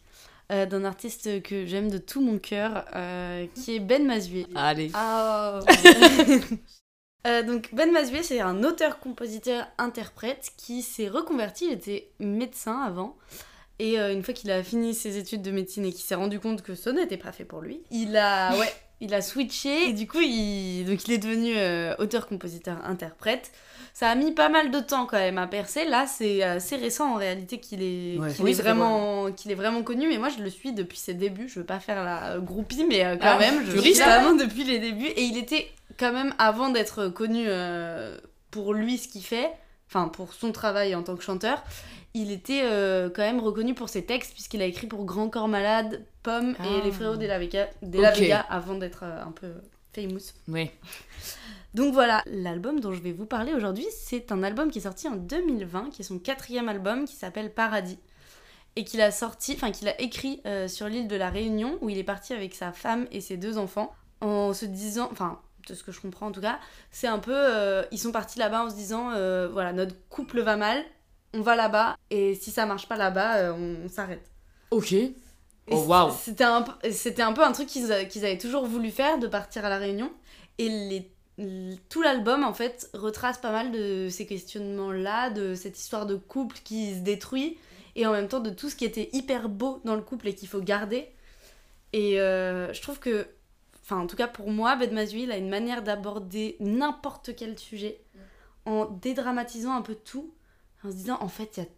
euh, 0.53 0.67
d'un 0.67 0.85
artiste 0.85 1.43
que 1.43 1.67
j'aime 1.67 1.91
de 1.91 1.99
tout 1.99 2.21
mon 2.21 2.39
cœur, 2.39 2.85
euh, 2.95 3.47
qui 3.55 3.77
est 3.77 3.81
Ben 3.81 4.05
Mazué. 4.07 4.47
Allez. 4.55 4.91
Ah, 4.95 5.61
Euh, 7.27 7.43
donc 7.43 7.69
Ben 7.73 7.93
Mazué, 7.93 8.23
c'est 8.23 8.41
un 8.41 8.65
auteur-compositeur-interprète 8.65 10.51
qui 10.57 10.83
s'est 10.83 11.09
reconverti. 11.09 11.67
Il 11.67 11.73
était 11.73 12.11
médecin 12.19 12.81
avant. 12.81 13.17
Et 13.79 13.99
euh, 13.99 14.13
une 14.13 14.23
fois 14.23 14.35
qu'il 14.35 14.51
a 14.51 14.63
fini 14.63 14.95
ses 14.95 15.19
études 15.19 15.43
de 15.43 15.51
médecine 15.51 15.85
et 15.85 15.93
qu'il 15.93 16.03
s'est 16.03 16.15
rendu 16.15 16.41
compte 16.41 16.63
que 16.63 16.75
ça 16.75 16.93
n'était 16.93 17.17
pas 17.17 17.33
fait 17.33 17.45
pour 17.45 17.61
lui, 17.61 17.83
il 17.91 18.17
a, 18.17 18.57
ouais, 18.59 18.73
il 19.01 19.15
a 19.15 19.23
switché. 19.23 19.89
Et 19.89 19.93
du 19.93 20.07
coup, 20.07 20.21
il, 20.21 20.85
donc 20.85 21.07
il 21.07 21.13
est 21.13 21.19
devenu 21.19 21.55
euh, 21.57 21.95
auteur-compositeur-interprète. 21.99 23.53
Ça 23.95 24.09
a 24.09 24.15
mis 24.15 24.33
pas 24.33 24.49
mal 24.49 24.71
de 24.71 24.81
temps 24.81 25.05
quand 25.07 25.19
même 25.19 25.37
à 25.39 25.47
percer. 25.47 25.85
Là, 25.85 26.07
c'est 26.07 26.43
assez 26.43 26.77
récent 26.77 27.13
en 27.13 27.17
réalité 27.17 27.59
qu'il 27.61 27.83
est, 27.83 28.19
Ouais. 28.19 28.29
Oui, 28.41 28.53
vraiment, 28.55 29.31
qu'il 29.33 29.51
est 29.51 29.55
vraiment 29.55 29.83
connu. 29.83 30.09
Mais 30.09 30.17
moi, 30.19 30.29
je 30.31 30.43
le 30.43 30.49
suis 30.51 30.73
depuis 30.73 30.99
ses 30.99 31.13
débuts. 31.15 31.49
Je 31.49 31.61
veux 31.61 31.67
pas 31.67 31.79
faire 31.79 32.03
la 32.03 32.39
groupie, 32.39 32.85
mais 32.89 33.05
euh, 33.05 33.17
quand 33.17 33.27
Ah, 33.37 33.39
même, 33.39 33.65
je 33.67 33.79
suis 33.79 33.93
vraiment 33.95 34.35
depuis 34.35 34.65
les 34.65 34.79
débuts. 34.79 35.07
Et 35.17 35.23
il 35.25 35.37
était 35.37 35.69
quand 35.99 36.13
même, 36.13 36.35
avant 36.39 36.71
d'être 36.71 37.09
connu 37.09 37.45
euh, 37.47 38.17
pour 38.51 38.73
lui, 38.73 38.97
ce 38.97 39.09
qu'il 39.09 39.23
fait, 39.25 39.51
enfin 39.89 40.09
pour 40.09 40.33
son 40.33 40.53
travail 40.53 40.95
en 40.95 41.03
tant 41.03 41.15
que 41.17 41.23
chanteur, 41.23 41.63
il 42.15 42.31
était 42.33 42.63
euh, 42.65 43.11
quand 43.15 43.23
même 43.23 43.41
reconnu 43.41 43.75
pour 43.75 43.89
ses 43.91 44.05
textes, 44.07 44.33
puisqu'il 44.33 44.63
a 44.63 44.67
écrit 44.67 44.87
pour 44.87 45.05
Grand 45.05 45.29
Corps 45.29 45.49
Malade, 45.49 46.03
Pomme 46.23 46.55
Ah. 46.59 46.65
et 46.67 46.83
Les 46.85 46.93
Frérots 46.93 47.17
de 47.17 47.27
la 47.27 47.39
Vega, 47.39 47.69
de 47.83 48.01
la 48.01 48.11
Ok. 48.11 48.19
Vega 48.19 48.41
avant 48.49 48.75
d'être 48.75 49.03
euh, 49.05 49.23
un 49.23 49.33
peu 49.33 49.49
famous. 49.95 50.33
Oui. 50.49 50.71
Donc 51.75 51.95
voilà, 51.95 52.23
l'album 52.27 52.81
dont 52.81 52.93
je 52.93 53.01
vais 53.01 53.13
vous 53.13 53.25
parler 53.25 53.55
aujourd'hui, 53.55 53.87
c'est 53.91 54.31
un 54.31 54.43
album 54.43 54.71
qui 54.71 54.79
est 54.79 54.83
sorti 54.83 55.09
en 55.09 55.17
2020, 55.17 55.91
qui 55.91 56.03
est 56.03 56.05
son 56.05 56.19
quatrième 56.19 56.69
album, 56.69 57.07
qui 57.07 57.15
s'appelle 57.17 57.53
Paradis. 57.53 57.99
Et 58.77 58.85
qu'il 58.85 59.01
a 59.03 59.11
sorti, 59.11 59.53
enfin 59.55 59.71
qu'il 59.71 59.89
a 59.89 60.01
écrit 60.01 60.41
euh, 60.47 60.69
sur 60.69 60.89
l'île 60.89 61.09
de 61.09 61.17
la 61.17 61.31
Réunion, 61.31 61.79
où 61.81 61.91
il 61.91 61.99
est 61.99 62.05
parti 62.05 62.33
avec 62.33 62.55
sa 62.55 62.73
femme 62.73 63.07
et 63.11 63.21
ses 63.21 63.37
deux 63.37 63.59
enfants, 63.59 63.95
en 64.21 64.53
se 64.53 64.67
disant, 64.67 65.09
enfin, 65.13 65.41
de 65.69 65.75
ce 65.75 65.83
que 65.83 65.93
je 65.93 66.01
comprends 66.01 66.29
en 66.29 66.33
tout 66.33 66.41
cas, 66.41 66.59
c'est 66.91 67.07
un 67.07 67.19
peu, 67.19 67.35
euh, 67.35 67.85
ils 67.91 67.99
sont 67.99 68.13
partis 68.13 68.39
là-bas 68.39 68.65
en 68.65 68.71
se 68.71 68.75
disant, 68.75 69.11
euh, 69.13 69.49
voilà, 69.49 69.73
notre 69.73 69.95
couple 70.09 70.41
va 70.41 70.57
mal, 70.57 70.83
on 71.35 71.41
va 71.41 71.57
là-bas, 71.57 71.97
et 72.11 72.35
si 72.35 72.51
ça 72.51 72.67
marche 72.67 72.89
pas 72.89 72.97
là-bas, 72.97 73.55
on, 73.55 73.77
on 73.85 73.89
s'arrête. 73.89 74.31
Ok. 74.71 74.95
Oh, 75.75 75.85
waouh. 75.87 76.13
C'était 76.23 76.45
un, 76.45 76.63
peu- 76.63 77.23
un 77.23 77.33
peu 77.33 77.43
un 77.43 77.53
truc 77.53 77.69
qu'ils 77.69 77.93
avaient 77.93 78.39
toujours 78.39 78.67
voulu 78.67 78.91
faire, 78.91 79.19
de 79.19 79.27
partir 79.27 79.65
à 79.65 79.69
La 79.69 79.79
Réunion. 79.79 80.11
Et 80.59 80.69
les, 80.69 81.11
tout 81.89 82.03
l'album, 82.03 82.45
en 82.45 82.53
fait, 82.53 82.91
retrace 82.95 83.39
pas 83.39 83.53
mal 83.53 83.73
de 83.73 84.09
ces 84.11 84.27
questionnements-là, 84.27 85.31
de 85.31 85.55
cette 85.55 85.79
histoire 85.79 86.07
de 86.07 86.15
couple 86.15 86.59
qui 86.63 86.95
se 86.95 87.01
détruit, 87.01 87.59
et 87.97 88.07
en 88.07 88.13
même 88.13 88.29
temps 88.29 88.41
de 88.41 88.51
tout 88.51 88.71
ce 88.71 88.77
qui 88.77 88.85
était 88.85 89.11
hyper 89.13 89.49
beau 89.49 89.81
dans 89.85 89.95
le 89.95 90.03
couple 90.03 90.29
et 90.29 90.35
qu'il 90.35 90.49
faut 90.49 90.61
garder. 90.61 91.09
Et 91.93 92.21
euh, 92.21 92.73
je 92.73 92.81
trouve 92.81 92.99
que, 92.99 93.27
enfin, 93.83 93.99
en 93.99 94.07
tout 94.07 94.17
cas 94.17 94.29
pour 94.29 94.51
moi, 94.51 94.77
Ben 94.77 94.93
Mazui, 94.93 95.31
a 95.31 95.37
une 95.37 95.51
manière 95.51 95.83
d'aborder 95.83 96.57
n'importe 96.61 97.35
quel 97.37 97.59
sujet 97.59 98.01
en 98.65 98.87
dédramatisant 98.87 99.75
un 99.75 99.83
peu 99.83 99.95
tout, 99.95 100.33
en 100.85 100.91
se 100.91 100.97
disant, 100.97 101.19
en 101.21 101.29
fait, 101.29 101.57
il 101.57 101.61
y 101.61 101.63
a... 101.65 101.69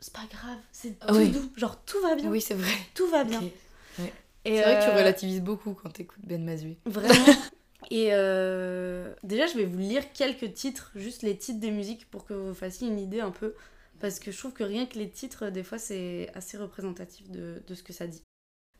c'est 0.00 0.12
pas 0.12 0.26
grave, 0.30 0.58
c'est 0.72 0.96
Ah 1.02 1.08
tout 1.08 1.16
oui. 1.16 1.28
doux, 1.30 1.50
genre 1.56 1.82
tout 1.84 2.00
va 2.02 2.14
bien 2.16 2.28
oui, 2.30 2.40
c'est 2.40 2.54
vrai. 2.54 2.72
tout 2.94 3.06
va 3.08 3.24
bien. 3.24 3.40
Ok. 3.40 4.12
Et 4.46 4.56
C'est 4.56 4.62
vrai 4.62 4.78
que 4.78 4.84
tu 4.84 4.90
euh, 4.90 4.96
relativises 4.96 5.40
beaucoup 5.42 5.74
quand 5.74 5.90
t'écoutes 5.90 6.24
Ben 6.24 6.42
Mazué. 6.42 6.78
Vraiment. 6.86 7.26
Et 7.90 8.08
euh, 8.12 9.12
déjà, 9.22 9.46
je 9.46 9.56
vais 9.56 9.64
vous 9.64 9.78
lire 9.78 10.12
quelques 10.12 10.52
titres, 10.54 10.92
juste 10.94 11.22
les 11.22 11.36
titres 11.36 11.60
des 11.60 11.70
musiques 11.70 12.08
pour 12.10 12.24
que 12.24 12.34
vous 12.34 12.54
fassiez 12.54 12.88
une 12.88 12.98
idée 12.98 13.20
un 13.20 13.30
peu. 13.32 13.54
Parce 14.00 14.18
que 14.18 14.30
je 14.32 14.38
trouve 14.38 14.52
que 14.54 14.64
rien 14.64 14.86
que 14.86 14.98
les 14.98 15.10
titres, 15.10 15.50
des 15.50 15.62
fois, 15.62 15.78
c'est 15.78 16.30
assez 16.34 16.56
représentatif 16.56 17.30
de, 17.30 17.62
de 17.66 17.74
ce 17.74 17.82
que 17.82 17.92
ça 17.92 18.06
dit. 18.06 18.22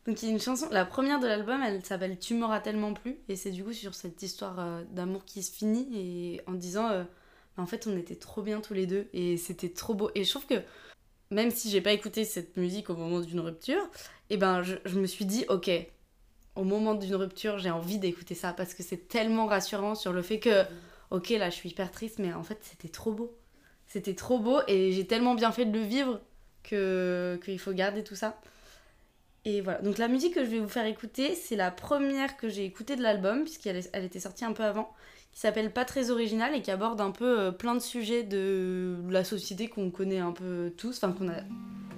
Donc 0.07 0.23
il 0.23 0.27
y 0.27 0.29
a 0.31 0.33
une 0.33 0.41
chanson, 0.41 0.67
la 0.71 0.87
première 0.87 1.21
de 1.21 1.27
l'album, 1.27 1.61
elle 1.63 1.85
s'appelle 1.85 2.19
Tu 2.19 2.35
m'auras 2.35 2.61
tellement 2.61 2.95
plu. 2.95 3.19
Et 3.29 3.37
c'est 3.37 3.51
du 3.51 3.63
coup 3.65 3.73
sur 3.75 3.95
cette 3.95 4.23
histoire 4.23 4.59
euh, 4.61 4.83
d'amour 4.93 5.25
qui 5.27 5.43
se 5.43 5.53
finit 5.53 5.89
et 5.95 6.41
en 6.47 6.53
disant, 6.53 6.89
euh, 6.89 7.05
en 7.59 7.67
fait, 7.67 7.87
on 7.87 7.97
était 7.99 8.17
trop 8.17 8.41
bien 8.43 8.61
tous 8.63 8.73
les 8.73 8.87
deux 8.87 9.09
et 9.13 9.37
c'était 9.37 9.69
trop 9.71 9.93
beau. 9.93 10.11
Et 10.15 10.25
je 10.25 10.31
trouve 10.31 10.47
que 10.47 10.63
même 11.31 11.51
si 11.51 11.71
j'ai 11.71 11.81
pas 11.81 11.93
écouté 11.93 12.25
cette 12.25 12.57
musique 12.57 12.91
au 12.91 12.97
moment 12.97 13.21
d'une 13.21 13.41
rupture, 13.41 13.83
et 14.31 14.37
ben 14.37 14.63
je, 14.63 14.99
me 14.99 15.07
suis 15.07 15.25
dit, 15.25 15.45
ok, 15.49 15.71
au 16.57 16.65
moment 16.65 16.95
d'une 16.95 17.15
rupture, 17.15 17.59
j'ai 17.59 17.71
envie 17.71 17.99
d'écouter 17.99 18.35
ça 18.35 18.53
parce 18.53 18.75
que 18.75 18.83
c'est 18.83 19.09
tellement 19.09 19.47
rassurant 19.47 19.95
sur 19.95 20.13
le 20.13 20.23
fait 20.23 20.41
que, 20.41 20.65
ok, 21.11 21.31
là 21.31 21.51
je 21.51 21.55
suis 21.55 21.71
hyper 21.71 21.91
triste, 21.91 22.19
mais 22.19 22.33
en 22.33 22.43
fait 22.43 22.59
c'était 22.63 22.89
trop 22.89 23.13
beau. 23.13 23.37
C'était 23.87 24.15
trop 24.15 24.39
beau 24.39 24.61
et 24.69 24.93
j'ai 24.93 25.07
tellement 25.07 25.35
bien 25.35 25.53
fait 25.53 25.65
de 25.65 25.77
le 25.77 25.85
vivre 25.85 26.21
que 26.63 27.41
qu'il 27.45 27.59
faut 27.59 27.73
garder 27.73 28.05
tout 28.05 28.15
ça. 28.15 28.41
Et 29.45 29.63
voilà, 29.63 29.81
donc 29.81 29.99
la 29.99 30.09
musique 30.09 30.35
que 30.35 30.45
je 30.45 30.51
vais 30.51 30.59
vous 30.59 30.69
faire 30.69 30.85
écouter, 30.85 31.35
c'est 31.35 31.57
la 31.57 31.71
première 31.71 32.37
que 32.37 32.49
j'ai 32.49 32.65
écoutée 32.65 32.95
de 32.95 33.03
l'album, 33.03 33.43
puisqu'elle 33.43 33.83
elle 33.93 34.05
était 34.05 34.21
sortie 34.21 34.45
un 34.45 34.53
peu 34.53 34.65
avant, 34.65 34.93
qui 35.33 35.41
s'appelle 35.41 35.73
Pas 35.73 35.85
très 35.85 36.11
original 36.11 36.55
et 36.55 36.63
qui 36.63 36.71
aborde 36.71 37.01
un 37.01 37.11
peu 37.11 37.39
euh, 37.39 37.51
plein 37.51 37.75
de 37.75 37.81
sujets 37.81 38.23
de 38.23 38.97
la 39.11 39.25
société 39.25 39.69
qu'on 39.69 39.91
connaît 39.91 40.19
un 40.19 40.33
peu 40.33 40.73
tous, 40.77 40.99
enfin 41.03 41.13
qu'on 41.13 41.29
a 41.29 41.41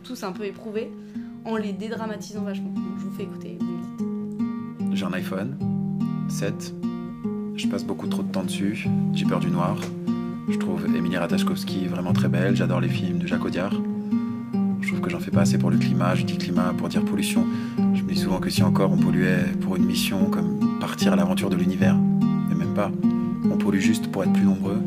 tous 0.03 0.23
un 0.25 0.33
peu 0.33 0.45
éprouvés, 0.45 0.91
en 1.45 1.57
les 1.57 1.73
dédramatisant 1.73 2.43
vachement. 2.43 2.71
Donc 2.71 2.99
je 2.99 3.05
vous 3.05 3.17
fais 3.17 3.23
écouter, 3.25 3.57
vous 3.59 3.67
me 3.67 4.89
dites. 4.89 4.97
J'ai 4.97 5.05
un 5.05 5.13
iPhone 5.13 5.57
7. 6.29 6.75
Je 7.57 7.67
passe 7.69 7.85
beaucoup 7.85 8.07
trop 8.07 8.23
de 8.23 8.31
temps 8.31 8.43
dessus. 8.43 8.89
J'ai 9.13 9.25
peur 9.25 9.41
du 9.41 9.51
noir. 9.51 9.77
Je 10.49 10.59
trouve 10.59 10.85
Emilie 10.87 11.17
Ratajkowski 11.17 11.87
vraiment 11.87 12.13
très 12.13 12.29
belle. 12.29 12.57
J'adore 12.57 12.81
les 12.81 12.89
films 12.89 13.19
de 13.19 13.27
Jacques 13.27 13.45
Audiard. 13.45 13.73
Je 14.81 14.89
trouve 14.89 15.01
que 15.01 15.11
j'en 15.11 15.21
fais 15.21 15.31
pas 15.31 15.43
assez 15.43 15.59
pour 15.59 15.71
le 15.71 15.79
climat. 15.79 16.15
Je 16.15 16.25
dis 16.25 16.37
climat 16.37 16.75
pour 16.77 16.89
dire 16.89 17.05
pollution. 17.05 17.47
Je 17.95 18.03
me 18.03 18.13
dis 18.13 18.19
souvent 18.19 18.41
que 18.41 18.51
si 18.51 18.63
encore 18.63 18.91
on 18.93 18.97
polluait 18.97 19.45
pour 19.61 19.77
une 19.77 19.85
mission 19.85 20.27
comme 20.31 20.79
partir 20.81 21.13
à 21.13 21.17
l'aventure 21.17 21.51
de 21.51 21.57
l'univers, 21.57 21.97
mais 22.49 22.55
même 22.55 22.75
pas. 22.75 22.91
On 23.53 23.59
pollue 23.59 23.81
juste 23.81 24.11
pour 24.11 24.25
être 24.25 24.33
plus 24.33 24.45
nombreux 24.45 24.81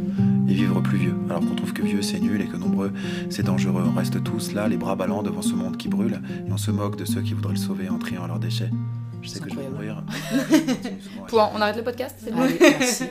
et 0.49 0.53
vivre 0.53 0.81
plus 0.81 0.97
vieux. 0.97 1.15
Alors 1.29 1.41
qu'on 1.41 1.53
trouve 1.53 1.71
que 1.71 1.83
vieux 1.83 2.01
c'est 2.01 2.19
nul 2.19 2.41
et 2.41 2.47
que 2.47 2.57
nombreux 2.57 2.91
c'est 3.29 3.43
dangereux. 3.43 3.83
On 3.85 3.93
reste 3.95 4.23
tous 4.23 4.53
là, 4.53 4.67
les 4.67 4.75
bras 4.75 4.95
ballants 4.95 5.21
devant 5.21 5.43
ce 5.43 5.53
monde 5.53 5.77
qui 5.77 5.87
brûle 5.87 6.19
et 6.47 6.51
on 6.51 6.57
se 6.57 6.71
moque 6.71 6.95
de 6.95 7.05
ceux 7.05 7.21
qui 7.21 7.33
voudraient 7.33 7.53
le 7.53 7.59
sauver 7.59 7.89
en 7.89 7.99
triant 7.99 8.25
leurs 8.25 8.39
déchets. 8.39 8.71
Je 9.21 9.29
sais 9.29 9.39
que 9.39 9.51
je 9.51 9.55
vais 9.55 9.69
mourir. 9.69 10.03
Point, 11.27 11.51
on 11.53 11.61
arrête 11.61 11.77
le 11.77 11.83
podcast 11.83 12.15
c'est 12.19 12.31
bon. 12.31 12.41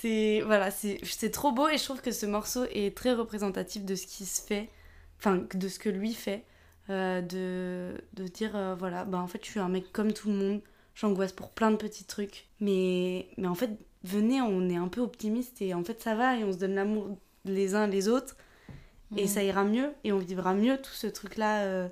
C'est 0.00 0.40
voilà, 0.46 0.70
c'est 0.70 0.98
c'est 1.02 1.30
trop 1.30 1.52
beau 1.52 1.68
et 1.68 1.76
je 1.76 1.84
trouve 1.84 2.00
que 2.00 2.10
ce 2.10 2.24
morceau 2.24 2.64
est 2.72 2.96
très 2.96 3.12
représentatif 3.12 3.84
de 3.84 3.94
ce 3.94 4.06
qui 4.06 4.24
se 4.24 4.40
fait, 4.40 4.70
enfin 5.18 5.42
de 5.52 5.68
ce 5.68 5.78
que 5.78 5.90
lui 5.90 6.14
fait, 6.14 6.46
euh, 6.88 7.20
de, 7.20 7.92
de 8.14 8.26
dire 8.26 8.56
euh, 8.56 8.74
voilà, 8.78 9.04
bah 9.04 9.18
en 9.18 9.26
fait 9.26 9.44
je 9.44 9.50
suis 9.50 9.60
un 9.60 9.68
mec 9.68 9.92
comme 9.92 10.14
tout 10.14 10.30
le 10.30 10.36
monde, 10.36 10.60
j'angoisse 10.94 11.32
pour 11.32 11.50
plein 11.50 11.70
de 11.70 11.76
petits 11.76 12.04
trucs, 12.04 12.48
mais 12.60 13.28
mais 13.36 13.46
en 13.46 13.54
fait 13.54 13.78
venez 14.04 14.40
on 14.40 14.68
est 14.68 14.76
un 14.76 14.88
peu 14.88 15.00
optimiste 15.00 15.60
et 15.62 15.74
en 15.74 15.84
fait 15.84 16.02
ça 16.02 16.14
va 16.14 16.36
et 16.36 16.44
on 16.44 16.52
se 16.52 16.58
donne 16.58 16.74
l'amour 16.74 17.08
les 17.44 17.74
uns 17.74 17.86
les 17.86 18.08
autres 18.08 18.36
et 19.16 19.22
Mhm. 19.22 19.28
ça 19.28 19.42
ira 19.42 19.64
mieux 19.64 19.90
et 20.04 20.12
on 20.12 20.18
vivra 20.18 20.54
mieux 20.54 20.76
tout 20.78 20.92
ce 20.92 21.06
truc 21.06 21.36
là 21.36 21.88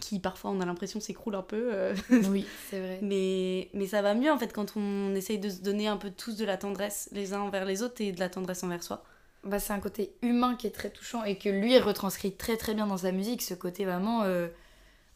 qui 0.00 0.18
parfois 0.18 0.50
on 0.50 0.60
a 0.60 0.64
l'impression 0.66 0.98
s'écroule 1.00 1.34
un 1.34 1.42
peu. 1.42 1.70
euh, 1.74 1.94
Oui, 2.30 2.46
c'est 2.70 2.80
vrai. 2.80 2.98
mais, 3.02 3.68
mais 3.74 3.86
ça 3.86 4.00
va 4.00 4.14
mieux 4.14 4.30
en 4.32 4.38
fait 4.38 4.52
quand 4.52 4.74
on 4.76 5.14
essaye 5.14 5.38
de 5.38 5.50
se 5.50 5.60
donner 5.60 5.88
un 5.88 5.96
peu 5.98 6.10
tous 6.10 6.36
de 6.36 6.44
la 6.44 6.56
tendresse 6.56 7.08
les 7.12 7.34
uns 7.34 7.40
envers 7.40 7.64
les 7.66 7.82
autres 7.82 8.00
et 8.00 8.12
de 8.12 8.20
la 8.20 8.28
tendresse 8.30 8.62
envers 8.62 8.82
soi. 8.82 9.04
Bah, 9.44 9.58
c'est 9.58 9.72
un 9.72 9.80
côté 9.80 10.12
humain 10.22 10.54
qui 10.54 10.66
est 10.66 10.70
très 10.70 10.90
touchant 10.90 11.24
et 11.24 11.36
que 11.36 11.48
lui 11.48 11.74
il 11.74 11.78
retranscrit 11.80 12.32
très 12.32 12.56
très 12.56 12.74
bien 12.74 12.86
dans 12.86 12.98
sa 12.98 13.12
musique 13.12 13.42
ce 13.42 13.54
côté 13.54 13.84
vraiment 13.84 14.22
euh, 14.22 14.48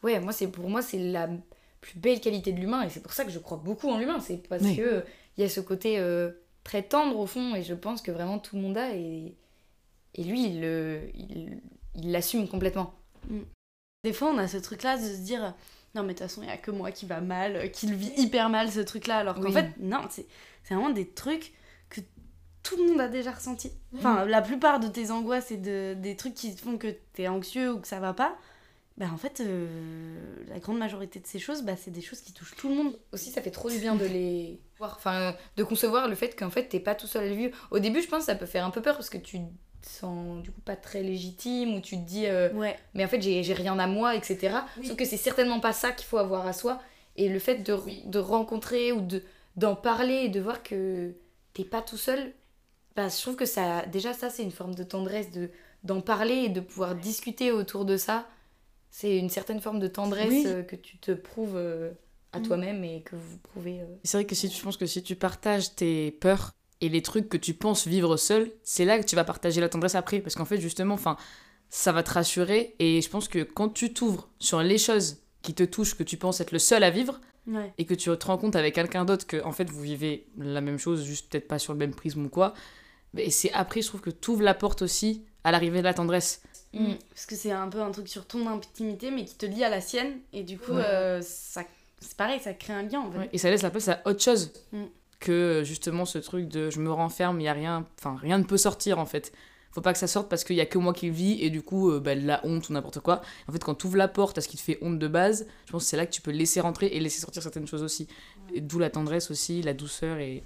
ouais 0.03 0.19
moi 0.19 0.33
c'est 0.33 0.47
pour 0.47 0.67
moi 0.69 0.81
c'est 0.81 0.97
la 0.99 1.29
plus 1.81 1.97
belle 1.99 2.19
qualité 2.19 2.51
de 2.51 2.59
l'humain 2.59 2.81
et 2.83 2.89
c'est 2.89 3.01
pour 3.03 3.13
ça 3.13 3.23
que 3.23 3.31
je 3.31 3.37
crois 3.39 3.57
beaucoup 3.63 3.87
en 3.89 3.97
l'humain 3.99 4.19
c'est 4.19 4.37
parce 4.47 4.63
Oui. 4.63 4.77
que 4.77 4.81
euh, 4.81 5.01
il 5.37 5.41
y 5.41 5.43
a 5.45 5.49
ce 5.49 5.59
côté 5.59 5.99
euh, 5.99 6.31
très 6.63 6.83
tendre 6.83 7.17
au 7.19 7.25
fond 7.27 7.55
et 7.55 7.63
je 7.63 7.73
pense 7.73 8.01
que 8.01 8.11
vraiment 8.11 8.39
tout 8.39 8.55
le 8.55 8.61
monde 8.61 8.77
a 8.77 8.95
et, 8.95 9.35
et 10.15 10.23
lui 10.23 10.45
il 10.45 10.61
le- 10.61 11.09
il 11.15 11.61
il 11.95 12.11
l'assume 12.11 12.47
complètement 12.47 12.93
Des 14.03 14.13
fois 14.13 14.29
on 14.29 14.37
a 14.37 14.47
ce 14.47 14.57
truc 14.57 14.83
là 14.83 14.97
de 14.97 15.03
se 15.03 15.17
dire 15.21 15.53
non 15.95 16.03
mais 16.03 16.09
de 16.13 16.19
toute 16.19 16.27
façon 16.27 16.41
il 16.43 16.47
y 16.47 16.51
a 16.51 16.57
que 16.57 16.71
moi 16.71 16.91
qui 16.91 17.05
va 17.05 17.21
mal, 17.21 17.71
qui 17.71 17.87
le 17.87 17.95
vit 17.95 18.11
hyper 18.17 18.49
mal 18.49 18.71
ce 18.71 18.81
truc 18.81 19.07
là 19.07 19.17
alors 19.17 19.35
qu'en 19.35 19.47
Oui. 19.47 19.53
fait 19.53 19.71
non 19.79 20.01
c'est 20.09 20.25
vraiment 20.67 20.89
des 20.89 21.07
trucs 21.09 21.53
que 21.89 22.01
tout 22.63 22.75
le 22.77 22.87
monde 22.89 22.99
a 23.01 23.07
déjà 23.07 23.31
ressenti. 23.31 23.71
Enfin 23.95 24.25
la 24.25 24.41
plupart 24.41 24.79
de 24.79 24.87
tes 24.87 25.11
angoisses 25.11 25.51
et 25.51 25.57
de, 25.57 25.93
des 25.93 26.15
trucs 26.15 26.33
qui 26.33 26.55
font 26.57 26.77
que 26.77 26.93
t'es 27.13 27.27
anxieux 27.27 27.71
ou 27.73 27.79
que 27.79 27.87
ça 27.87 27.99
va 27.99 28.13
pas, 28.13 28.35
bah 28.97 29.07
en 29.13 29.17
fait 29.17 29.41
euh, 29.41 30.45
la 30.47 30.59
grande 30.59 30.77
majorité 30.77 31.19
de 31.19 31.27
ces 31.27 31.37
choses 31.39 31.63
bah 31.63 31.75
c'est 31.75 31.91
des 31.91 32.01
choses 32.01 32.21
qui 32.21 32.31
touchent 32.33 32.55
tout 32.55 32.69
le 32.69 32.75
monde. 32.75 32.97
Aussi, 33.11 33.29
ça 33.31 33.41
fait 33.41 33.51
trop 33.51 33.69
du 33.69 33.77
bien 33.79 33.95
de 33.95 34.05
les 34.05 34.59
voir, 34.77 34.93
enfin, 34.97 35.35
de 35.57 35.63
concevoir 35.63 36.07
le 36.07 36.15
fait 36.15 36.35
qu'en 36.37 36.49
fait, 36.49 36.67
t'es 36.69 36.79
pas 36.79 36.95
tout 36.95 37.07
seul 37.07 37.25
à 37.25 37.27
le 37.29 37.35
vivre. 37.35 37.57
Au 37.71 37.79
début, 37.79 38.01
je 38.01 38.07
pense 38.07 38.19
que 38.19 38.25
ça 38.25 38.35
peut 38.35 38.45
faire 38.45 38.65
un 38.65 38.71
peu 38.71 38.81
peur 38.81 38.95
parce 38.95 39.09
que 39.09 39.17
tu 39.17 39.39
te 39.39 39.89
sens 39.89 40.41
du 40.43 40.51
coup 40.51 40.61
pas 40.61 40.75
très 40.75 41.03
légitime 41.03 41.75
ou 41.75 41.81
tu 41.81 41.95
te 41.97 42.01
dis, 42.03 42.25
euh, 42.25 42.51
Ouais. 42.53 42.77
mais 42.93 43.03
en 43.05 43.07
fait, 43.07 43.21
j'ai 43.21 43.53
rien 43.53 43.77
à 43.79 43.87
moi, 43.87 44.15
etc. 44.15 44.57
Sauf 44.83 44.95
que 44.95 45.05
c'est 45.05 45.17
certainement 45.17 45.59
pas 45.59 45.73
ça 45.73 45.91
qu'il 45.91 46.05
faut 46.07 46.17
avoir 46.17 46.47
à 46.47 46.53
soi. 46.53 46.81
Et 47.17 47.29
le 47.29 47.39
fait 47.39 47.57
de, 47.57 47.77
de 48.05 48.19
rencontrer 48.19 48.91
ou 48.91 49.01
de 49.01 49.23
d'en 49.55 49.75
parler 49.75 50.15
et 50.25 50.29
de 50.29 50.39
voir 50.41 50.63
que 50.63 51.13
t'es 51.53 51.63
pas 51.63 51.81
tout 51.81 51.95
seul, 51.97 52.33
bah, 52.97 53.07
je 53.07 53.21
trouve 53.21 53.35
que 53.37 53.45
ça, 53.45 53.85
déjà, 53.85 54.11
ça, 54.13 54.29
c'est 54.29 54.43
une 54.43 54.51
forme 54.51 54.75
de 54.75 54.83
tendresse 54.83 55.31
de 55.31 55.49
d'en 55.83 56.01
parler 56.01 56.33
et 56.45 56.49
de 56.49 56.59
pouvoir 56.61 56.95
discuter 56.95 57.51
autour 57.51 57.85
de 57.85 57.95
ça. 57.95 58.27
C'est 58.91 59.17
une 59.17 59.29
certaine 59.29 59.59
forme 59.59 59.79
de 59.79 59.87
tendresse 59.87 60.29
Oui. 60.29 60.43
euh, 60.47 60.63
que 60.63 60.75
tu 60.75 60.97
te 60.97 61.11
prouves 61.11 61.55
euh, 61.55 61.91
à 62.31 62.39
Mm. 62.39 62.43
toi-même 62.43 62.83
et 62.83 63.01
que 63.01 63.15
vous 63.15 63.37
prouvez. 63.39 63.81
euh, 63.81 63.85
C'est 64.03 64.17
vrai 64.17 64.25
que 64.25 64.35
si 64.35 64.49
tu, 64.49 64.57
je 64.57 64.61
pense 64.63 64.77
que 64.77 64.85
si 64.85 65.03
tu 65.03 65.15
partages 65.15 65.75
tes 65.75 66.11
peurs 66.11 66.51
et 66.81 66.89
les 66.89 67.01
trucs 67.01 67.29
que 67.29 67.37
tu 67.37 67.53
penses 67.53 67.87
vivre 67.87 68.17
seul, 68.17 68.51
c'est 68.63 68.85
là 68.85 68.99
que 68.99 69.05
tu 69.05 69.15
vas 69.15 69.23
partager 69.23 69.61
la 69.61 69.69
tendresse 69.69 69.95
après. 69.95 70.19
Parce 70.19 70.35
qu'en 70.35 70.45
fait, 70.45 70.59
justement, 70.59 70.93
enfin, 70.93 71.17
ça 71.69 71.91
va 71.91 72.03
te 72.03 72.11
rassurer. 72.11 72.75
Et 72.79 73.01
je 73.01 73.09
pense 73.09 73.27
que 73.27 73.43
quand 73.43 73.69
tu 73.69 73.93
t'ouvres 73.93 74.29
sur 74.39 74.61
les 74.61 74.77
choses 74.77 75.17
qui 75.41 75.53
te 75.53 75.63
touchent, 75.63 75.95
que 75.95 76.03
tu 76.03 76.17
penses 76.17 76.39
être 76.41 76.51
le 76.51 76.59
seul 76.59 76.83
à 76.83 76.89
vivre, 76.89 77.19
Ouais. 77.47 77.71
et 77.77 77.85
que 77.85 77.93
tu 77.93 78.09
te 78.17 78.25
rends 78.25 78.39
compte 78.39 78.55
avec 78.55 78.73
quelqu'un 78.73 79.05
d'autre 79.05 79.27
que 79.27 79.39
en 79.43 79.51
fait 79.51 79.69
vous 79.69 79.79
vivez 79.81 80.25
la 80.35 80.61
même 80.61 80.79
chose, 80.79 81.03
juste 81.05 81.29
peut-être 81.29 81.47
pas 81.47 81.59
sur 81.59 81.73
le 81.73 81.77
même 81.79 81.93
prisme 81.93 82.25
ou 82.25 82.29
quoi, 82.29 82.55
mais 83.13 83.29
c'est 83.29 83.51
après, 83.53 83.83
je 83.83 83.87
trouve 83.87 84.01
que 84.01 84.09
tu 84.09 84.31
ouvres 84.31 84.41
la 84.41 84.55
porte 84.55 84.81
aussi 84.81 85.23
à 85.45 85.51
l'arrivée 85.51 85.79
de 85.79 85.83
la 85.85 85.93
tendresse. 85.93 86.41
Mm. 86.73 86.95
Parce 87.09 87.25
que 87.25 87.35
c'est 87.35 87.51
un 87.51 87.69
peu 87.69 87.81
un 87.81 87.91
truc 87.91 88.09
sur 88.09 88.25
ton 88.25 88.45
intimité, 88.47 89.11
mais 89.11 89.23
qui 89.23 89.35
te 89.35 89.45
lie 89.45 89.63
à 89.63 89.69
la 89.69 89.79
sienne. 89.79 90.17
Et 90.33 90.43
du 90.43 90.57
coup, 90.57 90.73
Ouais. 90.73 90.83
euh, 90.83 91.21
ça, 91.21 91.61
c'est 92.01 92.17
pareil, 92.17 92.41
ça 92.43 92.53
crée 92.53 92.73
un 92.73 92.83
lien 92.83 92.99
en 92.99 93.11
fait. 93.11 93.17
Ouais, 93.19 93.29
Et 93.31 93.37
ça 93.37 93.49
laisse 93.49 93.61
la 93.61 93.69
place 93.69 93.87
à 93.87 94.01
autre 94.05 94.21
chose 94.21 94.51
Mm. 94.73 94.83
que 95.21 95.61
justement 95.63 96.03
ce 96.05 96.17
truc 96.17 96.47
de 96.49 96.69
je 96.69 96.79
me 96.81 96.91
renferme, 96.91 97.39
il 97.39 97.43
y 97.45 97.47
a 97.47 97.53
rien, 97.53 97.85
enfin 97.99 98.17
rien 98.21 98.37
ne 98.37 98.43
peut 98.43 98.57
sortir 98.57 98.99
en 98.99 99.05
fait. 99.05 99.31
Faut 99.71 99.81
pas 99.81 99.91
que 99.91 99.99
ça 99.99 100.07
sorte 100.07 100.29
parce 100.29 100.43
qu'il 100.45 100.55
y 100.55 100.61
a 100.61 100.65
que 100.65 100.77
moi 100.77 100.93
qui 100.93 101.07
le 101.07 101.11
vis 101.13 101.41
et 101.43 101.49
du 101.49 101.61
coup 101.61 101.91
euh, 101.91 101.99
bah, 101.99 102.15
la 102.15 102.39
honte 102.45 102.69
ou 102.69 102.73
n'importe 102.73 102.99
quoi. 103.01 103.21
En 103.47 103.51
fait, 103.51 103.61
quand 103.63 103.75
tu 103.75 103.87
ouvres 103.87 103.97
la 103.97 104.07
porte 104.07 104.37
à 104.37 104.41
ce 104.41 104.47
qui 104.47 104.55
te 104.57 104.61
fait 104.61 104.77
honte 104.81 104.99
de 104.99 105.07
base, 105.07 105.47
je 105.65 105.71
pense 105.73 105.83
que 105.83 105.89
c'est 105.89 105.97
là 105.97 106.05
que 106.05 106.11
tu 106.13 106.21
peux 106.21 106.31
laisser 106.31 106.61
rentrer 106.61 106.87
et 106.87 106.99
laisser 106.99 107.19
sortir 107.19 107.41
certaines 107.43 107.67
choses 107.67 107.83
aussi. 107.83 108.07
D'où 108.57 108.79
la 108.79 108.89
tendresse 108.89 109.31
aussi, 109.31 109.61
la 109.61 109.73
douceur 109.73 110.17
et, 110.19 110.43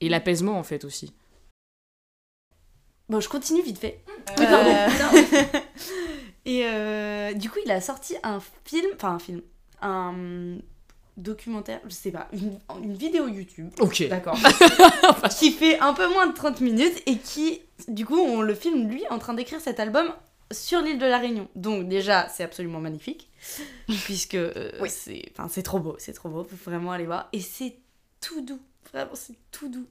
et 0.00 0.08
l'apaisement 0.08 0.58
en 0.58 0.62
fait 0.62 0.84
aussi. 0.84 1.12
Bon, 3.08 3.20
je 3.20 3.28
continue 3.28 3.62
vite 3.62 3.78
fait. 3.78 4.00
Oui, 4.38 4.46
pardon. 4.46 4.70
Euh, 4.70 5.44
Et 6.44 6.62
euh, 6.66 7.32
du 7.34 7.50
coup, 7.50 7.58
il 7.64 7.70
a 7.70 7.80
sorti 7.80 8.16
un 8.22 8.40
film, 8.64 8.86
enfin 8.94 9.10
un 9.14 9.18
film, 9.18 9.42
un 9.80 10.56
documentaire, 11.16 11.80
je 11.84 11.90
sais 11.94 12.10
pas, 12.10 12.28
une, 12.32 12.58
une 12.82 12.94
vidéo 12.94 13.28
YouTube. 13.28 13.70
Ok. 13.78 14.08
D'accord. 14.08 14.36
qui 15.38 15.52
fait 15.52 15.78
un 15.78 15.92
peu 15.94 16.08
moins 16.08 16.26
de 16.26 16.32
30 16.34 16.60
minutes 16.60 17.00
et 17.06 17.18
qui, 17.18 17.60
du 17.88 18.04
coup, 18.06 18.18
on 18.18 18.40
le 18.42 18.54
filme 18.54 18.88
lui 18.88 19.02
en 19.10 19.18
train 19.18 19.34
d'écrire 19.34 19.60
cet 19.60 19.78
album 19.78 20.12
sur 20.50 20.80
l'île 20.80 20.98
de 20.98 21.06
la 21.06 21.18
Réunion. 21.18 21.48
Donc 21.54 21.88
déjà, 21.88 22.28
c'est 22.28 22.42
absolument 22.42 22.80
magnifique, 22.80 23.30
puisque 24.04 24.34
euh, 24.34 24.72
Oui. 24.80 24.88
c'est, 24.90 25.22
enfin, 25.32 25.48
c'est 25.48 25.62
trop 25.62 25.78
beau, 25.78 25.94
c'est 25.98 26.12
trop 26.12 26.28
beau, 26.28 26.44
faut 26.44 26.70
vraiment 26.70 26.92
aller 26.92 27.06
voir. 27.06 27.28
Et 27.32 27.40
c'est 27.40 27.76
tout 28.20 28.40
doux, 28.40 28.60
vraiment, 28.92 29.14
c'est 29.14 29.34
tout 29.52 29.68
doux. 29.68 29.86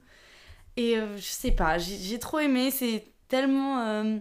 Et 0.76 0.96
euh, 0.96 1.16
je 1.16 1.22
sais 1.26 1.50
pas, 1.52 1.78
j'ai, 1.78 2.18
trop 2.18 2.38
aimé, 2.38 2.70
c'est 2.70 3.04
tellement... 3.28 3.80
euh, 3.86 4.18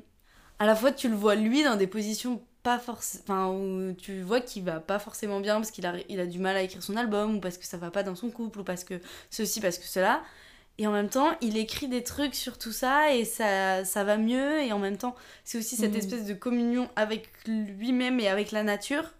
à 0.59 0.65
la 0.65 0.75
fois, 0.75 0.91
tu 0.91 1.09
le 1.09 1.15
vois 1.15 1.35
lui 1.35 1.63
dans 1.63 1.75
des 1.75 1.87
positions 1.87 2.43
pas 2.63 2.77
forcément... 2.77 3.23
Enfin, 3.23 3.47
où 3.49 3.93
tu 3.93 4.21
vois 4.21 4.41
qu'il 4.41 4.63
va 4.63 4.79
pas 4.79 4.99
forcément 4.99 5.39
bien 5.39 5.55
parce 5.55 5.71
qu'il 5.71 5.85
a, 5.85 5.95
il 6.09 6.19
a 6.19 6.25
du 6.27 6.39
mal 6.39 6.55
à 6.55 6.61
écrire 6.61 6.83
son 6.83 6.97
album, 6.97 7.37
ou 7.37 7.39
parce 7.39 7.57
que 7.57 7.65
ça 7.65 7.77
va 7.77 7.89
pas 7.91 8.03
dans 8.03 8.15
son 8.15 8.29
couple, 8.29 8.59
ou 8.59 8.63
parce 8.63 8.83
que 8.83 8.99
ceci, 9.29 9.61
parce 9.61 9.77
que 9.77 9.85
cela. 9.85 10.21
Et 10.77 10.87
en 10.87 10.91
même 10.91 11.09
temps, 11.09 11.29
il 11.41 11.57
écrit 11.57 11.87
des 11.87 12.03
trucs 12.03 12.35
sur 12.35 12.57
tout 12.57 12.71
ça 12.71 13.13
et 13.13 13.25
ça, 13.25 13.85
ça 13.85 14.03
va 14.03 14.17
mieux. 14.17 14.61
Et 14.61 14.71
en 14.73 14.79
même 14.79 14.97
temps, 14.97 15.15
c'est 15.43 15.57
aussi 15.57 15.75
cette 15.75 15.91
Mhm. 15.93 15.97
espèce 15.99 16.25
de 16.25 16.33
communion 16.33 16.89
avec 16.95 17.29
lui-même 17.47 18.19
et 18.19 18.27
avec 18.27 18.51
la 18.51 18.63
nature 18.63 19.13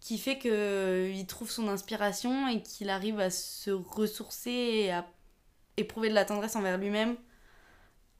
qui 0.00 0.18
fait 0.18 0.38
qu'il 0.38 1.26
trouve 1.26 1.50
son 1.50 1.68
inspiration 1.68 2.48
et 2.48 2.62
qu'il 2.62 2.88
arrive 2.90 3.20
à 3.20 3.30
se 3.30 3.70
ressourcer 3.70 4.50
et 4.50 4.92
à 4.92 5.06
éprouver 5.80 6.08
de 6.08 6.14
la 6.14 6.24
tendresse 6.24 6.56
envers 6.56 6.78
lui-même. 6.78 7.16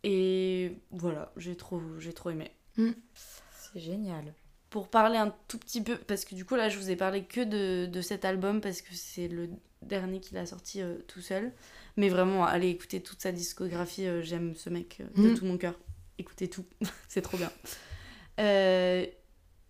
Et 0.03 0.79
voilà, 0.91 1.33
j'ai 1.37 1.57
trop, 1.57 1.81
j'ai 1.99 2.13
trop 2.13 2.31
aimé. 2.31 2.51
C'est 2.75 3.81
génial. 3.81 4.33
Pour 4.71 4.89
parler 4.89 5.19
un 5.19 5.35
tout 5.49 5.59
petit 5.59 5.83
peu, 5.83 5.97
parce 5.97 6.25
que 6.25 6.35
du 6.35 6.45
coup 6.45 6.55
là 6.55 6.69
je 6.69 6.79
vous 6.79 6.91
ai 6.91 6.97
parlé 6.97 7.25
que 7.25 7.41
de, 7.41 7.87
de 7.87 8.01
cet 8.01 8.25
album 8.25 8.61
parce 8.61 8.83
que 8.83 8.95
c'est 8.95 9.29
le 9.29 9.49
dernier 9.83 10.21
qu'il 10.21 10.37
a 10.39 10.47
sorti 10.47 10.81
euh, 10.81 10.99
tout 11.09 11.21
seul. 11.21 11.53
Mais 11.97 12.09
vraiment, 12.09 12.45
allez 12.47 12.69
écouter 12.69 13.03
toute 13.03 13.21
sa 13.21 13.33
discographie, 13.33 14.07
euh, 14.07 14.23
j'aime 14.23 14.55
ce 14.55 14.71
mec 14.71 14.99
euh, 15.01 15.23
de 15.23 15.31
Mhm. 15.31 15.39
tout 15.39 15.45
mon 15.45 15.59
cœur. 15.59 15.75
Écoutez 16.19 16.49
tout, 16.49 16.65
c'est 17.09 17.23
trop 17.23 17.37
bien. 17.37 17.51
Euh, 18.39 19.05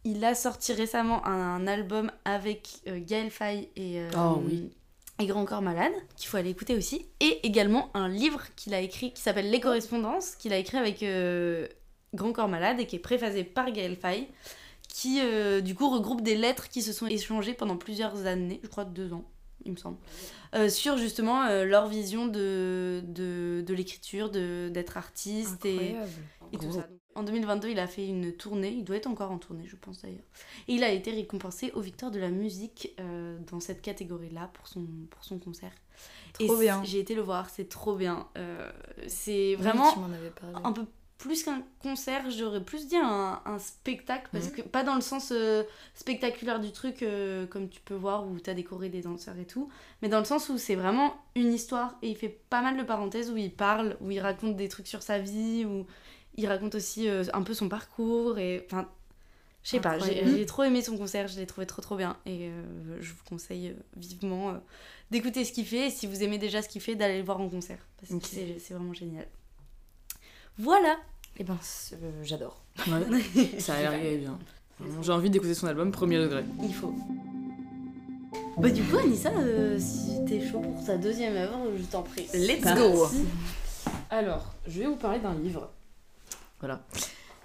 il 0.04 0.24
a 0.24 0.34
sorti 0.34 0.72
récemment 0.72 1.26
un, 1.26 1.66
album 1.66 2.10
avec 2.24 2.80
euh, 2.86 3.00
Gaël 3.00 3.30
Faye 3.30 3.68
et, 3.76 4.00
euh, 4.00 4.10
Oh 4.16 4.42
oui. 4.44 4.72
Et 5.20 5.26
Grand 5.26 5.44
Corps 5.44 5.62
Malade, 5.62 5.92
qu'il 6.16 6.28
faut 6.28 6.36
aller 6.36 6.50
écouter 6.50 6.74
aussi. 6.74 7.06
Et 7.20 7.46
également 7.46 7.90
un 7.94 8.08
livre 8.08 8.42
qu'il 8.56 8.74
a 8.74 8.80
écrit 8.80 9.12
qui 9.12 9.20
s'appelle 9.20 9.50
Les 9.50 9.60
Correspondances, 9.60 10.34
qu'il 10.36 10.52
a 10.52 10.56
écrit 10.58 10.78
avec 10.78 11.02
euh, 11.02 11.68
Grand 12.14 12.32
Corps 12.32 12.48
Malade 12.48 12.80
et 12.80 12.86
qui 12.86 12.96
est 12.96 13.00
préfacé 13.00 13.44
par 13.44 13.70
Gaël 13.70 13.96
Faye, 13.96 14.28
qui 14.88 15.20
euh, 15.20 15.60
du 15.60 15.74
coup 15.74 15.88
regroupe 15.90 16.22
des 16.22 16.36
lettres 16.36 16.68
qui 16.68 16.82
se 16.82 16.92
sont 16.92 17.06
échangées 17.06 17.54
pendant 17.54 17.76
plusieurs 17.76 18.26
années, 18.26 18.60
je 18.62 18.68
crois 18.68 18.84
deux 18.84 19.12
ans, 19.12 19.24
il 19.64 19.72
me 19.72 19.76
semble, 19.76 19.98
euh, 20.54 20.68
sur 20.68 20.96
justement 20.96 21.46
leur 21.64 21.86
vision 21.86 22.26
de, 22.26 23.02
de, 23.06 23.62
de 23.66 23.74
l'écriture, 23.74 24.30
d'être 24.30 24.96
artiste 24.96 25.64
et, 25.64 25.74
Incroyable. 25.74 26.10
et 26.52 26.58
tout 26.58 26.72
ça. 26.72 26.88
En 27.16 27.22
2022, 27.24 27.68
il 27.70 27.78
a 27.78 27.86
fait 27.86 28.06
une 28.06 28.32
tournée, 28.32 28.70
il 28.70 28.84
doit 28.84 28.96
être 28.96 29.08
encore 29.08 29.30
en 29.32 29.38
tournée, 29.38 29.64
je 29.66 29.76
pense 29.76 30.02
d'ailleurs. 30.02 30.22
Et 30.68 30.74
il 30.74 30.84
a 30.84 30.90
été 30.90 31.10
récompensé 31.10 31.72
aux 31.72 31.80
Victoires 31.80 32.10
de 32.12 32.20
la 32.20 32.30
musique 32.30 32.94
euh, 33.00 33.36
dans 33.50 33.58
cette 33.60 33.82
catégorie-là 33.82 34.50
pour 34.54 34.68
son, 34.68 34.86
pour 35.10 35.24
son 35.24 35.38
concert. 35.38 35.72
Trop 36.34 36.56
et 36.56 36.60
bien. 36.64 36.82
J'ai 36.84 37.00
été 37.00 37.14
le 37.14 37.22
voir, 37.22 37.50
c'est 37.50 37.68
trop 37.68 37.96
bien. 37.96 38.28
Euh, 38.38 38.70
c'est 39.08 39.56
vraiment 39.56 39.92
un 40.64 40.72
peu 40.72 40.84
plus 41.18 41.42
qu'un 41.42 41.62
concert, 41.82 42.30
j'aurais 42.30 42.64
plus 42.64 42.86
dit 42.86 42.96
un, 42.96 43.42
un 43.44 43.58
spectacle, 43.58 44.28
parce 44.32 44.46
Mhm. 44.46 44.52
que 44.52 44.62
pas 44.62 44.84
dans 44.84 44.94
le 44.94 45.02
sens 45.02 45.32
euh, 45.32 45.64
spectaculaire 45.94 46.60
du 46.60 46.70
truc, 46.72 47.04
comme 47.50 47.68
tu 47.68 47.80
peux 47.82 47.94
voir, 47.94 48.26
où 48.26 48.38
t'as 48.38 48.54
décoré 48.54 48.88
des 48.88 49.02
danseurs 49.02 49.36
et 49.38 49.44
tout, 49.44 49.68
mais 50.00 50.08
dans 50.08 50.20
le 50.20 50.24
sens 50.24 50.48
où 50.48 50.56
c'est 50.56 50.76
vraiment 50.76 51.14
une 51.34 51.52
histoire, 51.52 51.98
et 52.00 52.08
il 52.08 52.16
fait 52.16 52.40
pas 52.48 52.62
mal 52.62 52.78
de 52.78 52.84
parenthèses 52.84 53.30
où 53.30 53.36
il 53.36 53.52
parle, 53.52 53.98
où 54.00 54.10
il 54.10 54.20
raconte 54.20 54.56
des 54.56 54.68
trucs 54.68 54.86
sur 54.86 55.02
sa 55.02 55.18
vie, 55.18 55.66
où 55.66 55.84
il 56.36 56.46
raconte 56.46 56.74
aussi 56.74 57.08
euh, 57.08 57.24
un 57.32 57.42
peu 57.42 57.54
son 57.54 57.68
parcours, 57.68 58.38
et 58.38 58.62
enfin, 58.66 58.88
je 59.62 59.70
sais 59.70 59.80
pas, 59.80 59.98
j'ai 59.98 60.46
trop 60.46 60.62
aimé 60.62 60.82
son 60.82 60.96
concert, 60.96 61.28
je 61.28 61.38
l'ai 61.38 61.46
trouvé 61.46 61.66
trop 61.66 61.82
trop 61.82 61.96
bien, 61.96 62.16
et 62.26 62.48
euh, 62.48 62.62
je 63.00 63.10
vous 63.12 63.24
conseille 63.28 63.68
euh, 63.68 63.74
vivement 63.96 64.50
euh, 64.50 64.54
d'écouter 65.10 65.44
ce 65.44 65.52
qu'il 65.52 65.66
fait, 65.66 65.88
et 65.88 65.90
si 65.90 66.06
vous 66.06 66.22
aimez 66.22 66.38
déjà 66.38 66.62
ce 66.62 66.68
qu'il 66.68 66.80
fait, 66.80 66.94
d'aller 66.94 67.18
le 67.18 67.24
voir 67.24 67.40
en 67.40 67.48
concert, 67.48 67.78
parce 67.98 68.12
que 68.20 68.26
c'est- 68.26 68.58
c'est 68.58 68.74
vraiment 68.74 68.94
génial. 68.94 69.26
Voilà 70.58 70.96
Eh 71.38 71.44
ben, 71.44 71.58
euh, 71.92 72.10
j'adore. 72.22 72.62
Ça 73.58 73.74
a 73.74 73.80
l'air 73.80 74.00
gay, 74.02 74.18
bien. 74.18 74.38
J'ai 75.02 75.12
envie 75.12 75.28
d'écouter 75.30 75.54
son 75.54 75.66
album 75.66 75.90
premier 75.92 76.18
degré. 76.18 76.42
Il 76.62 76.74
faut. 76.74 76.94
Bah 78.58 78.68
du 78.70 78.82
coup 78.82 78.96
Anissa, 78.98 79.30
euh, 79.30 79.78
si 79.78 80.22
t'es 80.26 80.40
chaud 80.46 80.60
pour 80.60 80.84
ta 80.84 80.96
deuxième 80.98 81.34
œuvre, 81.36 81.70
je 81.78 81.82
t'en 81.84 82.02
prie. 82.02 82.26
Let's 82.34 82.62
go. 82.76 83.06
Alors, 84.10 84.54
je 84.66 84.80
vais 84.80 84.86
vous 84.86 84.96
parler 84.96 85.18
d'un 85.20 85.34
livre, 85.34 85.70
voilà, 86.60 86.84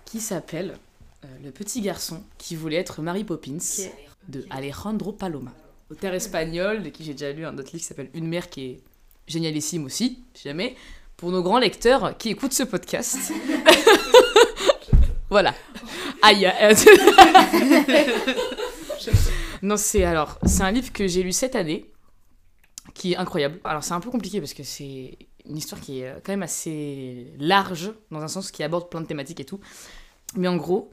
qui 0.06 0.20
s'appelle 0.20 0.78
euh, 1.24 1.28
Le 1.44 1.52
petit 1.52 1.82
garçon 1.82 2.24
qui 2.38 2.56
voulait 2.56 2.78
être 2.78 3.02
Mary 3.02 3.24
Poppins 3.24 3.58
de 4.28 4.46
Alejandro 4.50 5.12
Paloma. 5.14 5.52
Auteur 5.90 6.14
espagnol, 6.14 6.84
de 6.84 6.90
qui 6.90 7.04
j'ai 7.04 7.14
déjà 7.14 7.32
lu 7.32 7.46
un 7.46 7.54
autre 7.58 7.72
livre 7.72 7.80
qui 7.80 7.86
s'appelle 7.86 8.10
Une 8.14 8.28
mère 8.28 8.50
qui 8.50 8.66
est 8.66 8.82
génialissime 9.28 9.86
aussi, 9.86 10.20
si 10.34 10.48
jamais, 10.48 10.76
pour 11.18 11.32
nos 11.32 11.42
grands 11.42 11.60
lecteurs 11.60 12.18
qui 12.18 12.30
écoutent 12.30 12.54
ce 12.54 12.64
podcast. 12.64 13.18
voilà. 15.30 15.54
Aïe. 16.22 16.52
non, 19.62 19.78
c'est 19.78 20.04
alors, 20.04 20.40
c'est 20.46 20.64
un 20.64 20.72
livre 20.72 20.92
que 20.92 21.08
j'ai 21.08 21.24
lu 21.24 21.32
cette 21.32 21.56
année, 21.56 21.90
qui 22.94 23.14
est 23.14 23.18
incroyable. 23.18 23.60
Alors, 23.64 23.84
c'est 23.84 23.94
un 23.94 24.00
peu 24.00 24.10
compliqué 24.10 24.40
parce 24.40 24.54
que 24.54 24.64
c'est 24.64 25.18
une 25.50 25.58
histoire 25.58 25.82
qui 25.82 26.02
est 26.02 26.08
euh, 26.08 26.20
quand 26.24 26.32
même 26.32 26.44
assez 26.44 27.34
large, 27.40 27.92
dans 28.12 28.22
un 28.22 28.28
sens 28.28 28.52
qui 28.52 28.64
aborde 28.64 28.90
plein 28.90 29.02
de 29.02 29.08
thématiques 29.08 29.40
et 29.40 29.46
tout. 29.46 29.60
Mais 30.36 30.48
en 30.48 30.58
gros, 30.58 30.92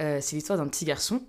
euh, 0.00 0.18
c'est 0.20 0.36
l'histoire 0.36 0.58
d'un 0.58 0.68
petit 0.68 0.84
garçon 0.84 1.22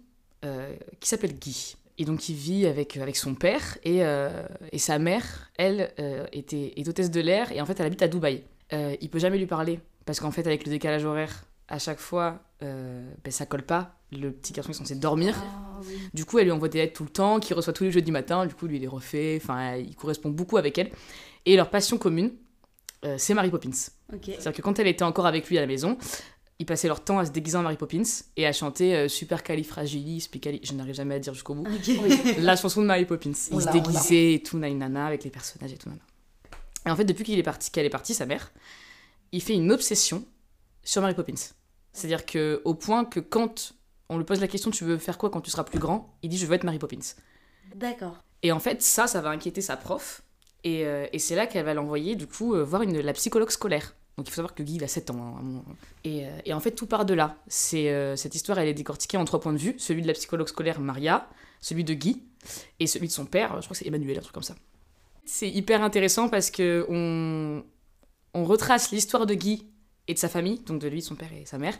euh, 0.43 0.75
qui 0.99 1.07
s'appelle 1.07 1.37
Guy. 1.37 1.75
et 1.97 2.05
donc 2.05 2.29
il 2.29 2.35
vit 2.35 2.65
avec, 2.65 2.97
avec 2.97 3.15
son 3.15 3.35
père 3.35 3.77
et, 3.83 4.03
euh, 4.03 4.45
et 4.71 4.79
sa 4.79 4.97
mère, 4.99 5.51
elle, 5.57 5.91
était, 6.31 6.73
est 6.75 6.87
hôtesse 6.87 7.11
de 7.11 7.21
l'air 7.21 7.51
et 7.51 7.61
en 7.61 7.65
fait 7.65 7.79
elle 7.79 7.85
habite 7.85 8.01
à 8.01 8.07
Dubaï. 8.07 8.43
Il 8.71 9.09
peut 9.09 9.19
jamais 9.19 9.37
lui 9.37 9.45
parler 9.45 9.79
parce 10.05 10.19
qu'en 10.19 10.31
fait 10.31 10.45
avec 10.45 10.65
le 10.65 10.71
décalage 10.71 11.05
horaire, 11.05 11.45
à 11.67 11.79
chaque 11.79 11.99
fois, 11.99 12.41
ben, 12.61 13.05
ça 13.29 13.45
colle 13.45 13.63
pas. 13.63 13.95
Le 14.11 14.31
petit 14.31 14.53
garçon 14.53 14.71
est 14.71 14.75
censé 14.75 14.95
dormir. 14.95 15.35
Ah, 15.37 15.79
oui. 15.81 15.97
Du 16.13 16.25
coup, 16.25 16.37
elle 16.37 16.45
lui 16.45 16.51
envoie 16.51 16.69
des 16.69 16.77
lettres 16.79 16.93
tout 16.93 17.03
le 17.03 17.09
temps, 17.09 17.39
qu'il 17.39 17.55
reçoit 17.55 17.73
tous 17.73 17.85
les 17.85 17.91
jeudis 17.91 18.11
matin. 18.11 18.45
Du 18.45 18.53
coup, 18.53 18.67
lui, 18.67 18.77
il 18.77 18.81
les 18.81 18.87
refait. 18.87 19.39
Enfin, 19.41 19.75
il 19.75 19.95
correspond 19.95 20.29
beaucoup 20.29 20.57
avec 20.57 20.77
elle. 20.77 20.91
Et 21.45 21.55
leur 21.55 21.69
passion 21.69 21.97
commune, 21.97 22.33
euh, 23.05 23.15
c'est 23.17 23.33
Mary 23.33 23.49
Poppins. 23.49 23.71
C'est-à-dire 23.71 24.53
que 24.53 24.61
quand 24.61 24.79
elle 24.79 24.87
était 24.87 25.03
encore 25.03 25.25
avec 25.25 25.47
lui 25.49 25.57
à 25.57 25.61
la 25.61 25.67
maison, 25.67 25.97
ils 26.59 26.65
passaient 26.65 26.87
leur 26.87 27.03
temps 27.03 27.19
à 27.19 27.25
se 27.25 27.31
déguiser 27.31 27.57
en 27.57 27.63
Mary 27.63 27.77
Poppins 27.77 28.03
et 28.37 28.47
à 28.47 28.53
chanter 28.53 28.95
euh, 28.95 29.07
Super 29.07 29.43
Califragilis, 29.43 30.29
je 30.63 30.73
n'arrive 30.73 30.95
jamais 30.95 31.15
à 31.15 31.19
dire 31.19 31.33
jusqu'au 31.33 31.55
bout, 31.55 31.67
la 32.39 32.55
chanson 32.55 32.81
de 32.81 32.87
Mary 32.87 33.05
Poppins. 33.05 33.29
Ils 33.29 33.61
se 33.61 33.71
déguisaient 33.71 34.33
et 34.33 34.43
tout, 34.43 34.57
nana, 34.57 35.05
avec 35.05 35.23
les 35.23 35.29
personnages 35.29 35.73
et 35.73 35.77
tout, 35.77 35.89
nana. 35.89 36.01
Et 36.85 36.89
en 36.91 36.95
fait, 36.95 37.05
depuis 37.05 37.23
qu'il 37.23 37.37
est 37.39 37.43
parti, 37.43 37.71
qu'elle 37.71 37.85
est 37.85 37.89
partie, 37.89 38.13
sa 38.13 38.25
mère, 38.25 38.51
il 39.31 39.41
fait 39.41 39.53
une 39.53 39.71
obsession 39.71 40.23
sur 40.83 41.01
Mary 41.01 41.15
Poppins. 41.15 41.33
C'est-à-dire 41.91 42.25
que 42.25 42.61
au 42.65 42.73
point 42.73 43.05
que 43.05 43.19
quand 43.19 43.73
on 44.09 44.17
lui 44.17 44.25
pose 44.25 44.39
la 44.39 44.47
question 44.47 44.69
tu 44.69 44.83
veux 44.83 44.97
faire 44.97 45.17
quoi 45.17 45.29
quand 45.29 45.41
tu 45.41 45.49
seras 45.49 45.63
plus 45.63 45.79
grand, 45.79 46.15
il 46.21 46.29
dit 46.29 46.37
je 46.37 46.45
veux 46.45 46.53
être 46.53 46.63
Mary 46.63 46.79
Poppins. 46.79 47.15
D'accord. 47.75 48.23
Et 48.43 48.51
en 48.51 48.59
fait, 48.59 48.81
ça, 48.81 49.07
ça 49.07 49.21
va 49.21 49.29
inquiéter 49.29 49.61
sa 49.61 49.75
prof. 49.75 50.21
Et, 50.65 50.83
euh, 50.83 51.05
et 51.13 51.19
c'est 51.19 51.35
là 51.35 51.45
qu'elle 51.45 51.63
va 51.63 51.75
l'envoyer, 51.75 52.15
du 52.15 52.25
coup, 52.25 52.55
euh, 52.55 52.63
voir 52.63 52.83
la 52.83 53.13
psychologue 53.13 53.51
scolaire. 53.51 53.95
Donc 54.17 54.27
il 54.27 54.31
faut 54.31 54.37
savoir 54.37 54.55
que 54.55 54.63
Guy, 54.63 54.75
il 54.75 54.83
a 54.83 54.87
7 54.87 55.11
ans. 55.11 55.37
hein, 55.37 55.63
euh, 56.07 56.39
et 56.43 56.53
en 56.53 56.59
fait, 56.59 56.71
tout 56.71 56.87
part 56.87 57.05
de 57.05 57.13
là. 57.13 57.37
Cette 57.47 58.33
histoire, 58.33 58.57
elle 58.57 58.67
est 58.67 58.73
décortiquée 58.73 59.17
en 59.17 59.25
trois 59.25 59.39
points 59.39 59.53
de 59.53 59.59
vue. 59.59 59.75
Celui 59.77 60.01
de 60.01 60.07
la 60.07 60.13
psychologue 60.13 60.47
scolaire, 60.47 60.79
Maria, 60.79 61.29
celui 61.61 61.83
de 61.83 61.93
Guy, 61.93 62.23
et 62.79 62.87
celui 62.87 63.07
de 63.07 63.13
son 63.13 63.25
père, 63.25 63.49
je 63.61 63.67
crois 63.67 63.69
que 63.69 63.77
c'est 63.77 63.87
Emmanuel, 63.87 64.17
un 64.17 64.21
truc 64.21 64.33
comme 64.33 64.43
ça. 64.43 64.55
C'est 65.23 65.49
hyper 65.49 65.83
intéressant 65.83 66.29
parce 66.29 66.49
que 66.49 66.85
on, 66.89 67.63
retrace 68.43 68.91
l'histoire 68.91 69.25
de 69.25 69.33
Guy 69.33 69.67
et 70.07 70.13
de 70.13 70.19
sa 70.19 70.29
famille, 70.29 70.59
donc 70.59 70.79
de 70.79 70.87
lui, 70.87 71.01
son 71.01 71.15
père 71.15 71.31
et 71.33 71.45
sa 71.45 71.57
mère, 71.57 71.77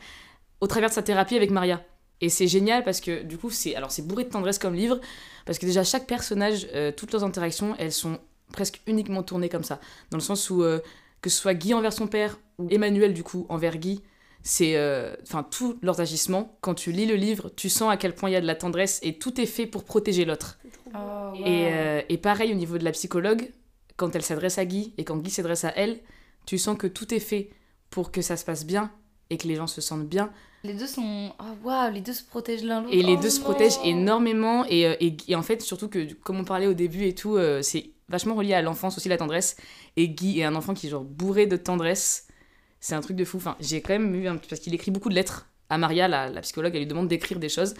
au 0.61 0.67
travers 0.67 0.89
de 0.89 0.93
sa 0.93 1.03
thérapie 1.03 1.35
avec 1.35 1.51
Maria. 1.51 1.83
Et 2.21 2.29
c'est 2.29 2.47
génial 2.47 2.83
parce 2.83 3.01
que 3.01 3.23
du 3.23 3.37
coup, 3.37 3.49
c'est 3.49 3.75
alors 3.75 3.91
c'est 3.91 4.05
bourré 4.05 4.23
de 4.25 4.29
tendresse 4.29 4.59
comme 4.59 4.75
livre, 4.75 4.99
parce 5.45 5.57
que 5.57 5.65
déjà 5.65 5.83
chaque 5.83 6.05
personnage, 6.05 6.67
toutes 6.97 7.11
leurs 7.11 7.23
interactions, 7.23 7.75
elles 7.77 7.91
sont 7.91 8.19
presque 8.51 8.81
uniquement 8.87 9.23
tournées 9.23 9.49
comme 9.49 9.63
ça. 9.63 9.79
Dans 10.11 10.17
le 10.17 10.23
sens 10.23 10.49
où, 10.49 10.63
euh, 10.63 10.79
que 11.21 11.29
ce 11.29 11.37
soit 11.39 11.53
Guy 11.53 11.73
envers 11.73 11.93
son 11.93 12.07
père, 12.07 12.37
ou 12.57 12.67
Emmanuel 12.69 13.13
du 13.13 13.23
coup 13.23 13.45
envers 13.49 13.77
Guy, 13.77 14.01
c'est. 14.43 14.75
euh, 14.77 15.15
Enfin, 15.23 15.43
tous 15.43 15.77
leurs 15.81 15.99
agissements, 16.01 16.57
quand 16.61 16.73
tu 16.75 16.91
lis 16.91 17.05
le 17.05 17.15
livre, 17.15 17.49
tu 17.55 17.69
sens 17.69 17.91
à 17.91 17.97
quel 17.97 18.13
point 18.15 18.29
il 18.29 18.33
y 18.33 18.37
a 18.37 18.41
de 18.41 18.45
la 18.47 18.55
tendresse 18.55 18.99
et 19.03 19.17
tout 19.17 19.39
est 19.41 19.45
fait 19.45 19.65
pour 19.65 19.83
protéger 19.83 20.23
l'autre. 20.25 20.57
Oh, 20.93 21.33
Et, 21.35 21.67
euh, 21.71 22.01
et 22.07 22.17
pareil 22.17 22.51
au 22.51 22.55
niveau 22.55 22.77
de 22.77 22.83
la 22.83 22.91
psychologue, 22.91 23.51
quand 23.97 24.15
elle 24.15 24.21
s'adresse 24.23 24.57
à 24.57 24.65
Guy 24.65 24.93
et 24.97 25.03
quand 25.03 25.17
Guy 25.17 25.31
s'adresse 25.31 25.63
à 25.65 25.73
elle, 25.75 25.99
tu 26.45 26.57
sens 26.57 26.77
que 26.77 26.87
tout 26.87 27.13
est 27.13 27.19
fait 27.19 27.49
pour 27.89 28.11
que 28.11 28.21
ça 28.21 28.37
se 28.37 28.45
passe 28.45 28.65
bien 28.65 28.91
et 29.29 29.37
que 29.37 29.47
les 29.47 29.55
gens 29.55 29.67
se 29.67 29.81
sentent 29.81 30.07
bien. 30.07 30.31
Les 30.63 30.73
deux 30.73 30.87
sont. 30.87 31.31
Oh 31.39 31.43
waouh, 31.67 31.91
les 31.93 32.01
deux 32.01 32.13
se 32.13 32.23
protègent 32.23 32.63
l'un 32.63 32.81
l'autre. 32.81 32.93
Et 32.93 33.01
les 33.03 33.15
Oh 33.17 33.21
deux 33.21 33.29
se 33.29 33.39
protègent 33.39 33.79
énormément. 33.83 34.65
Et, 34.69 34.81
et, 34.81 35.17
et 35.27 35.35
en 35.35 35.43
fait, 35.43 35.61
surtout 35.61 35.87
que, 35.89 36.13
comme 36.13 36.39
on 36.39 36.43
parlait 36.43 36.67
au 36.67 36.73
début 36.73 37.05
et 37.05 37.13
tout, 37.15 37.35
euh, 37.35 37.61
c'est 37.61 37.91
vachement 38.09 38.35
relié 38.35 38.53
à 38.53 38.61
l'enfance 38.61 38.97
aussi, 38.97 39.09
la 39.09 39.17
tendresse. 39.17 39.57
Et 39.95 40.09
Guy 40.09 40.39
est 40.39 40.43
un 40.43 40.55
enfant 40.55 40.73
qui 40.73 40.87
est 40.87 40.89
genre 40.89 41.03
bourré 41.03 41.47
de 41.47 41.57
tendresse. 41.57 42.27
C'est 42.79 42.95
un 42.95 43.01
truc 43.01 43.17
de 43.17 43.25
fou. 43.25 43.37
Enfin, 43.37 43.55
j'ai 43.59 43.81
quand 43.81 43.93
même 43.93 44.13
eu 44.15 44.27
un 44.27 44.37
petit. 44.37 44.49
Parce 44.49 44.61
qu'il 44.61 44.73
écrit 44.73 44.91
beaucoup 44.91 45.09
de 45.09 45.15
lettres 45.15 45.47
à 45.69 45.77
Maria, 45.77 46.07
la, 46.07 46.29
la 46.29 46.41
psychologue, 46.41 46.73
elle 46.75 46.81
lui 46.81 46.87
demande 46.87 47.07
d'écrire 47.07 47.39
des 47.39 47.49
choses. 47.49 47.73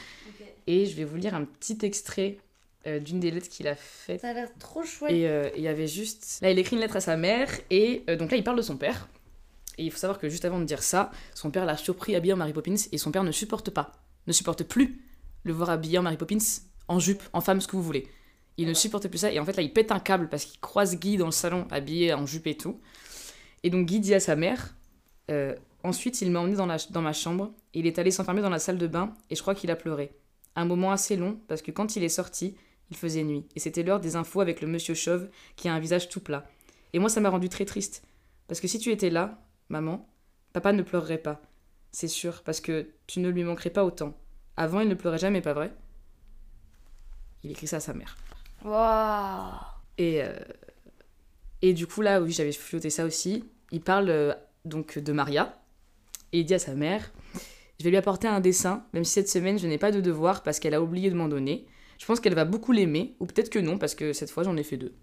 Et 0.67 0.86
je 0.86 0.95
vais 0.95 1.03
vous 1.03 1.15
lire 1.15 1.36
un 1.36 1.45
petit 1.45 1.78
extrait 1.84 2.39
euh, 2.88 2.99
d'une 2.99 3.19
des 3.19 3.32
lettres 3.32 3.49
qu'il 3.49 3.67
a 3.67 3.76
faites. 3.76 4.21
Ça 4.21 4.30
a 4.30 4.34
l'air 4.34 4.49
trop 4.59 4.84
chouette. 4.84 5.11
Et 5.11 5.28
euh, 5.28 5.49
il 5.55 5.63
y 5.63 5.67
avait 5.67 5.88
juste. 5.88 6.39
Là, 6.41 6.51
il 6.51 6.59
écrit 6.59 6.76
une 6.76 6.82
lettre 6.82 6.95
à 6.95 7.01
sa 7.01 7.17
mère, 7.17 7.49
et 7.71 8.03
euh, 8.09 8.15
donc 8.15 8.30
là, 8.30 8.38
il 8.38 8.43
parle 8.43 8.57
de 8.57 8.61
son 8.61 8.78
père. 8.78 9.07
Et 9.78 9.84
il 9.86 9.91
faut 9.91 9.97
savoir 9.97 10.19
que 10.19 10.30
juste 10.30 10.45
avant 10.45 10.59
de 10.59 10.65
dire 10.65 10.84
ça, 10.84 11.11
son 11.34 11.49
père 11.49 11.65
l'a 11.65 11.78
surpris 11.78 12.15
habillé 12.15 12.34
en 12.34 12.38
Mary 12.38 12.53
Poppins, 12.53 12.76
et 12.91 12.97
son 12.99 13.11
père 13.11 13.23
ne 13.23 13.32
supporte 13.32 13.71
pas, 13.71 13.91
ne 14.28 14.34
supporte 14.34 14.63
plus 14.63 15.01
le 15.43 15.53
voir 15.53 15.71
habillé 15.71 15.97
en 15.97 16.03
Mary 16.03 16.17
Poppins, 16.17 16.38
en 16.88 16.99
jupe, 16.99 17.23
en 17.34 17.41
femme, 17.41 17.59
ce 17.59 17.67
que 17.67 17.76
vous 17.76 17.84
voulez. 17.84 18.07
Il 18.57 18.67
ne 18.67 18.73
supporte 18.73 19.07
plus 19.07 19.17
ça, 19.17 19.31
et 19.31 19.39
en 19.39 19.45
fait, 19.45 19.57
là, 19.57 19.63
il 19.63 19.73
pète 19.73 19.91
un 19.91 19.99
câble 19.99 20.29
parce 20.29 20.45
qu'il 20.45 20.59
croise 20.59 20.97
Guy 20.97 21.17
dans 21.17 21.25
le 21.25 21.31
salon, 21.31 21.67
habillé 21.71 22.13
en 22.13 22.25
jupe 22.25 22.47
et 22.47 22.55
tout. 22.55 22.79
Et 23.63 23.69
donc, 23.69 23.85
Guy 23.85 23.99
dit 23.99 24.13
à 24.13 24.19
sa 24.19 24.35
mère 24.35 24.75
euh, 25.29 25.55
Ensuite, 25.83 26.21
il 26.21 26.31
m'a 26.31 26.39
emmené 26.39 26.55
dans, 26.55 26.65
la, 26.65 26.77
dans 26.89 27.01
ma 27.01 27.13
chambre, 27.13 27.53
et 27.73 27.79
il 27.79 27.87
est 27.87 27.99
allé 27.99 28.11
s'enfermer 28.11 28.41
dans 28.41 28.49
la 28.49 28.59
salle 28.59 28.77
de 28.77 28.87
bain, 28.87 29.13
et 29.29 29.35
je 29.35 29.41
crois 29.41 29.55
qu'il 29.55 29.69
a 29.71 29.75
pleuré. 29.75 30.11
Un 30.55 30.65
moment 30.65 30.91
assez 30.91 31.15
long, 31.15 31.39
parce 31.47 31.61
que 31.61 31.71
quand 31.71 31.95
il 31.95 32.03
est 32.03 32.09
sorti, 32.09 32.55
il 32.89 32.97
faisait 32.97 33.23
nuit, 33.23 33.45
et 33.55 33.59
c'était 33.59 33.83
l'heure 33.83 33.99
des 33.99 34.15
infos 34.15 34.41
avec 34.41 34.61
le 34.61 34.67
monsieur 34.67 34.93
chauve 34.93 35.29
qui 35.55 35.67
a 35.67 35.73
un 35.73 35.79
visage 35.79 36.09
tout 36.09 36.21
plat. 36.21 36.47
Et 36.93 36.99
moi, 36.99 37.09
ça 37.09 37.19
m'a 37.19 37.29
rendu 37.29 37.49
très 37.49 37.65
triste. 37.65 38.03
Parce 38.47 38.59
que 38.59 38.67
si 38.67 38.79
tu 38.79 38.91
étais 38.91 39.09
là, 39.09 39.43
maman, 39.69 40.07
papa 40.53 40.71
ne 40.71 40.81
pleurerait 40.81 41.17
pas. 41.17 41.41
C'est 41.91 42.07
sûr, 42.07 42.41
parce 42.43 42.61
que 42.61 42.89
tu 43.07 43.19
ne 43.19 43.29
lui 43.29 43.43
manquerais 43.43 43.69
pas 43.69 43.83
autant. 43.83 44.15
Avant, 44.57 44.79
il 44.79 44.87
ne 44.87 44.95
pleurait 44.95 45.17
jamais, 45.17 45.41
pas 45.41 45.53
vrai? 45.53 45.73
Il 47.43 47.51
écrit 47.51 47.67
ça 47.67 47.77
à 47.77 47.81
sa 47.81 47.93
mère. 47.93 48.17
Waouh. 48.63 49.51
Et, 49.97 50.21
euh, 50.21 50.33
et 51.61 51.73
du 51.73 51.87
coup, 51.87 52.01
là, 52.01 52.21
oui, 52.21 52.31
j'avais 52.31 52.51
flotté 52.51 52.89
ça 52.89 53.05
aussi. 53.05 53.45
Il 53.71 53.81
parle 53.81 54.09
euh, 54.09 54.33
donc 54.65 54.99
de 54.99 55.11
Maria, 55.11 55.59
et 56.31 56.39
il 56.39 56.45
dit 56.45 56.53
à 56.53 56.59
sa 56.59 56.73
mère 56.73 57.11
Je 57.79 57.83
vais 57.83 57.89
lui 57.89 57.97
apporter 57.97 58.27
un 58.27 58.39
dessin, 58.39 58.85
même 58.93 59.03
si 59.03 59.13
cette 59.13 59.29
semaine, 59.29 59.57
je 59.57 59.67
n'ai 59.67 59.77
pas 59.77 59.91
de 59.91 60.01
devoir 60.01 60.43
parce 60.43 60.59
qu'elle 60.59 60.73
a 60.73 60.81
oublié 60.81 61.09
de 61.09 61.15
m'en 61.15 61.27
donner. 61.27 61.65
Je 61.97 62.05
pense 62.05 62.19
qu'elle 62.19 62.35
va 62.35 62.45
beaucoup 62.45 62.71
l'aimer, 62.71 63.15
ou 63.19 63.25
peut-être 63.25 63.49
que 63.49 63.59
non, 63.59 63.77
parce 63.77 63.95
que 63.95 64.13
cette 64.13 64.29
fois, 64.29 64.43
j'en 64.43 64.57
ai 64.57 64.63
fait 64.63 64.77
deux. 64.77 64.93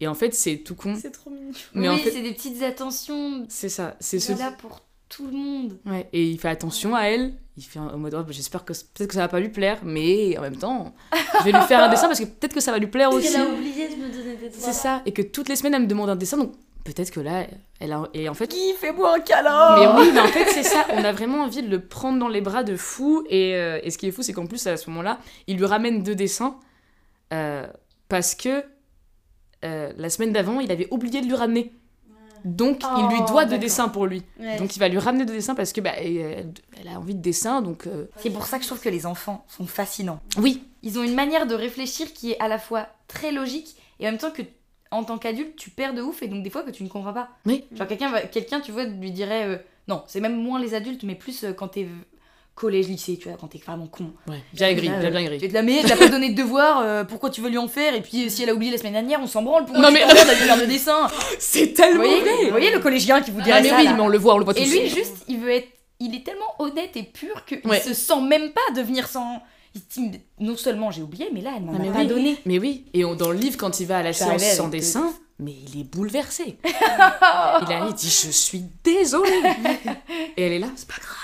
Et 0.00 0.06
en 0.06 0.14
fait, 0.14 0.34
c'est 0.34 0.58
tout 0.58 0.74
con. 0.74 0.96
C'est 1.00 1.10
trop 1.10 1.30
mignon. 1.30 1.52
Mais 1.74 1.88
oui, 1.88 1.94
en 1.94 1.98
fait, 1.98 2.10
c'est 2.10 2.22
des 2.22 2.32
petites 2.32 2.62
attentions. 2.62 3.46
c'est 3.48 3.68
ça. 3.68 3.96
C'est 4.00 4.18
ce 4.18 4.32
là 4.32 4.52
pour 4.52 4.82
tout 5.14 5.26
le 5.26 5.32
monde. 5.32 5.78
Ouais, 5.84 6.08
et 6.12 6.24
il 6.24 6.38
fait 6.38 6.48
attention 6.48 6.94
à 6.94 7.02
elle. 7.02 7.34
Il 7.56 7.62
fait 7.62 7.78
en 7.78 7.98
mode, 7.98 8.14
oh, 8.14 8.22
bah, 8.22 8.30
j'espère 8.30 8.64
que 8.64 8.72
peut-être 8.72 9.08
que 9.08 9.14
ça 9.14 9.20
va 9.20 9.28
pas 9.28 9.40
lui 9.40 9.50
plaire, 9.50 9.78
mais 9.84 10.38
en 10.38 10.40
même 10.40 10.56
temps, 10.56 10.94
je 11.40 11.44
vais 11.44 11.52
lui 11.52 11.60
faire 11.62 11.82
un 11.82 11.88
dessin 11.90 12.06
parce 12.06 12.18
que 12.18 12.24
peut-être 12.24 12.54
que 12.54 12.60
ça 12.60 12.72
va 12.72 12.78
lui 12.78 12.86
plaire 12.86 13.10
aussi. 13.10 13.34
Elle 13.34 13.42
a 13.42 13.46
oublié 13.46 13.88
de 13.88 13.96
me 13.96 14.10
donner 14.10 14.36
des 14.36 14.48
doigts. 14.48 14.58
C'est 14.58 14.72
ça. 14.72 15.02
Et 15.04 15.12
que 15.12 15.20
toutes 15.20 15.50
les 15.50 15.56
semaines, 15.56 15.74
elle 15.74 15.82
me 15.82 15.86
demande 15.86 16.08
un 16.08 16.16
dessin, 16.16 16.38
donc 16.38 16.52
peut-être 16.84 17.10
que 17.10 17.20
là, 17.20 17.46
elle 17.78 17.92
a. 17.92 18.08
Et 18.14 18.28
en 18.30 18.34
fait. 18.34 18.46
Qui 18.46 18.72
fais-moi 18.72 19.16
un 19.16 19.20
câlin 19.20 19.76
Mais 19.78 20.00
oui, 20.00 20.10
mais 20.14 20.20
en 20.20 20.28
fait, 20.28 20.46
c'est 20.46 20.62
ça. 20.62 20.86
On 20.94 21.04
a 21.04 21.12
vraiment 21.12 21.42
envie 21.42 21.62
de 21.62 21.68
le 21.68 21.80
prendre 21.80 22.18
dans 22.18 22.28
les 22.28 22.40
bras 22.40 22.64
de 22.64 22.74
fou. 22.76 23.22
Et, 23.28 23.54
euh, 23.54 23.80
et 23.82 23.90
ce 23.90 23.98
qui 23.98 24.06
est 24.06 24.12
fou, 24.12 24.22
c'est 24.22 24.32
qu'en 24.32 24.46
plus, 24.46 24.66
à 24.66 24.78
ce 24.78 24.88
moment-là, 24.88 25.18
il 25.46 25.58
lui 25.58 25.66
ramène 25.66 26.02
deux 26.02 26.14
dessins 26.14 26.58
euh, 27.34 27.66
parce 28.08 28.34
que 28.34 28.64
euh, 29.64 29.92
la 29.94 30.08
semaine 30.08 30.32
d'avant, 30.32 30.58
il 30.60 30.72
avait 30.72 30.88
oublié 30.90 31.20
de 31.20 31.26
lui 31.26 31.34
ramener. 31.34 31.72
Donc, 32.44 32.82
il 32.98 33.06
lui 33.08 33.18
Oh, 33.22 33.26
doit 33.28 33.44
deux 33.44 33.58
dessins 33.58 33.88
pour 33.88 34.06
lui. 34.06 34.22
Ouais. 34.40 34.56
Donc 34.58 34.74
il 34.76 34.78
va 34.78 34.88
lui 34.88 34.98
ramener 34.98 35.24
deux 35.24 35.34
dessins 35.34 35.54
parce 35.54 35.72
que 35.72 35.80
bah, 35.80 35.92
elle, 35.96 36.52
elle 36.80 36.88
a 36.88 36.98
envie 36.98 37.14
de 37.14 37.20
dessin, 37.22 37.62
donc 37.62 37.86
euh, 37.86 38.06
C'est 38.16 38.30
pour 38.30 38.46
ça 38.46 38.56
que 38.58 38.62
je 38.64 38.68
trouve 38.68 38.80
que 38.80 38.88
les 38.88 39.06
enfants 39.06 39.44
sont 39.48 39.66
fascinants. 39.66 40.20
oui, 40.38 40.64
Ils 40.82 40.98
ont 40.98 41.02
une 41.02 41.14
manière 41.14 41.46
de 41.46 41.54
réfléchir 41.54 42.12
qui 42.12 42.32
est 42.32 42.40
à 42.40 42.48
la 42.48 42.58
fois 42.58 42.86
très 43.08 43.32
logique 43.32 43.76
et 44.00 44.06
en 44.08 44.10
même 44.12 44.18
temps 44.20 44.30
que 44.30 44.42
en 44.90 45.04
tant 45.04 45.16
qu'adulte 45.18 45.56
tu 45.56 45.70
perds 45.70 45.94
de 45.94 46.02
ouf 46.02 46.22
et 46.22 46.28
donc 46.28 46.42
des 46.42 46.50
fois 46.50 46.62
que 46.62 46.70
tu 46.70 46.82
ne 46.84 46.88
comprends 46.88 47.12
pas. 47.14 47.28
Oui. 47.46 47.64
Genre 47.72 47.86
quelqu'un 47.86 48.10
va- 48.10 48.22
quelqu'un 48.22 48.60
tu 48.60 48.72
vois 48.72 48.84
lui 48.84 49.10
dirait 49.10 49.46
euh, 49.46 49.56
non 49.88 50.02
c'est 50.06 50.20
même 50.20 50.36
moins 50.36 50.60
les 50.60 50.74
adultes 50.74 51.02
mais 51.04 51.14
plus 51.14 51.44
euh, 51.44 51.52
quand 51.52 51.68
t'es 51.68 51.86
collège 52.54 52.88
lycée 52.88 53.18
tu 53.20 53.28
vois 53.28 53.36
quand 53.40 53.48
t'es 53.48 53.58
vraiment 53.58 53.86
con. 53.86 54.12
ouais, 54.28 54.42
bien 54.52 54.68
aigri, 54.68 54.88
bien 54.88 55.02
euh, 55.02 55.10
bien 55.10 55.20
Tu 55.38 55.44
aigri. 55.44 55.48
vas 55.48 55.82
te 55.82 55.88
la 55.88 55.96
pas 55.96 56.08
donné 56.08 56.30
de 56.30 56.36
devoir 56.40 56.80
euh, 56.80 57.04
pourquoi 57.04 57.30
tu 57.30 57.40
veux 57.40 57.48
lui 57.48 57.58
en 57.58 57.68
faire? 57.68 57.94
Et 57.94 58.02
puis 58.02 58.26
euh, 58.26 58.28
si 58.28 58.42
elle 58.42 58.50
a 58.50 58.54
oublié 58.54 58.70
la 58.70 58.78
semaine 58.78 58.92
dernière 58.92 59.20
on 59.22 59.26
s'en 59.26 59.42
branle 59.42 59.64
pourquoi 59.64 59.80
Non, 59.82 59.88
tu 59.88 59.94
mais- 59.94 60.00
t'en 60.00 60.06
branles 60.14 60.26
d'aller 60.26 60.38
faire 60.40 60.60
de 60.60 60.66
dessin? 60.66 61.06
C'est 61.38 61.66
Vous 61.66 61.74
tellement 61.74 62.04
voyez, 62.04 62.20
vrai. 62.20 62.44
vous 62.44 62.50
voyez 62.50 62.70
le 62.70 62.78
collégien 62.78 63.20
qui 63.22 63.30
vous 63.30 63.40
dirait 63.40 63.58
Ah 63.58 63.62
mais 63.62 63.68
ça 63.70 63.76
oui, 63.76 63.84
là 63.84 63.94
mais 63.94 64.00
on 64.02 64.08
le 64.08 64.18
voit, 64.18 64.34
on 64.34 64.38
le 64.38 64.44
voit. 64.44 64.56
Et 64.58 64.64
lui, 64.66 64.88
juste, 64.88 65.24
il 65.28 65.38
veut 65.38 65.50
être. 65.50 65.68
Il 66.00 66.14
est 66.16 66.24
tellement 66.24 66.54
honnête 66.58 66.96
et 66.96 67.04
pur 67.04 67.44
qu'il 67.46 67.60
Ouais. 67.64 67.80
se 67.80 67.94
sent 67.94 68.20
même 68.28 68.50
pas 68.52 68.74
devenir 68.74 69.06
sans. 69.08 69.40
Dit, 69.96 70.10
non 70.40 70.56
seulement 70.56 70.90
j'ai 70.90 71.00
oublié, 71.00 71.28
mais 71.32 71.40
là, 71.40 71.52
elle 71.56 71.62
m'en 71.62 71.72
Ah, 71.72 71.88
a 71.88 71.92
pas 71.92 72.00
oui. 72.00 72.06
donné. 72.06 72.36
Mais 72.44 72.58
oui, 72.58 72.84
et 72.92 73.04
on- 73.06 73.14
dans 73.14 73.30
le 73.30 73.38
livre, 73.38 73.56
quand 73.56 73.80
il 73.80 73.86
va 73.86 73.98
à 73.98 74.02
la 74.02 74.12
séance 74.12 74.42
sans 74.42 74.64
deux 74.64 74.72
dessin, 74.78 75.14
mais 75.38 75.54
il 75.72 75.80
est 75.80 75.84
bouleversé. 75.84 76.58
il 76.64 77.72
a 77.72 77.86
il 77.88 77.94
dit 77.94 78.08
Je 78.10 78.30
suis 78.30 78.64
désolée. 78.84 79.30
et 80.36 80.42
elle 80.42 80.52
est 80.52 80.58
là, 80.58 80.66
c'est 80.76 80.88
pas 80.88 80.94
grave. 81.00 81.21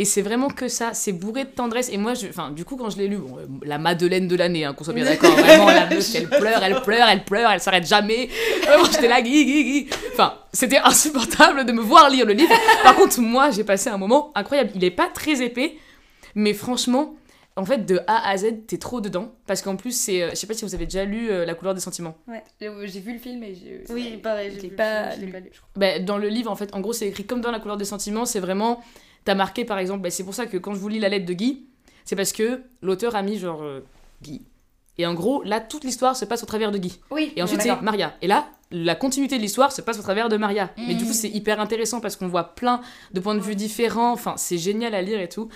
Et 0.00 0.04
c'est 0.04 0.22
vraiment 0.22 0.48
que 0.48 0.68
ça, 0.68 0.94
c'est 0.94 1.10
bourré 1.12 1.42
de 1.44 1.48
tendresse. 1.50 1.88
Et 1.92 1.96
moi, 1.96 2.14
je, 2.14 2.28
enfin, 2.28 2.52
du 2.52 2.64
coup, 2.64 2.76
quand 2.76 2.88
je 2.88 2.98
l'ai 2.98 3.08
lu, 3.08 3.16
bon, 3.16 3.36
euh, 3.38 3.46
la 3.64 3.78
Madeleine 3.78 4.28
de 4.28 4.36
l'année, 4.36 4.64
hein, 4.64 4.72
qu'on 4.72 4.84
soit 4.84 4.92
bien 4.92 5.04
d'accord, 5.06 5.32
vraiment, 5.32 5.66
la 5.66 5.86
meuf, 5.90 6.14
elle 6.14 6.28
pleure, 6.28 6.62
elle 6.62 6.80
pleure, 6.82 7.08
elle 7.08 7.24
pleure, 7.24 7.50
elle 7.50 7.60
s'arrête 7.60 7.84
jamais. 7.84 8.28
Vraiment, 8.62 8.84
j'étais 8.84 9.08
là, 9.08 9.20
gui, 9.20 9.44
gui, 9.44 9.64
gui. 9.64 9.88
Enfin, 10.12 10.34
c'était 10.52 10.78
insupportable 10.78 11.64
de 11.66 11.72
me 11.72 11.80
voir 11.80 12.10
lire 12.10 12.26
le 12.26 12.32
livre. 12.32 12.54
Par 12.84 12.94
contre, 12.94 13.20
moi, 13.20 13.50
j'ai 13.50 13.64
passé 13.64 13.90
un 13.90 13.98
moment 13.98 14.30
incroyable. 14.36 14.70
Il 14.76 14.84
est 14.84 14.92
pas 14.92 15.08
très 15.12 15.42
épais, 15.42 15.74
mais 16.36 16.54
franchement, 16.54 17.16
en 17.56 17.64
fait, 17.64 17.84
de 17.84 17.98
A 18.06 18.30
à 18.30 18.36
Z, 18.36 18.66
t'es 18.68 18.78
trop 18.78 19.00
dedans. 19.00 19.32
Parce 19.48 19.62
qu'en 19.62 19.74
plus, 19.74 19.90
c'est. 19.90 20.22
euh, 20.22 20.30
Je 20.30 20.36
sais 20.36 20.46
pas 20.46 20.54
si 20.54 20.64
vous 20.64 20.76
avez 20.76 20.84
déjà 20.84 21.04
lu 21.04 21.28
euh, 21.28 21.44
La 21.44 21.54
couleur 21.54 21.74
des 21.74 21.80
sentiments. 21.80 22.16
J'ai 22.60 23.00
vu 23.00 23.14
le 23.14 23.18
film 23.18 23.42
et 23.42 23.56
j'ai. 23.56 23.82
Oui, 23.92 24.16
pareil, 24.22 24.52
je 24.54 24.60
j'ai 24.60 24.68
pas 24.68 25.06
pas 25.08 25.16
lu, 25.16 25.26
je 25.52 25.58
crois. 25.58 25.68
Bah, 25.74 25.98
dans 25.98 26.18
le 26.18 26.28
livre, 26.28 26.52
en 26.52 26.54
fait, 26.54 26.72
en 26.72 26.78
gros, 26.80 26.92
c'est 26.92 27.08
écrit 27.08 27.24
comme 27.26 27.40
dans 27.40 27.50
La 27.50 27.58
couleur 27.58 27.76
des 27.76 27.84
sentiments. 27.84 28.26
C'est 28.26 28.38
vraiment. 28.38 28.80
T'as 29.28 29.34
marqué, 29.34 29.66
par 29.66 29.78
exemple, 29.78 30.00
bah, 30.00 30.08
c'est 30.10 30.24
pour 30.24 30.32
ça 30.32 30.46
que 30.46 30.56
quand 30.56 30.72
je 30.72 30.78
vous 30.78 30.88
lis 30.88 30.98
la 31.00 31.10
lettre 31.10 31.26
de 31.26 31.34
Guy, 31.34 31.66
C'est 32.06 32.16
parce 32.16 32.32
que 32.32 32.62
l'auteur 32.80 33.14
a 33.14 33.20
mis 33.20 33.38
genre 33.38 33.62
euh, 33.62 33.80
Guy. 34.22 34.40
Et 34.96 35.04
en 35.04 35.12
gros, 35.12 35.42
là, 35.42 35.60
toute 35.60 35.84
l'histoire 35.84 36.16
se 36.16 36.24
passe 36.24 36.42
au 36.42 36.46
travers 36.46 36.70
de 36.72 36.78
Guy. 36.78 36.98
Oui, 37.10 37.34
Et 37.36 37.42
ensuite, 37.42 37.60
c'est. 37.60 37.82
Maria. 37.82 38.16
Et 38.22 38.26
là, 38.26 38.48
la 38.70 38.94
continuité 38.94 39.36
de 39.36 39.42
l'histoire 39.42 39.70
se 39.70 39.82
passe 39.82 39.98
au 39.98 40.02
travers 40.02 40.30
de 40.30 40.38
Maria. 40.38 40.70
Mais 40.78 40.94
du 40.94 41.04
coup, 41.04 41.10
Mhm. 41.10 41.14
c'est 41.14 41.28
hyper 41.28 41.60
intéressant 41.60 42.00
parce 42.00 42.16
qu'on 42.16 42.26
voit 42.28 42.54
plein 42.54 42.80
de 43.12 43.20
points 43.20 43.34
de 43.34 43.40
vue 43.40 43.54
différents. 43.54 44.12
Enfin, 44.12 44.34
c'est 44.38 44.56
génial 44.56 44.94
à 44.94 45.02
lire 45.02 45.20
et 45.20 45.28
tout. 45.28 45.50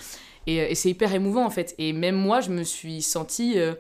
Et, 0.47 0.61
euh, 0.61 0.67
et 0.69 0.75
c'est 0.75 0.91
hyper 0.91 1.15
émouvant, 1.15 1.47
en 1.47 1.51
fait. 1.51 1.75
Et 1.79 1.95
même 1.95 2.17
moi, 2.17 2.43
je 2.43 2.51
me 2.51 2.65
suis 2.65 3.01
sentie... 3.01 3.59
euh, 3.59 3.73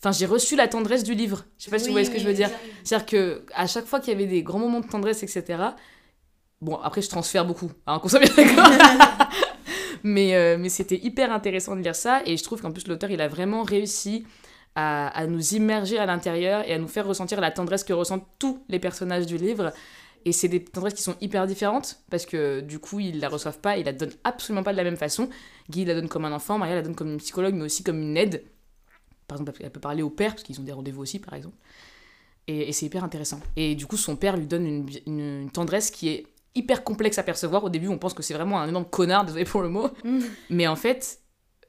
Enfin, 0.00 0.12
j'ai 0.12 0.26
reçu 0.26 0.54
la 0.56 0.68
tendresse 0.68 1.02
du 1.04 1.12
livre. 1.14 1.44
Je 1.58 1.64
sais 1.64 1.70
pas 1.72 1.78
si 1.80 1.86
vous 1.88 1.92
voyez 1.92 2.06
ce 2.06 2.10
que 2.12 2.20
je 2.20 2.24
veux 2.26 2.32
dire. 2.32 2.50
C'est-à-dire 2.84 3.04
que 3.06 3.42
à 3.54 3.66
chaque 3.66 3.84
fois 3.84 3.98
qu'il 4.00 4.12
y 4.12 4.16
avait 4.16 4.26
des 4.28 4.42
grands 4.44 4.60
moments 4.60 4.78
de 4.80 4.86
tendresse, 4.86 5.24
etc. 5.24 5.42
Bon, 6.60 6.76
après, 6.76 7.02
je 7.02 7.08
transfère 7.08 7.44
beaucoup, 7.44 7.70
hein, 7.86 7.98
qu'on 8.00 8.08
soit 8.08 8.18
bien 8.20 8.34
d'accord. 8.34 8.68
mais 10.02 10.34
euh, 10.34 10.56
mais 10.58 10.68
c'était 10.68 10.98
hyper 10.98 11.32
intéressant 11.32 11.76
de 11.76 11.80
lire 11.82 11.94
ça. 11.96 12.22
Et 12.26 12.36
je 12.36 12.42
trouve 12.42 12.60
qu'en 12.60 12.72
plus, 12.72 12.86
l'auteur, 12.88 13.10
il 13.10 13.20
a 13.20 13.28
vraiment 13.28 13.62
réussi 13.62 14.26
à, 14.74 15.08
à 15.08 15.26
nous 15.26 15.54
immerger 15.54 15.98
à 15.98 16.06
l'intérieur 16.06 16.68
et 16.68 16.72
à 16.74 16.78
nous 16.78 16.88
faire 16.88 17.06
ressentir 17.06 17.40
la 17.40 17.50
tendresse 17.50 17.84
que 17.84 17.92
ressentent 17.92 18.26
tous 18.38 18.62
les 18.68 18.78
personnages 18.78 19.26
du 19.26 19.36
livre. 19.36 19.72
Et 20.24 20.32
c'est 20.32 20.48
des 20.48 20.62
tendresses 20.64 20.94
qui 20.94 21.02
sont 21.02 21.14
hyper 21.20 21.46
différentes 21.46 22.00
parce 22.10 22.26
que 22.26 22.60
du 22.60 22.80
coup, 22.80 22.98
ils 23.00 23.20
la 23.20 23.28
reçoivent 23.28 23.60
pas, 23.60 23.78
ils 23.78 23.84
la 23.84 23.92
donnent 23.92 24.12
absolument 24.24 24.64
pas 24.64 24.72
de 24.72 24.76
la 24.76 24.84
même 24.84 24.96
façon. 24.96 25.28
Guy 25.70 25.84
la 25.84 25.94
donne 25.94 26.08
comme 26.08 26.24
un 26.24 26.32
enfant, 26.32 26.58
Maria 26.58 26.74
la 26.74 26.82
donne 26.82 26.96
comme 26.96 27.12
une 27.12 27.18
psychologue, 27.18 27.54
mais 27.54 27.64
aussi 27.64 27.84
comme 27.84 28.00
une 28.02 28.16
aide. 28.16 28.42
Par 29.28 29.38
exemple, 29.40 29.60
elle 29.62 29.70
peut 29.70 29.80
parler 29.80 30.02
au 30.02 30.10
père, 30.10 30.32
parce 30.32 30.42
qu'ils 30.42 30.58
ont 30.60 30.64
des 30.64 30.72
rendez-vous 30.72 31.02
aussi, 31.02 31.18
par 31.20 31.34
exemple. 31.34 31.56
Et, 32.48 32.68
et 32.68 32.72
c'est 32.72 32.86
hyper 32.86 33.04
intéressant. 33.04 33.40
Et 33.56 33.74
du 33.74 33.86
coup, 33.86 33.96
son 33.96 34.16
père 34.16 34.36
lui 34.36 34.46
donne 34.46 34.66
une, 34.66 34.86
une- 35.06 35.20
une 35.42 35.50
tendresse 35.50 35.90
qui 35.90 36.08
est 36.08 36.26
hyper 36.54 36.84
complexe 36.84 37.18
à 37.18 37.22
percevoir. 37.22 37.64
Au 37.64 37.68
début, 37.70 37.88
on 37.88 37.98
pense 37.98 38.14
que 38.14 38.22
c'est 38.22 38.34
vraiment 38.34 38.60
un 38.60 38.68
énorme 38.68 38.86
connard, 38.86 39.24
désolé 39.24 39.44
pour 39.44 39.62
le 39.62 39.68
mot. 39.68 39.88
Mm. 40.04 40.20
Mais 40.50 40.66
en 40.66 40.76
fait, 40.76 41.20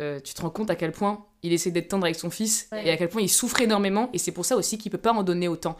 euh, 0.01 0.19
tu 0.19 0.33
te 0.33 0.41
rends 0.41 0.49
compte 0.49 0.69
à 0.69 0.75
quel 0.75 0.91
point 0.91 1.25
il 1.43 1.53
essaie 1.53 1.71
d'être 1.71 1.89
tendre 1.89 2.05
avec 2.05 2.15
son 2.17 2.29
fils 2.29 2.67
Ouais. 2.71 2.87
et 2.87 2.91
à 2.91 2.97
quel 2.97 3.09
point 3.09 3.21
il 3.21 3.29
souffre 3.29 3.61
énormément. 3.61 4.09
Et 4.13 4.17
c'est 4.17 4.31
pour 4.31 4.45
ça 4.45 4.55
aussi 4.55 4.77
qu'il 4.77 4.91
peut 4.91 4.97
pas 4.97 5.11
en 5.13 5.23
donner 5.23 5.47
autant 5.47 5.77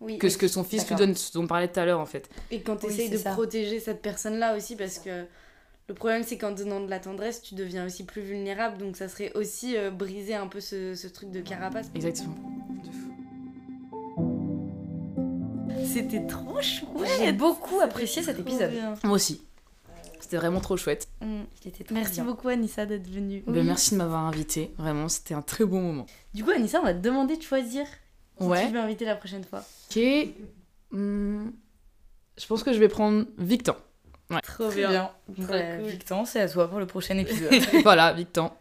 Oui, 0.00 0.18
que 0.18 0.28
ce 0.28 0.36
que 0.38 0.48
son 0.48 0.64
fils 0.64 0.86
lui 0.88 0.94
donne, 0.96 1.14
ce 1.14 1.32
dont 1.32 1.44
on 1.44 1.46
parlait 1.46 1.68
tout 1.68 1.80
à 1.80 1.84
l'heure 1.84 2.00
en 2.00 2.06
fait. 2.06 2.28
Et 2.50 2.60
quand 2.60 2.76
tu 2.76 2.86
essayes 2.86 3.10
de 3.10 3.16
ça. 3.16 3.32
protéger 3.32 3.80
cette 3.80 4.02
personne-là 4.02 4.56
aussi, 4.56 4.76
parce 4.76 4.98
que 4.98 5.24
le 5.88 5.94
problème 5.94 6.22
c'est 6.22 6.38
qu'en 6.38 6.52
donnant 6.52 6.80
de 6.80 6.88
la 6.88 7.00
tendresse, 7.00 7.42
tu 7.42 7.54
deviens 7.54 7.86
aussi 7.86 8.04
plus 8.04 8.22
vulnérable, 8.22 8.78
donc 8.78 8.96
ça 8.96 9.08
serait 9.08 9.32
aussi 9.34 9.76
euh, 9.76 9.90
briser 9.90 10.34
un 10.34 10.46
peu 10.46 10.60
ce, 10.60 10.94
ce 10.94 11.08
truc 11.08 11.30
de 11.30 11.40
carapace. 11.40 11.90
Exactement. 11.94 12.36
C'était 15.92 16.26
trop 16.26 16.60
chouette 16.62 17.10
J'ai 17.18 17.32
beaucoup 17.32 17.80
apprécié 17.80 18.22
cet 18.22 18.36
Trop 18.36 18.42
épisode. 18.46 18.70
bien. 18.70 18.94
Moi 19.04 19.14
aussi. 19.14 19.42
C'était 20.20 20.36
vraiment 20.36 20.60
trop 20.60 20.76
chouette. 20.76 21.08
Mm. 21.20 21.40
Il 21.64 21.68
était 21.68 21.82
trop 21.84 21.94
Merci 21.94 22.14
bien. 22.14 22.24
beaucoup 22.24 22.48
Anissa 22.48 22.86
d'être 22.86 23.08
venue. 23.08 23.42
Ben, 23.46 23.64
merci 23.64 23.92
de 23.92 23.96
m'avoir 23.96 24.20
invité. 24.26 24.72
Vraiment, 24.78 25.08
c'était 25.08 25.34
un 25.34 25.42
très 25.42 25.64
bon 25.64 25.80
moment. 25.80 26.06
Du 26.34 26.44
coup 26.44 26.50
Anissa, 26.50 26.78
on 26.80 26.84
va 26.84 26.94
te 26.94 27.00
demander 27.00 27.36
de 27.36 27.42
choisir 27.42 27.84
qui 28.38 28.44
Ouais. 28.44 28.66
tu 28.66 28.72
veux 28.72 28.78
inviter 28.80 29.04
la 29.04 29.16
prochaine 29.16 29.44
fois. 29.44 29.62
Ok. 29.90 30.02
Hmm, 30.92 31.48
Je 32.38 32.46
pense 32.46 32.62
que 32.62 32.72
je 32.72 32.78
vais 32.78 32.88
prendre 32.88 33.24
Victor. 33.38 33.76
Trop 34.44 34.68
Très 34.70 34.86
bien. 34.86 35.10
Trop 35.34 35.46
Bah, 35.48 35.76
cool. 35.78 35.86
Victor, 35.88 36.26
c'est 36.26 36.40
à 36.40 36.48
toi 36.48 36.68
pour 36.68 36.78
le 36.78 36.86
prochain 36.86 37.18
épisode. 37.18 37.52
voilà, 37.82 38.12
Victor. 38.12 38.54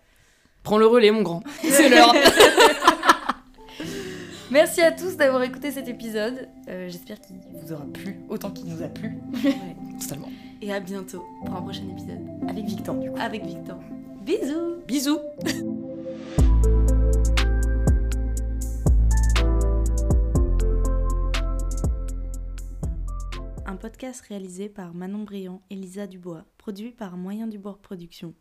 Prends 0.64 0.78
le 0.80 0.88
relais, 0.88 1.12
mon 1.12 1.22
grand. 1.22 1.44
C'est 1.62 1.88
l'heure. 1.90 2.14
Merci 4.52 4.82
à 4.82 4.92
tous 4.92 5.16
d'avoir 5.16 5.44
écouté 5.44 5.72
cet 5.72 5.88
épisode. 5.88 6.48
Euh, 6.68 6.90
J'espère 6.90 7.20
qu'il 7.22 7.36
vous 7.54 7.72
aura 7.72 7.86
plu 7.86 8.20
autant 8.30 8.50
qu'il 8.52 8.68
nous 8.68 8.82
a 8.82 8.88
plu. 8.88 9.18
Totalement. 10.02 10.30
Et 10.62 10.74
à 10.74 10.80
bientôt 10.80 11.24
pour 11.46 11.56
un 11.56 11.62
prochain 11.62 11.84
épisode 11.90 12.20
Avec 12.48 12.66
Victor, 12.66 12.96
du 12.96 13.10
coup. 13.12 13.18
avec 13.20 13.46
Victor. 13.46 13.80
Bisous 14.26 14.82
Bisous. 14.88 15.20
Un 23.66 23.76
podcast 23.76 24.22
réalisé 24.22 24.70
par 24.70 24.94
Manon 24.94 25.24
Briand 25.24 25.62
et 25.70 25.76
Lisa 25.76 26.08
Dubois, 26.08 26.46
produit 26.58 26.92
par 26.92 27.18
Moyen 27.18 27.48
du 27.48 27.58
Bord 27.60 27.80
Productions. 27.80 28.34